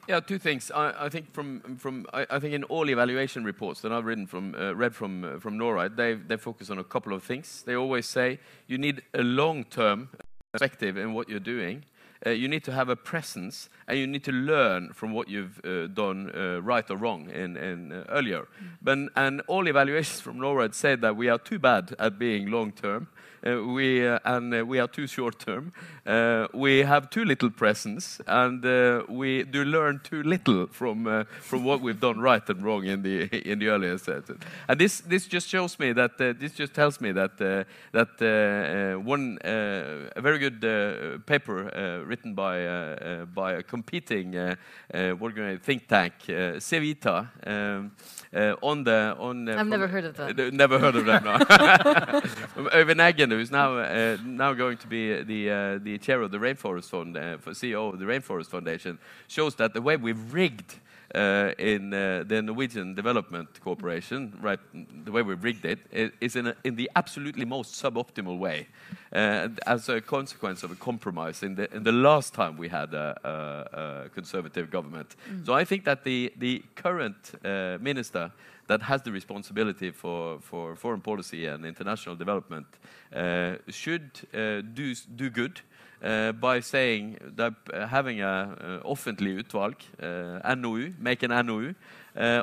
Yeah, 0.09 0.19
two 0.21 0.39
things. 0.39 0.71
I, 0.71 1.05
I 1.05 1.09
think 1.09 1.31
from 1.31 1.77
from 1.77 2.07
I, 2.11 2.25
I, 2.31 2.39
think 2.39 2.55
in 2.55 2.63
all 2.63 2.89
evaluation 2.89 3.43
reports 3.43 3.81
that 3.81 3.91
I've 3.91 4.05
written 4.05 4.25
from 4.25 4.55
uh, 4.55 4.73
read 4.73 4.95
from 4.95 5.23
uh, 5.23 5.39
from 5.39 5.55
NORAD, 5.55 5.95
they 5.97 6.15
they 6.15 6.35
focus 6.35 6.71
on 6.71 6.79
a 6.79 6.83
couple 6.83 7.13
of 7.13 7.21
things. 7.21 7.61
They 7.61 7.75
always 7.75 8.07
say 8.07 8.39
you 8.65 8.79
need 8.79 9.03
a 9.13 9.21
long-term 9.21 10.09
perspective 10.51 10.97
in 10.97 11.13
what 11.13 11.29
you're 11.29 11.39
doing. 11.39 11.83
Uh, 12.25 12.31
you 12.31 12.47
need 12.47 12.63
to 12.63 12.71
have 12.71 12.89
a 12.89 12.95
presence, 12.95 13.69
and 13.87 13.99
you 13.99 14.07
need 14.07 14.23
to 14.23 14.31
learn 14.31 14.93
from 14.93 15.13
what 15.13 15.29
you've 15.29 15.61
uh, 15.63 15.85
done 15.85 16.31
uh, 16.35 16.59
right 16.59 16.89
or 16.89 16.97
wrong 16.97 17.29
in, 17.29 17.55
in 17.55 17.91
uh, 17.91 18.03
earlier. 18.09 18.41
Mm. 18.41 18.67
But, 18.81 18.97
and 19.15 19.41
all 19.47 19.67
evaluations 19.67 20.21
from 20.25 20.37
NORAD 20.39 20.73
said 20.73 21.01
that 21.01 21.15
we 21.15 21.29
are 21.29 21.37
too 21.37 21.59
bad 21.59 21.95
at 21.99 22.17
being 22.17 22.49
long-term, 22.49 23.07
Uh, 23.45 23.63
we, 23.63 24.05
uh, 24.05 24.19
and 24.25 24.53
uh, 24.53 24.65
we 24.65 24.79
are 24.79 24.87
too 24.87 25.07
short 25.07 25.39
term. 25.39 25.71
Uh, 26.05 26.47
we 26.53 26.79
have 26.79 27.09
too 27.09 27.23
little 27.23 27.49
presence, 27.49 28.19
and 28.27 28.65
uh, 28.65 29.03
we 29.07 29.43
do 29.43 29.63
learn 29.63 29.99
too 30.03 30.23
little 30.23 30.67
from 30.67 31.07
uh, 31.07 31.23
from 31.39 31.63
what 31.63 31.81
we've 31.81 31.99
done 31.99 32.19
right 32.19 32.49
and 32.49 32.63
wrong 32.63 32.85
in 32.85 33.01
the 33.03 33.29
in 33.49 33.59
the 33.59 33.67
earlier 33.67 33.97
set. 33.97 34.23
And 34.67 34.79
this 34.79 35.01
this 35.01 35.27
just 35.27 35.47
shows 35.47 35.79
me 35.79 35.93
that 35.93 36.19
uh, 36.19 36.33
this 36.37 36.53
just 36.53 36.73
tells 36.73 36.99
me 36.99 37.11
that 37.13 37.39
uh, 37.39 37.63
that 37.91 38.99
one 39.03 39.37
a 39.43 40.21
very 40.21 40.39
good 40.39 40.61
paper 41.25 42.03
written 42.07 42.33
by 42.33 43.25
by 43.33 43.53
a 43.53 43.63
competing 43.63 44.33
what 45.19 45.35
think 45.63 45.87
tank, 45.87 46.13
Civita, 46.59 47.27
um, 47.45 47.91
on 48.61 48.83
the 48.83 49.15
on. 49.19 49.47
I've 49.47 49.67
never 49.67 49.87
heard 49.87 50.05
of 50.05 50.15
that. 50.17 50.53
never 50.53 50.79
heard 50.79 50.95
of 50.95 51.05
that. 51.05 51.23
No. 51.23 51.39
Øyvind 52.79 53.01
Who's 53.31 53.51
now 53.51 54.15
now 54.23 54.53
going 54.53 54.77
to 54.77 54.87
be 54.87 55.23
the 55.23 55.79
the 55.81 55.97
chair 55.97 56.21
of 56.21 56.31
the 56.31 56.37
Rainforest 56.37 56.89
Fund, 56.89 57.17
uh, 57.17 57.37
CEO 57.51 57.93
of 57.93 57.99
the 57.99 58.05
Rainforest 58.05 58.47
Foundation, 58.47 58.99
shows 59.27 59.55
that 59.55 59.73
the 59.73 59.81
way 59.81 59.97
we've 59.97 60.33
rigged 60.33 60.75
uh, 61.15 61.53
in 61.57 61.93
uh, 61.93 62.23
the 62.27 62.41
Norwegian 62.41 62.93
Development 62.93 63.47
Corporation, 63.61 64.37
right, 64.41 64.59
the 65.05 65.11
way 65.11 65.21
we've 65.21 65.43
rigged 65.43 65.65
it, 65.65 65.79
is 66.21 66.35
in, 66.35 66.47
a, 66.47 66.55
in 66.63 66.75
the 66.75 66.89
absolutely 66.95 67.45
most 67.45 67.81
suboptimal 67.81 68.37
way, 68.37 68.67
uh, 69.13 69.49
as 69.65 69.89
a 69.89 70.01
consequence 70.01 70.63
of 70.63 70.71
a 70.71 70.75
compromise 70.75 71.41
in 71.43 71.55
the, 71.55 71.73
in 71.75 71.83
the 71.83 71.91
last 71.91 72.33
time 72.33 72.57
we 72.57 72.67
had 72.67 72.93
a, 72.93 73.17
a, 73.23 74.05
a 74.05 74.09
conservative 74.09 74.69
government. 74.69 75.15
Mm. 75.29 75.45
So 75.45 75.53
I 75.53 75.65
think 75.65 75.83
that 75.85 76.03
the, 76.03 76.31
the 76.37 76.63
current 76.75 77.31
uh, 77.43 77.77
minister 77.81 78.31
that 78.69 78.83
has 78.83 79.01
the 79.01 79.11
responsibility 79.11 79.89
for, 79.89 80.39
for 80.41 80.75
foreign 80.75 81.01
policy 81.01 81.47
and 81.47 81.65
international 81.65 82.15
development 82.15 82.67
uh, 83.13 83.55
should 83.67 84.11
uh, 84.33 84.61
do, 84.61 84.93
do 85.15 85.29
good 85.31 85.59
uh, 86.03 86.31
by 86.33 86.59
saying 86.59 87.17
that 87.35 87.53
uh, 87.73 87.87
having 87.87 88.21
a 88.21 88.81
uh, 88.83 88.87
offentlig 88.87 89.43
utvalg, 89.43 89.75
NOU, 90.57 90.93
make 90.99 91.23
an 91.23 91.31
NOU, 91.45 91.73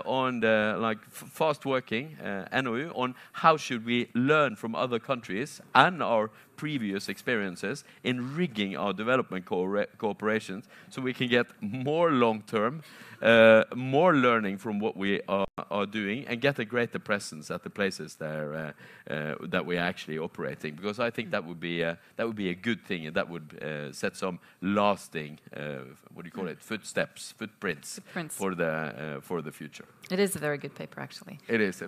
on 0.05 0.41
the 0.41 0.77
like 0.79 0.99
fast 1.11 1.65
working 1.65 2.17
NOU 2.53 2.91
on 2.95 3.15
how 3.33 3.57
should 3.57 3.85
we 3.85 4.09
learn 4.15 4.57
from 4.57 4.75
other 4.75 4.99
countries 4.99 5.61
and 5.75 6.03
our 6.03 6.31
previous 6.57 7.09
experiences 7.09 7.85
in 8.05 8.37
rigging 8.37 8.77
our 8.77 8.93
development 8.93 9.45
co 9.45 9.67
cooperations 9.99 10.65
so 10.91 11.03
we 11.03 11.13
can 11.13 11.29
get 11.29 11.47
more 11.61 12.11
long 12.11 12.43
term 12.43 12.83
uh, 13.23 13.65
more 13.75 14.15
learning 14.15 14.59
from 14.59 14.79
what 14.79 14.97
we 14.97 15.21
are, 15.29 15.47
are, 15.71 15.87
doing 15.87 16.27
and 16.27 16.41
get 16.41 16.59
a 16.59 16.65
greater 16.65 16.99
presence 16.99 17.51
at 17.51 17.63
the 17.63 17.71
places 17.71 18.17
there, 18.17 18.75
uh, 19.09 19.13
uh, 19.13 19.35
that 19.43 19.65
we're 19.65 19.81
actually 19.81 20.19
operating. 20.19 20.75
Because 20.75 21.01
I 21.01 21.11
think 21.11 21.31
that 21.31 21.45
would 21.45 21.61
be 21.61 21.83
a, 21.83 21.99
that 22.17 22.27
would 22.27 22.37
be 22.37 22.51
a 22.51 22.55
good 22.55 22.85
thing, 22.85 23.07
and 23.07 23.17
that 23.17 23.29
would 23.29 23.59
uh, 23.63 23.93
set 23.93 24.17
some 24.17 24.39
lasting 24.61 25.39
uh, 25.57 25.79
what 26.13 26.23
do 26.23 26.29
you 26.29 26.33
call 26.33 26.49
it 26.49 26.61
footsteps, 26.61 27.33
footprints, 27.33 27.95
footprints. 27.95 28.37
for 28.37 28.55
the 28.55 28.69
uh, 28.69 29.21
for 29.21 29.43
the 29.43 29.53
future. 29.53 29.87
It 30.11 30.21
is 30.21 30.37
a 30.37 30.39
very 30.39 30.59
good 30.59 30.75
paper, 30.75 31.01
actually. 31.01 31.39
It 31.49 31.61
is. 31.61 31.83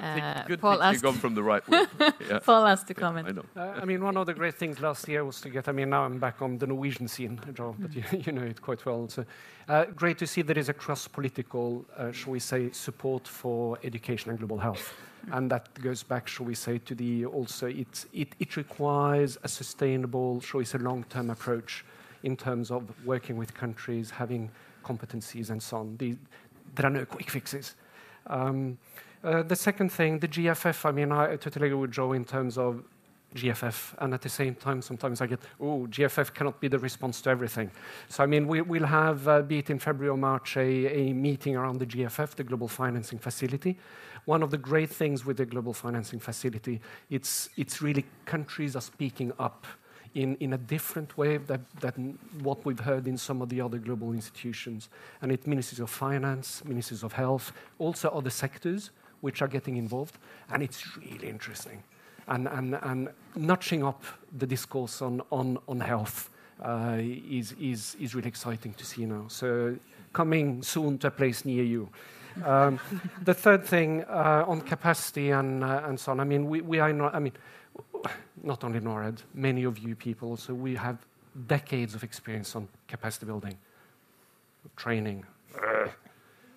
good 0.46 0.60
Paul 0.60 0.82
asked 0.82 1.04
you 1.04 1.12
from 1.12 1.34
the 1.34 1.42
right 1.42 1.62
yeah. 1.70 2.40
Paul 2.44 2.66
asked 2.66 2.88
to 2.88 2.94
comment. 2.94 3.28
I 3.28 3.32
know. 3.32 3.44
I 3.56 3.84
mean, 3.84 4.02
one 4.02 4.16
of 4.16 4.26
the 4.26 4.34
great 4.34 4.57
things 4.58 4.80
last 4.80 5.08
year 5.08 5.24
was 5.24 5.40
to 5.40 5.48
get. 5.48 5.68
I 5.68 5.72
mean, 5.72 5.90
now 5.90 6.04
I'm 6.04 6.18
back 6.18 6.42
on 6.42 6.58
the 6.58 6.66
Norwegian 6.66 7.08
scene, 7.08 7.40
Joe, 7.54 7.74
but 7.78 7.94
you, 7.94 8.02
you 8.26 8.32
know 8.32 8.42
it 8.42 8.60
quite 8.60 8.84
well. 8.84 9.08
So, 9.08 9.24
great 9.94 10.18
to 10.18 10.26
see 10.26 10.42
there 10.42 10.58
is 10.58 10.68
a 10.68 10.74
cross 10.74 11.06
political, 11.08 11.84
uh, 11.96 12.12
shall 12.12 12.32
we 12.32 12.40
say, 12.40 12.70
support 12.72 13.26
for 13.28 13.78
education 13.84 14.30
and 14.30 14.38
global 14.38 14.58
health. 14.58 14.94
And 15.32 15.50
that 15.50 15.74
goes 15.82 16.02
back, 16.02 16.26
shall 16.26 16.46
we 16.46 16.54
say, 16.54 16.78
to 16.78 16.94
the 16.94 17.26
also, 17.26 17.66
it, 17.66 18.06
it, 18.12 18.34
it 18.38 18.56
requires 18.56 19.36
a 19.42 19.48
sustainable, 19.48 20.40
shall 20.40 20.58
we 20.58 20.64
say, 20.64 20.78
long 20.78 21.04
term 21.04 21.30
approach 21.30 21.84
in 22.22 22.36
terms 22.36 22.70
of 22.70 22.82
working 23.04 23.36
with 23.36 23.54
countries, 23.54 24.10
having 24.10 24.50
competencies, 24.84 25.50
and 25.50 25.62
so 25.62 25.78
on. 25.78 25.96
The, 25.98 26.16
there 26.74 26.86
are 26.86 26.90
no 26.90 27.04
quick 27.04 27.30
fixes. 27.30 27.74
Um, 28.26 28.78
uh, 29.22 29.42
the 29.42 29.56
second 29.56 29.90
thing, 29.90 30.18
the 30.18 30.28
GFF, 30.28 30.84
I 30.84 30.92
mean, 30.92 31.12
I 31.12 31.36
totally 31.36 31.66
agree 31.66 31.78
with 31.78 31.90
Joe 31.90 32.12
in 32.12 32.24
terms 32.24 32.56
of 32.56 32.82
GFF, 33.34 33.94
and 33.98 34.14
at 34.14 34.22
the 34.22 34.28
same 34.28 34.54
time, 34.54 34.80
sometimes 34.80 35.20
I 35.20 35.26
get, 35.26 35.40
oh, 35.60 35.86
GFF 35.90 36.32
cannot 36.32 36.60
be 36.60 36.68
the 36.68 36.78
response 36.78 37.20
to 37.22 37.30
everything. 37.30 37.70
So, 38.08 38.22
I 38.22 38.26
mean, 38.26 38.48
we, 38.48 38.62
will 38.62 38.86
have, 38.86 39.28
uh, 39.28 39.42
be 39.42 39.58
it 39.58 39.68
in 39.68 39.78
February 39.78 40.10
or 40.10 40.16
March, 40.16 40.56
a, 40.56 40.60
a, 40.60 41.12
meeting 41.12 41.54
around 41.54 41.78
the 41.78 41.86
GFF, 41.86 42.36
the 42.36 42.44
Global 42.44 42.68
Financing 42.68 43.18
Facility. 43.18 43.76
One 44.24 44.42
of 44.42 44.50
the 44.50 44.56
great 44.56 44.90
things 44.90 45.26
with 45.26 45.36
the 45.36 45.44
Global 45.44 45.74
Financing 45.74 46.20
Facility, 46.20 46.80
it's, 47.10 47.50
it's 47.56 47.82
really 47.82 48.06
countries 48.24 48.74
are 48.76 48.82
speaking 48.82 49.32
up 49.38 49.66
in, 50.14 50.36
in 50.36 50.54
a 50.54 50.58
different 50.58 51.16
way 51.18 51.36
than, 51.36 51.66
than 51.80 52.18
what 52.42 52.64
we've 52.64 52.80
heard 52.80 53.06
in 53.06 53.18
some 53.18 53.42
of 53.42 53.50
the 53.50 53.60
other 53.60 53.76
global 53.76 54.12
institutions. 54.12 54.88
And 55.20 55.30
it 55.30 55.46
ministries 55.46 55.80
of 55.80 55.90
finance, 55.90 56.64
ministries 56.64 57.02
of 57.02 57.12
health, 57.12 57.52
also 57.78 58.08
other 58.08 58.30
sectors 58.30 58.90
which 59.20 59.42
are 59.42 59.48
getting 59.48 59.76
involved. 59.76 60.16
And 60.50 60.62
it's 60.62 60.96
really 60.96 61.28
interesting 61.28 61.82
and, 62.28 62.48
and, 62.48 62.78
and 62.82 63.08
notching 63.36 63.84
up 63.84 64.02
the 64.36 64.46
discourse 64.46 65.02
on, 65.02 65.22
on, 65.30 65.58
on 65.68 65.80
health 65.80 66.30
uh, 66.62 66.96
is, 66.98 67.54
is, 67.60 67.96
is 68.00 68.14
really 68.14 68.28
exciting 68.28 68.74
to 68.74 68.84
see 68.84 69.06
now. 69.06 69.26
So 69.28 69.76
coming 70.12 70.62
soon 70.62 70.98
to 70.98 71.08
a 71.08 71.10
place 71.10 71.44
near 71.44 71.64
you. 71.64 71.88
Um, 72.44 72.78
the 73.22 73.34
third 73.34 73.64
thing 73.64 74.04
uh, 74.04 74.44
on 74.46 74.60
capacity 74.60 75.30
and, 75.30 75.64
uh, 75.64 75.82
and 75.84 75.98
so 75.98 76.12
on, 76.12 76.20
I 76.20 76.24
mean, 76.24 76.48
we, 76.48 76.60
we 76.60 76.78
are 76.78 77.14
I 77.14 77.18
mean, 77.18 77.32
not 78.42 78.64
only 78.64 78.80
NORAD, 78.80 79.18
many 79.34 79.64
of 79.64 79.78
you 79.78 79.94
people, 79.94 80.36
so 80.36 80.54
we 80.54 80.74
have 80.76 80.98
decades 81.46 81.94
of 81.94 82.02
experience 82.04 82.54
on 82.56 82.68
capacity 82.86 83.26
building, 83.26 83.56
training, 84.76 85.24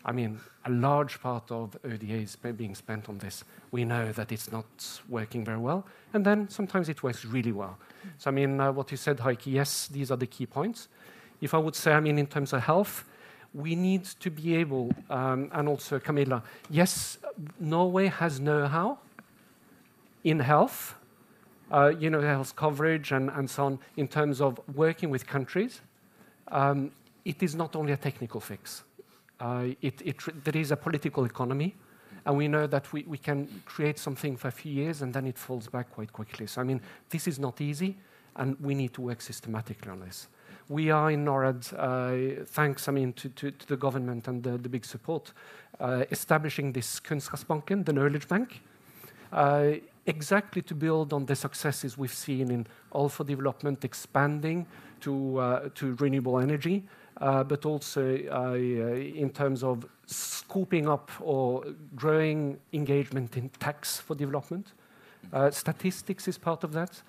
I 0.04 0.12
mean, 0.12 0.40
a 0.66 0.70
large 0.70 1.22
part 1.22 1.52
of 1.52 1.78
ODA 1.84 2.14
is 2.14 2.36
being 2.36 2.76
spent 2.76 3.08
on 3.08 3.20
this. 3.20 3.44
We 3.72 3.86
know 3.86 4.12
that 4.12 4.32
it's 4.32 4.52
not 4.52 4.66
working 5.08 5.46
very 5.46 5.58
well, 5.58 5.86
and 6.14 6.26
then 6.26 6.50
sometimes 6.50 6.90
it 6.90 7.04
works 7.04 7.24
really 7.24 7.52
well. 7.52 7.78
So, 8.18 8.32
I 8.32 8.34
mean, 8.34 8.60
uh, 8.60 8.72
what 8.72 8.90
you 8.92 8.98
said, 8.98 9.20
Heikki, 9.20 9.54
yes, 9.54 9.88
these 9.88 10.12
are 10.12 10.18
the 10.18 10.26
key 10.26 10.46
points. 10.46 10.88
If 11.40 11.54
I 11.54 11.58
would 11.58 11.76
say, 11.76 11.94
I 11.94 12.00
mean, 12.00 12.18
in 12.18 12.28
terms 12.28 12.54
of 12.54 12.62
health, 12.62 13.04
we 13.54 13.76
need 13.76 14.06
to 14.06 14.32
be 14.32 14.56
able, 14.56 14.92
um, 15.10 15.50
and 15.52 15.68
also 15.68 16.00
Camilla, 16.00 16.44
yes, 16.70 17.18
Norway 17.60 18.08
has 18.08 18.40
know 18.40 18.68
how 18.68 19.00
in 20.24 20.40
health, 20.40 20.96
uh, 21.72 21.92
you 22.00 22.10
know, 22.10 22.22
health 22.22 22.56
coverage 22.56 23.12
and, 23.12 23.30
and 23.32 23.50
so 23.50 23.66
on, 23.66 23.80
in 23.98 24.08
terms 24.08 24.42
of 24.42 24.60
working 24.76 25.10
with 25.10 25.28
countries. 25.28 25.82
Um, 26.48 26.92
it 27.24 27.44
is 27.44 27.56
not 27.56 27.76
only 27.76 27.94
a 27.94 27.98
technical 27.98 28.40
fix 28.40 28.84
it, 29.82 30.02
it, 30.06 30.44
there 30.44 30.60
is 30.60 30.72
a 30.72 30.78
political 30.78 31.26
economy, 31.26 31.76
and 32.26 32.38
we 32.38 32.48
know 32.48 32.68
that 32.68 32.92
we, 32.94 33.04
we 33.04 33.18
can 33.18 33.48
create 33.66 33.98
something 33.98 34.38
for 34.38 34.48
a 34.48 34.52
few 34.52 34.72
years 34.72 35.02
and 35.02 35.14
then 35.14 35.26
it 35.26 35.38
falls 35.38 35.68
back 35.68 35.92
quite 35.92 36.14
quickly. 36.14 36.48
So, 36.48 36.62
I 36.62 36.64
mean, 36.64 36.82
this 37.10 37.28
is 37.28 37.40
not 37.40 37.62
easy, 37.62 37.98
and 38.36 38.60
we 38.60 38.76
need 38.76 38.94
to 38.94 39.02
work 39.02 39.22
systematically 39.22 39.92
on 39.92 40.00
this. 40.02 40.28
We 40.70 40.90
are 40.90 41.12
in 41.12 41.26
NORAD, 41.26 41.74
uh, 41.78 42.46
thanks 42.46 42.88
I 42.88 42.92
mean, 42.92 43.14
to, 43.14 43.30
to, 43.30 43.52
to, 43.52 43.68
the 43.68 43.78
government 43.78 44.28
and 44.28 44.44
the, 44.44 44.58
the 44.58 44.70
big 44.70 44.86
support, 44.86 45.34
uh, 45.80 46.06
establishing 46.12 46.72
this 46.72 47.00
Kunnskapsbanken, 47.00 47.86
the 47.86 47.94
knowledge 47.94 48.28
bank, 48.28 48.62
uh, 49.34 49.72
exactly 50.06 50.62
to 50.62 50.76
build 50.76 51.14
on 51.14 51.26
the 51.26 51.36
successes 51.36 51.98
we've 51.98 52.14
seen 52.14 52.52
in 52.52 52.68
all 52.92 53.10
for 53.10 53.24
development, 53.24 53.84
expanding 53.84 54.66
to, 55.02 55.38
uh, 55.38 55.70
to 55.76 55.96
renewable 55.96 56.40
energy, 56.40 56.84
uh, 56.86 57.01
but 57.20 57.66
also 57.66 58.18
uh, 58.32 58.54
in 58.54 59.30
terms 59.30 59.64
of 59.64 59.86
scooping 60.06 60.88
up 60.88 61.12
or 61.20 61.64
growing 61.96 62.60
engagement 62.74 63.38
in 63.38 63.50
tax 63.60 64.00
for 64.00 64.16
development. 64.16 64.74
Uh, 65.32 65.50
statistics 65.52 66.28
is 66.28 66.38
part 66.38 66.64
of 66.64 66.72
that. 66.74 67.02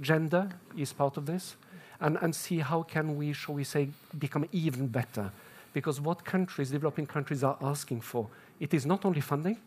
gender 0.00 0.48
is 0.76 0.92
part 0.92 1.16
of 1.16 1.26
this. 1.26 1.56
And, 2.00 2.16
and 2.22 2.34
see 2.34 2.60
how 2.60 2.84
can 2.84 3.16
we, 3.16 3.32
shall 3.32 3.56
we 3.56 3.64
say, 3.64 3.88
become 4.18 4.46
even 4.52 4.86
better. 4.86 5.32
Because 5.72 6.00
what 6.00 6.24
countries, 6.24 6.70
developing 6.70 7.06
countries, 7.06 7.42
are 7.42 7.58
asking 7.60 8.02
for, 8.02 8.28
it 8.60 8.72
is 8.72 8.86
not 8.86 9.04
only 9.04 9.20
funding, 9.20 9.58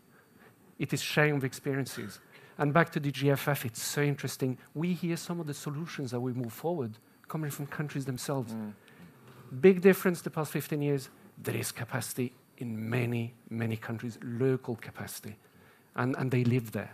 it 0.78 0.92
is 0.92 1.02
sharing 1.02 1.36
of 1.36 1.44
experiences. 1.44 2.20
And 2.58 2.72
back 2.72 2.90
to 2.92 3.00
the 3.00 3.10
GFF, 3.10 3.64
it's 3.64 3.82
so 3.82 4.02
interesting. 4.02 4.58
We 4.74 4.94
hear 4.94 5.16
some 5.16 5.40
of 5.40 5.46
the 5.46 5.54
solutions 5.54 6.10
that 6.10 6.20
we 6.20 6.32
move 6.32 6.52
forward 6.52 6.98
coming 7.28 7.50
from 7.50 7.66
countries 7.66 8.04
themselves. 8.04 8.52
Big 9.60 9.80
difference 9.80 10.22
the 10.22 10.30
past 10.30 10.52
15 10.52 10.80
years. 10.80 11.08
There 11.42 11.56
is 11.56 11.72
capacity 11.72 12.32
in 12.58 12.88
many, 12.88 13.34
many 13.50 13.76
countries, 13.76 14.18
local 14.22 14.76
capacity, 14.76 15.36
and, 15.96 16.14
and 16.16 16.30
they 16.30 16.44
live 16.44 16.72
there. 16.72 16.90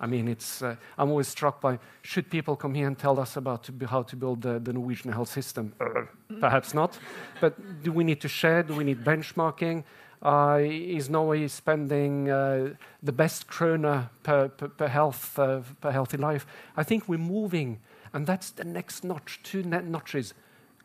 I 0.00 0.06
mean, 0.06 0.28
it's, 0.28 0.62
uh, 0.62 0.76
I'm 0.96 1.10
always 1.10 1.28
struck 1.28 1.60
by 1.60 1.78
should 2.02 2.30
people 2.30 2.54
come 2.56 2.74
here 2.74 2.86
and 2.86 2.96
tell 2.96 3.18
us 3.18 3.36
about 3.36 3.64
to 3.64 3.86
how 3.86 4.02
to 4.02 4.16
build 4.16 4.42
the, 4.42 4.60
the 4.60 4.72
Norwegian 4.72 5.12
health 5.12 5.28
system? 5.28 5.72
Uh, 5.80 6.02
perhaps 6.40 6.72
not. 6.72 6.98
But 7.40 7.82
do 7.82 7.92
we 7.92 8.04
need 8.04 8.20
to 8.20 8.28
share? 8.28 8.62
Do 8.62 8.74
we 8.74 8.84
need 8.84 9.04
benchmarking? 9.04 9.84
Uh, 10.22 10.60
is 10.62 11.08
Norway 11.08 11.46
spending 11.48 12.30
uh, 12.30 12.74
the 13.02 13.12
best 13.12 13.48
krona 13.48 14.10
per, 14.22 14.48
per, 14.48 14.68
per 14.68 14.88
health 14.88 15.38
uh, 15.38 15.60
per 15.80 15.90
healthy 15.90 16.16
life? 16.16 16.46
I 16.76 16.82
think 16.82 17.08
we're 17.08 17.18
moving, 17.18 17.80
and 18.12 18.26
that's 18.26 18.50
the 18.50 18.64
next 18.64 19.04
notch. 19.04 19.40
Two 19.42 19.62
notches. 19.62 20.34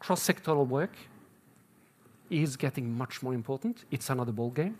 Cross-sectoral 0.04 0.68
work 0.68 0.91
is 2.30 2.58
getting 2.58 2.91
much 2.97 3.24
more 3.24 3.34
important. 3.34 3.86
It's 3.89 4.10
another 4.10 4.34
ball 4.34 4.49
game. 4.49 4.78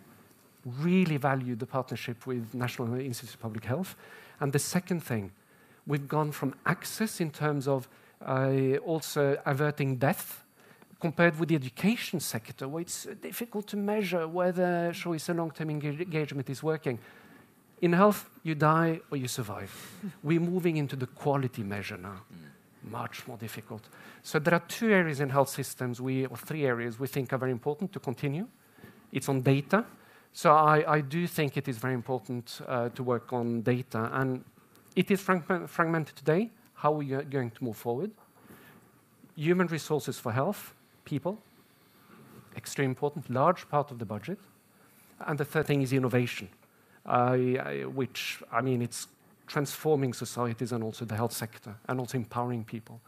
Really 0.66 1.16
value 1.16 1.56
the 1.56 1.64
partnership 1.64 2.26
with 2.26 2.52
National 2.52 2.94
Institute 3.00 3.34
of 3.34 3.40
Public 3.40 3.64
Health. 3.64 3.96
And 4.40 4.52
the 4.52 4.58
second 4.58 5.02
thing, 5.02 5.32
we've 5.86 6.06
gone 6.06 6.30
from 6.30 6.54
access 6.66 7.22
in 7.22 7.30
terms 7.30 7.66
of 7.66 7.88
uh, 8.20 8.76
also 8.84 9.38
averting 9.46 9.96
death 9.96 10.44
compared 11.00 11.38
with 11.38 11.48
the 11.48 11.54
education 11.54 12.20
sector, 12.20 12.68
where 12.68 12.82
it's 12.82 13.06
difficult 13.22 13.66
to 13.68 13.78
measure 13.78 14.28
whether, 14.28 14.92
we 15.06 15.18
say, 15.18 15.32
long-term 15.32 15.70
engagement 15.70 16.50
is 16.50 16.62
working. 16.62 16.98
In 17.80 17.94
health, 17.94 18.28
you 18.42 18.54
die 18.54 19.00
or 19.10 19.16
you 19.16 19.28
survive. 19.28 19.72
We're 20.22 20.40
moving 20.40 20.76
into 20.76 20.96
the 20.96 21.06
quality 21.06 21.62
measure 21.62 21.96
now. 21.96 22.20
Mm. 22.30 22.53
Much 22.90 23.26
more 23.26 23.38
difficult. 23.38 23.88
So 24.22 24.38
there 24.38 24.54
are 24.54 24.62
two 24.68 24.90
areas 24.90 25.20
in 25.20 25.30
health 25.30 25.48
systems, 25.48 26.00
we, 26.00 26.26
or 26.26 26.36
three 26.36 26.66
areas 26.66 26.98
we 26.98 27.06
think 27.06 27.32
are 27.32 27.38
very 27.38 27.52
important 27.52 27.92
to 27.92 28.00
continue. 28.00 28.46
It's 29.12 29.28
on 29.28 29.40
data. 29.40 29.84
So 30.32 30.52
I, 30.52 31.00
do 31.00 31.26
think 31.26 31.56
it 31.56 31.68
is 31.68 31.78
very 31.78 31.94
important 31.94 32.60
uh, 32.66 32.88
to 32.90 33.02
work 33.04 33.32
on 33.32 33.62
data. 33.62 34.10
And 34.12 34.44
it 34.96 35.10
is 35.10 35.20
fragmented 35.20 36.16
today. 36.16 36.50
How 36.74 36.92
are 36.92 36.96
we 36.96 37.06
going 37.06 37.52
to 37.52 37.64
move 37.64 37.76
forward? 37.76 38.10
Human 39.36 39.68
resources 39.68 40.18
for 40.18 40.32
health, 40.32 40.74
people, 41.04 41.38
extremely 42.56 42.90
important, 42.90 43.30
large 43.30 43.68
part 43.68 43.92
of 43.92 43.98
the 43.98 44.04
budget. 44.04 44.38
And 45.20 45.38
the 45.38 45.44
third 45.44 45.66
thing 45.66 45.82
is 45.82 45.92
innovation, 45.92 46.48
which, 47.94 48.42
I 48.52 48.60
mean, 48.60 48.82
it's 48.82 49.06
transforming 49.46 50.12
societies 50.12 50.72
and 50.72 50.82
also 50.82 51.04
the 51.04 51.14
health 51.14 51.32
sector 51.32 51.74
and 51.88 52.00
also 52.00 52.18
empowering 52.18 52.64
people. 52.64 53.00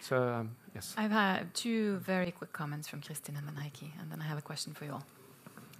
So, 0.00 0.22
um, 0.22 0.56
yes. 0.74 0.94
I've 0.96 1.10
had 1.10 1.52
two 1.54 1.96
very 1.98 2.30
quick 2.30 2.52
comments 2.52 2.88
from 2.88 3.00
Kristin 3.00 3.36
and 3.38 3.46
then 3.46 3.56
Heikki, 3.56 3.90
and 4.00 4.10
then 4.10 4.20
I 4.20 4.24
have 4.24 4.38
a 4.38 4.42
question 4.42 4.74
for 4.74 4.84
you 4.84 4.92
all. 4.92 5.04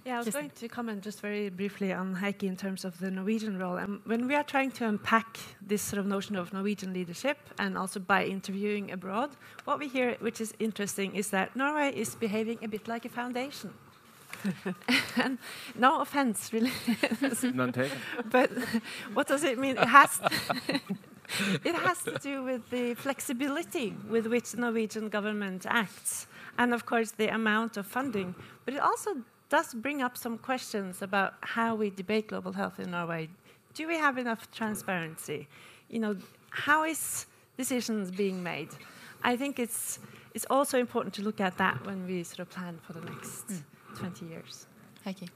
Yeah, 0.05 0.15
I 0.15 0.19
was 0.19 0.29
going 0.29 0.51
to 0.51 0.69
comment 0.69 1.03
just 1.03 1.19
very 1.19 1.49
briefly 1.49 1.91
on 1.91 2.15
Heikki 2.15 2.47
in 2.47 2.55
terms 2.55 2.85
of 2.85 2.97
the 2.99 3.11
Norwegian 3.11 3.59
role. 3.59 3.75
And 3.75 3.99
when 4.05 4.25
we 4.25 4.35
are 4.35 4.43
trying 4.43 4.71
to 4.71 4.87
unpack 4.87 5.37
this 5.61 5.81
sort 5.81 5.99
of 5.99 6.05
notion 6.05 6.37
of 6.37 6.53
Norwegian 6.53 6.93
leadership, 6.93 7.37
and 7.59 7.77
also 7.77 7.99
by 7.99 8.23
interviewing 8.23 8.91
abroad, 8.91 9.31
what 9.65 9.79
we 9.79 9.89
hear, 9.89 10.15
which 10.21 10.39
is 10.39 10.53
interesting, 10.59 11.13
is 11.13 11.29
that 11.31 11.57
Norway 11.57 11.91
is 11.93 12.15
behaving 12.15 12.59
a 12.63 12.69
bit 12.69 12.87
like 12.87 13.03
a 13.03 13.09
foundation. 13.09 13.73
and 15.17 15.37
no 15.75 16.01
offense, 16.01 16.51
really. 16.53 16.71
None 17.53 17.71
taken. 17.71 17.97
But 18.29 18.51
what 19.13 19.27
does 19.27 19.43
it 19.43 19.57
mean? 19.57 19.77
It 19.77 19.87
has. 19.87 20.19
it 21.63 21.75
has 21.75 22.03
to 22.03 22.17
do 22.19 22.43
with 22.43 22.69
the 22.69 22.93
flexibility 22.95 23.95
with 24.09 24.27
which 24.27 24.51
the 24.51 24.61
Norwegian 24.61 25.09
government 25.09 25.65
acts, 25.67 26.27
and 26.57 26.73
of 26.73 26.85
course 26.85 27.11
the 27.11 27.27
amount 27.33 27.77
of 27.77 27.85
funding. 27.85 28.35
But 28.65 28.73
it 28.73 28.81
also 28.81 29.17
does 29.49 29.73
bring 29.73 30.01
up 30.01 30.17
some 30.17 30.37
questions 30.37 31.01
about 31.01 31.35
how 31.41 31.75
we 31.75 31.89
debate 31.89 32.27
global 32.27 32.53
health 32.53 32.79
in 32.79 32.91
Norway. 32.91 33.29
Do 33.73 33.87
we 33.87 33.97
have 33.97 34.17
enough 34.17 34.51
transparency? 34.51 35.47
You 35.89 35.99
know, 35.99 36.17
how 36.49 36.83
is 36.83 37.25
decisions 37.57 38.11
being 38.11 38.43
made? 38.43 38.69
I 39.23 39.35
think 39.35 39.59
it's 39.59 39.99
it's 40.33 40.45
also 40.49 40.77
important 40.77 41.15
to 41.15 41.23
look 41.23 41.41
at 41.41 41.57
that 41.57 41.85
when 41.85 42.05
we 42.05 42.23
sort 42.23 42.39
of 42.39 42.49
plan 42.49 42.79
for 42.85 42.93
the 42.93 43.01
next 43.01 43.47
mm. 43.47 43.61
20 43.99 44.25
years. 44.25 44.67
You. 45.21 45.27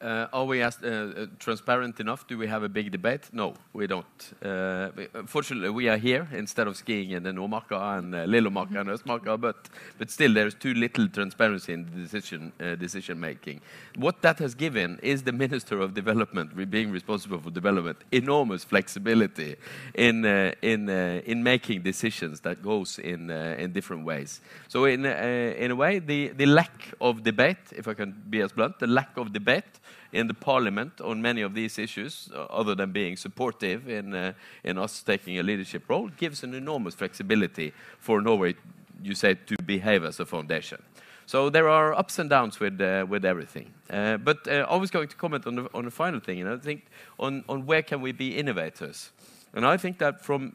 Uh, 0.00 0.26
are 0.32 0.44
we 0.44 0.60
as, 0.60 0.78
uh, 0.82 0.86
uh, 1.16 1.26
transparent 1.38 1.98
enough? 2.00 2.26
Do 2.26 2.36
we 2.36 2.46
have 2.46 2.62
a 2.62 2.68
big 2.68 2.90
debate? 2.90 3.30
No, 3.32 3.54
we 3.72 3.86
don't. 3.86 4.04
Uh, 4.44 4.90
fortunately, 5.26 5.70
we 5.70 5.88
are 5.88 5.96
here 5.96 6.28
instead 6.32 6.66
of 6.66 6.76
skiing 6.76 7.12
in 7.12 7.22
the 7.22 7.30
Nordmarka 7.30 7.98
and 7.98 8.14
uh, 8.14 8.26
Lillomarka 8.26 8.80
and 8.80 8.90
Østmarka, 8.90 9.40
but, 9.40 9.56
but 9.98 10.10
still 10.10 10.34
there's 10.34 10.54
too 10.54 10.74
little 10.74 11.08
transparency 11.08 11.72
in 11.72 11.84
the 11.84 12.02
decision, 12.02 12.52
uh, 12.60 12.74
decision 12.74 13.18
making. 13.18 13.60
What 13.96 14.20
that 14.22 14.38
has 14.40 14.54
given 14.54 14.98
is 15.02 15.22
the 15.22 15.32
Minister 15.32 15.80
of 15.80 15.94
Development, 15.94 16.50
being 16.70 16.90
responsible 16.90 17.38
for 17.38 17.50
development, 17.50 17.98
enormous 18.12 18.64
flexibility 18.64 19.56
in, 19.94 20.26
uh, 20.26 20.52
in, 20.60 20.88
in 20.90 21.42
making 21.42 21.82
decisions 21.82 22.40
that 22.40 22.62
goes 22.62 22.98
in, 22.98 23.30
in 23.30 23.72
different 23.72 24.04
ways. 24.04 24.40
So 24.68 24.84
in, 24.84 25.06
in 25.06 25.70
a 25.70 25.76
way, 25.76 25.98
the, 25.98 26.28
the 26.28 26.46
lack 26.46 26.92
of 27.00 27.22
debate, 27.22 27.72
if 27.72 27.88
I 27.88 27.94
can 27.94 28.14
be 28.28 28.40
as 28.40 28.52
blunt, 28.52 28.78
the 28.78 28.86
lack 28.86 29.16
of 29.16 29.32
debate 29.32 29.64
in 30.12 30.28
the 30.28 30.34
parliament 30.34 31.00
on 31.00 31.20
many 31.20 31.42
of 31.42 31.54
these 31.54 31.78
issues, 31.78 32.30
uh, 32.34 32.44
other 32.44 32.74
than 32.74 32.92
being 32.92 33.16
supportive 33.16 33.88
in, 33.88 34.14
uh, 34.14 34.32
in 34.62 34.78
us 34.78 35.02
taking 35.02 35.38
a 35.38 35.42
leadership 35.42 35.82
role, 35.88 36.08
gives 36.16 36.44
an 36.44 36.54
enormous 36.54 36.94
flexibility 36.94 37.72
for 37.98 38.20
Norway, 38.20 38.54
you 39.02 39.14
say, 39.14 39.34
to 39.34 39.56
behave 39.62 40.04
as 40.04 40.20
a 40.20 40.26
foundation. 40.26 40.82
So 41.26 41.50
there 41.50 41.68
are 41.68 41.94
ups 41.94 42.18
and 42.18 42.28
downs 42.28 42.60
with 42.60 42.80
uh, 42.80 43.06
with 43.08 43.24
everything. 43.24 43.72
Uh, 43.90 44.18
but 44.18 44.46
uh, 44.46 44.66
I 44.68 44.76
was 44.76 44.90
going 44.90 45.08
to 45.08 45.16
comment 45.16 45.46
on 45.46 45.54
the 45.56 45.68
on 45.72 45.84
the 45.84 45.90
final 45.90 46.20
thing, 46.20 46.40
and 46.40 46.50
I 46.50 46.56
think 46.58 46.84
on 47.18 47.44
on 47.48 47.66
where 47.66 47.82
can 47.82 48.02
we 48.02 48.12
be 48.12 48.36
innovators. 48.36 49.10
And 49.54 49.64
I 49.64 49.76
think 49.76 49.98
that 49.98 50.22
from 50.22 50.52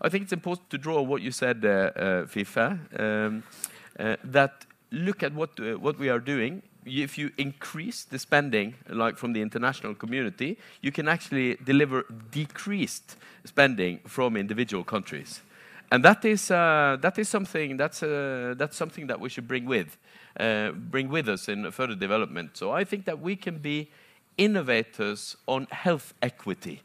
I 0.00 0.08
think 0.08 0.24
it's 0.24 0.32
important 0.32 0.70
to 0.70 0.78
draw 0.78 1.02
what 1.02 1.20
you 1.20 1.32
said, 1.32 1.64
uh, 1.64 2.26
FIFA, 2.26 2.78
um, 2.98 3.42
that 4.32 4.66
look 4.90 5.22
at 5.22 5.34
what 5.34 5.60
what 5.80 5.98
we 5.98 6.08
are 6.08 6.20
doing 6.20 6.62
if 6.86 7.18
you 7.18 7.30
increase 7.38 8.04
the 8.04 8.18
spending, 8.18 8.74
like 8.88 9.16
from 9.16 9.32
the 9.32 9.42
international 9.42 9.94
community, 9.94 10.58
you 10.80 10.92
can 10.92 11.08
actually 11.08 11.56
deliver 11.64 12.04
decreased 12.30 13.16
spending 13.44 14.00
from 14.06 14.36
individual 14.36 14.84
countries. 14.84 15.40
And 15.90 16.04
that 16.04 16.24
is, 16.24 16.50
uh, 16.50 16.96
that 17.00 17.18
is 17.18 17.28
something, 17.28 17.76
that's, 17.76 18.02
uh, 18.02 18.54
that's 18.56 18.76
something 18.76 19.06
that 19.06 19.20
we 19.20 19.28
should 19.28 19.46
bring 19.46 19.64
with, 19.64 19.96
uh, 20.40 20.70
bring 20.70 21.08
with 21.08 21.28
us 21.28 21.48
in 21.48 21.70
further 21.70 21.94
development. 21.94 22.56
So 22.56 22.72
I 22.72 22.84
think 22.84 23.04
that 23.04 23.20
we 23.20 23.36
can 23.36 23.58
be 23.58 23.90
innovators 24.36 25.36
on 25.46 25.66
health 25.70 26.14
equity. 26.20 26.82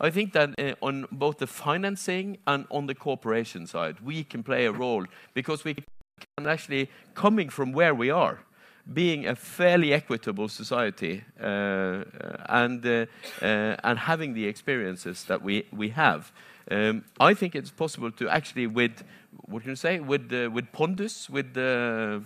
I 0.00 0.10
think 0.10 0.32
that 0.32 0.58
uh, 0.58 0.74
on 0.82 1.06
both 1.10 1.38
the 1.38 1.46
financing 1.46 2.38
and 2.46 2.66
on 2.70 2.86
the 2.86 2.94
cooperation 2.94 3.66
side, 3.66 4.00
we 4.00 4.24
can 4.24 4.42
play 4.42 4.66
a 4.66 4.72
role 4.72 5.06
because 5.34 5.64
we 5.64 5.74
can 5.74 6.46
actually, 6.46 6.90
coming 7.14 7.48
from 7.48 7.72
where 7.72 7.94
we 7.94 8.10
are, 8.10 8.40
being 8.92 9.26
a 9.26 9.34
fairly 9.34 9.92
equitable 9.92 10.48
society 10.48 11.24
uh, 11.40 12.04
and, 12.48 12.86
uh, 12.86 13.06
uh, 13.42 13.76
and 13.82 13.98
having 13.98 14.34
the 14.34 14.46
experiences 14.46 15.24
that 15.24 15.42
we, 15.42 15.66
we 15.72 15.88
have, 15.90 16.32
um, 16.70 17.04
I 17.20 17.34
think 17.34 17.54
it's 17.54 17.70
possible 17.70 18.10
to 18.12 18.28
actually, 18.28 18.66
with 18.66 19.02
what 19.46 19.62
can 19.62 19.70
you 19.70 19.76
say, 19.76 20.00
with 20.00 20.32
uh, 20.32 20.50
with 20.50 20.72
pondus, 20.72 21.30
with 21.30 21.56
uh, 21.56 22.20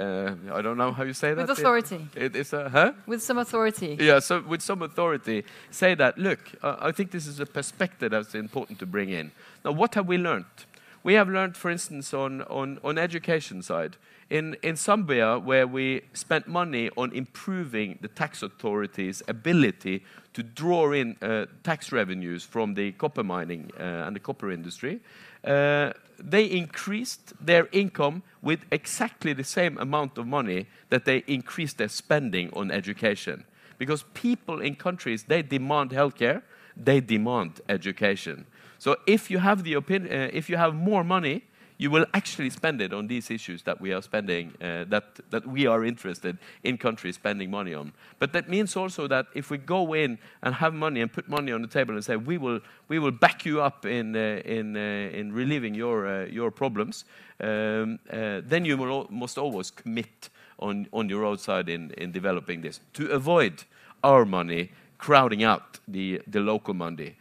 uh, 0.00 0.34
I 0.52 0.62
don't 0.62 0.76
know 0.76 0.92
how 0.92 1.02
you 1.02 1.12
say 1.12 1.34
that. 1.34 1.48
With 1.48 1.58
authority. 1.58 2.06
It, 2.14 2.36
it's 2.36 2.52
a, 2.52 2.68
huh? 2.68 2.92
With 3.06 3.22
some 3.22 3.38
authority. 3.38 3.96
Yeah, 3.98 4.20
so 4.20 4.42
with 4.42 4.62
some 4.62 4.82
authority, 4.82 5.44
say 5.70 5.96
that. 5.96 6.18
Look, 6.18 6.38
I 6.62 6.92
think 6.92 7.10
this 7.10 7.26
is 7.26 7.40
a 7.40 7.46
perspective 7.46 8.12
that's 8.12 8.34
important 8.34 8.78
to 8.78 8.86
bring 8.86 9.10
in. 9.10 9.32
Now, 9.64 9.72
what 9.72 9.94
have 9.96 10.06
we 10.06 10.18
learned? 10.18 10.66
We 11.02 11.14
have 11.14 11.28
learned, 11.28 11.56
for 11.56 11.70
instance, 11.70 12.14
on 12.14 12.42
on 12.42 12.78
on 12.84 12.98
education 12.98 13.62
side 13.62 13.96
in, 14.30 14.56
in 14.62 14.76
Zambia, 14.76 15.42
where 15.42 15.66
we 15.66 16.02
spent 16.12 16.46
money 16.46 16.88
on 16.96 17.12
improving 17.12 17.98
the 18.00 18.08
tax 18.08 18.42
authorities' 18.42 19.22
ability 19.26 20.04
to 20.32 20.42
draw 20.44 20.92
in 20.92 21.16
uh, 21.20 21.46
tax 21.64 21.90
revenues 21.90 22.44
from 22.44 22.74
the 22.74 22.92
copper 22.92 23.24
mining 23.24 23.70
uh, 23.78 24.06
and 24.06 24.14
the 24.14 24.20
copper 24.20 24.52
industry, 24.52 25.00
uh, 25.44 25.92
they 26.18 26.44
increased 26.44 27.32
their 27.44 27.68
income 27.72 28.22
with 28.40 28.60
exactly 28.70 29.32
the 29.32 29.44
same 29.44 29.76
amount 29.78 30.16
of 30.16 30.26
money 30.26 30.66
that 30.90 31.04
they 31.04 31.24
increased 31.26 31.78
their 31.78 31.88
spending 31.88 32.50
on 32.52 32.70
education. 32.70 33.44
Because 33.78 34.04
people 34.14 34.60
in 34.60 34.76
countries, 34.76 35.24
they 35.24 35.42
demand 35.42 35.90
healthcare, 35.90 36.42
they 36.76 37.00
demand 37.00 37.60
education. 37.68 38.46
So 38.78 38.96
if 39.06 39.30
you 39.30 39.38
have, 39.38 39.64
the 39.64 39.74
opinion, 39.74 40.12
uh, 40.12 40.30
if 40.32 40.48
you 40.48 40.56
have 40.56 40.74
more 40.74 41.02
money, 41.02 41.42
you 41.80 41.90
will 41.90 42.04
actually 42.12 42.50
spend 42.50 42.82
it 42.82 42.92
on 42.92 43.06
these 43.06 43.30
issues 43.30 43.62
that 43.62 43.80
we 43.80 43.90
are 43.94 44.02
spending, 44.02 44.52
uh, 44.60 44.84
that, 44.88 45.18
that 45.30 45.46
we 45.46 45.66
are 45.66 45.82
interested 45.82 46.36
in 46.62 46.76
countries 46.76 47.14
spending 47.14 47.50
money 47.50 47.72
on. 47.72 47.94
But 48.18 48.34
that 48.34 48.50
means 48.50 48.76
also 48.76 49.08
that 49.08 49.28
if 49.34 49.50
we 49.50 49.56
go 49.56 49.94
in 49.94 50.18
and 50.42 50.54
have 50.56 50.74
money 50.74 51.00
and 51.00 51.10
put 51.10 51.26
money 51.26 51.52
on 51.52 51.62
the 51.62 51.68
table 51.68 51.94
and 51.94 52.04
say, 52.04 52.16
we 52.16 52.36
will, 52.36 52.60
we 52.88 52.98
will 52.98 53.10
back 53.10 53.46
you 53.46 53.62
up 53.62 53.86
in, 53.86 54.14
uh, 54.14 54.42
in, 54.44 54.76
uh, 54.76 54.80
in 55.18 55.32
relieving 55.32 55.74
your, 55.74 56.06
uh, 56.06 56.26
your 56.26 56.50
problems, 56.50 57.06
um, 57.40 57.98
uh, 58.12 58.42
then 58.44 58.66
you 58.66 58.76
will, 58.76 59.06
must 59.08 59.38
always 59.38 59.70
commit 59.70 60.28
on, 60.58 60.86
on 60.92 61.08
your 61.08 61.24
own 61.24 61.38
side 61.38 61.70
in, 61.70 61.92
in 61.92 62.12
developing 62.12 62.60
this 62.60 62.80
to 62.92 63.06
avoid 63.06 63.64
our 64.04 64.26
money 64.26 64.70
crowding 64.98 65.42
out 65.42 65.78
the, 65.88 66.20
the 66.26 66.40
local 66.40 66.74
money, 66.74 67.16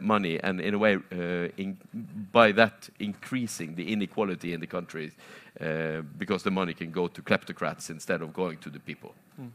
money 0.00 0.38
and 0.42 0.60
in 0.60 0.74
a 0.74 0.78
way, 0.78 0.96
uh, 0.96 1.48
in, 1.56 1.78
by 2.32 2.52
that 2.52 2.88
increasing 2.98 3.74
the 3.74 3.92
inequality 3.92 4.52
in 4.52 4.60
the 4.60 4.66
country 4.66 5.12
uh, 5.60 6.02
because 6.18 6.42
the 6.42 6.50
money 6.50 6.74
can 6.74 6.90
go 6.90 7.08
to 7.08 7.22
kleptocrats 7.22 7.90
instead 7.90 8.22
of 8.22 8.32
going 8.32 8.58
to 8.58 8.70
the 8.70 8.80
people. 8.80 9.14
Mm. 9.40 9.50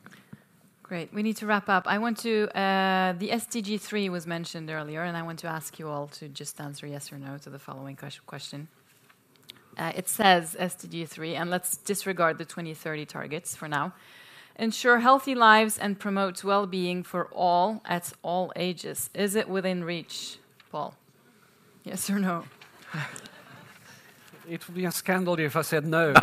Great. 0.87 1.13
We 1.13 1.21
need 1.21 1.35
to 1.37 1.45
wrap 1.45 1.67
up. 1.67 1.85
I 1.85 1.97
want 1.97 2.17
to, 2.19 2.47
uh, 2.57 3.11
the 3.11 3.29
SDG 3.29 3.81
3 3.81 4.07
was 4.07 4.25
mentioned 4.25 4.69
earlier, 4.69 5.03
and 5.03 5.17
I 5.17 5.21
want 5.21 5.39
to 5.39 5.47
ask 5.47 5.79
you 5.79 5.89
all 5.89 6.07
to 6.19 6.29
just 6.29 6.61
answer 6.61 6.87
yes 6.87 7.11
or 7.11 7.17
no 7.17 7.37
to 7.39 7.49
the 7.49 7.59
following 7.59 7.97
question. 8.25 8.69
Uh, 9.77 9.91
it 9.95 10.07
says 10.07 10.55
SDG 10.57 11.09
3, 11.09 11.35
and 11.35 11.49
let's 11.49 11.75
disregard 11.75 12.37
the 12.37 12.45
2030 12.45 13.05
targets 13.05 13.53
for 13.53 13.67
now. 13.67 13.93
Ensure 14.59 14.99
healthy 14.99 15.35
lives 15.35 15.77
and 15.77 15.99
promote 15.99 16.43
well 16.43 16.65
being 16.65 17.03
for 17.03 17.27
all 17.27 17.81
at 17.85 18.13
all 18.23 18.51
ages. 18.55 19.09
Is 19.13 19.35
it 19.35 19.47
within 19.47 19.83
reach, 19.83 20.39
Paul? 20.71 20.95
Yes 21.83 22.09
or 22.09 22.19
no? 22.19 22.43
It 24.49 24.67
would 24.67 24.75
be 24.75 24.85
a 24.85 24.91
scandal 24.91 25.37
if 25.39 25.55
I 25.55 25.61
said 25.61 25.85
no. 25.85 26.13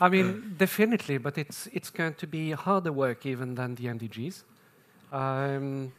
I 0.00 0.08
mean, 0.10 0.56
definitely, 0.58 1.18
but 1.18 1.38
it's 1.38 1.68
it's 1.72 1.90
going 1.90 2.14
to 2.14 2.26
be 2.26 2.50
harder 2.50 2.92
work 2.92 3.24
even 3.24 3.54
than 3.54 3.76
the 3.76 3.84
MDGs. 3.84 4.42
Um, 5.12 5.92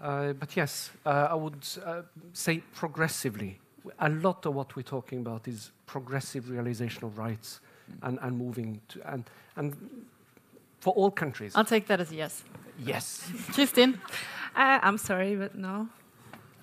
uh, 0.00 0.32
but 0.32 0.56
yes, 0.56 0.90
uh, 1.06 1.28
I 1.30 1.34
would 1.34 1.64
uh, 1.86 2.02
say 2.32 2.62
progressively. 2.74 3.60
A 4.00 4.08
lot 4.08 4.44
of 4.46 4.54
what 4.54 4.74
we're 4.74 4.82
talking 4.82 5.20
about 5.20 5.46
is 5.48 5.70
progressive 5.86 6.50
realization 6.50 7.04
of 7.04 7.16
rights 7.16 7.60
and, 8.02 8.18
and 8.22 8.36
moving 8.36 8.80
to 8.88 9.12
and 9.12 9.24
and 9.56 9.76
for 10.80 10.92
all 10.94 11.10
countries. 11.10 11.52
I'll 11.54 11.64
take 11.64 11.86
that 11.86 12.00
as 12.00 12.10
a 12.10 12.16
yes. 12.16 12.42
yes. 12.84 13.22
Kristin? 13.52 13.98
Uh, 14.56 14.80
I'm 14.82 14.98
sorry, 14.98 15.36
but 15.36 15.54
no. 15.54 15.88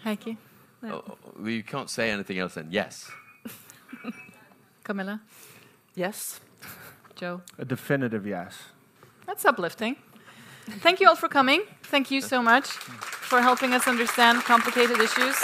Heikki? 0.06 0.38
Oh, 0.84 1.18
we 1.38 1.62
can't 1.64 1.90
say 1.90 2.12
anything 2.12 2.38
else 2.38 2.56
than 2.56 2.72
yes. 2.72 3.10
Camilla? 4.84 5.22
Yes. 5.96 6.40
Joe? 7.16 7.42
A 7.58 7.66
definitive 7.66 8.26
yes. 8.26 8.58
That's 9.26 9.46
uplifting. 9.46 9.96
Thank 10.80 11.00
you 11.00 11.08
all 11.08 11.16
for 11.16 11.28
coming. 11.28 11.64
Thank 11.84 12.12
you 12.12 12.22
so 12.22 12.42
much 12.42 12.68
for 12.68 13.42
helping 13.42 13.74
us 13.74 13.88
understand 13.88 14.44
complicated 14.44 15.00
issues. 15.00 15.36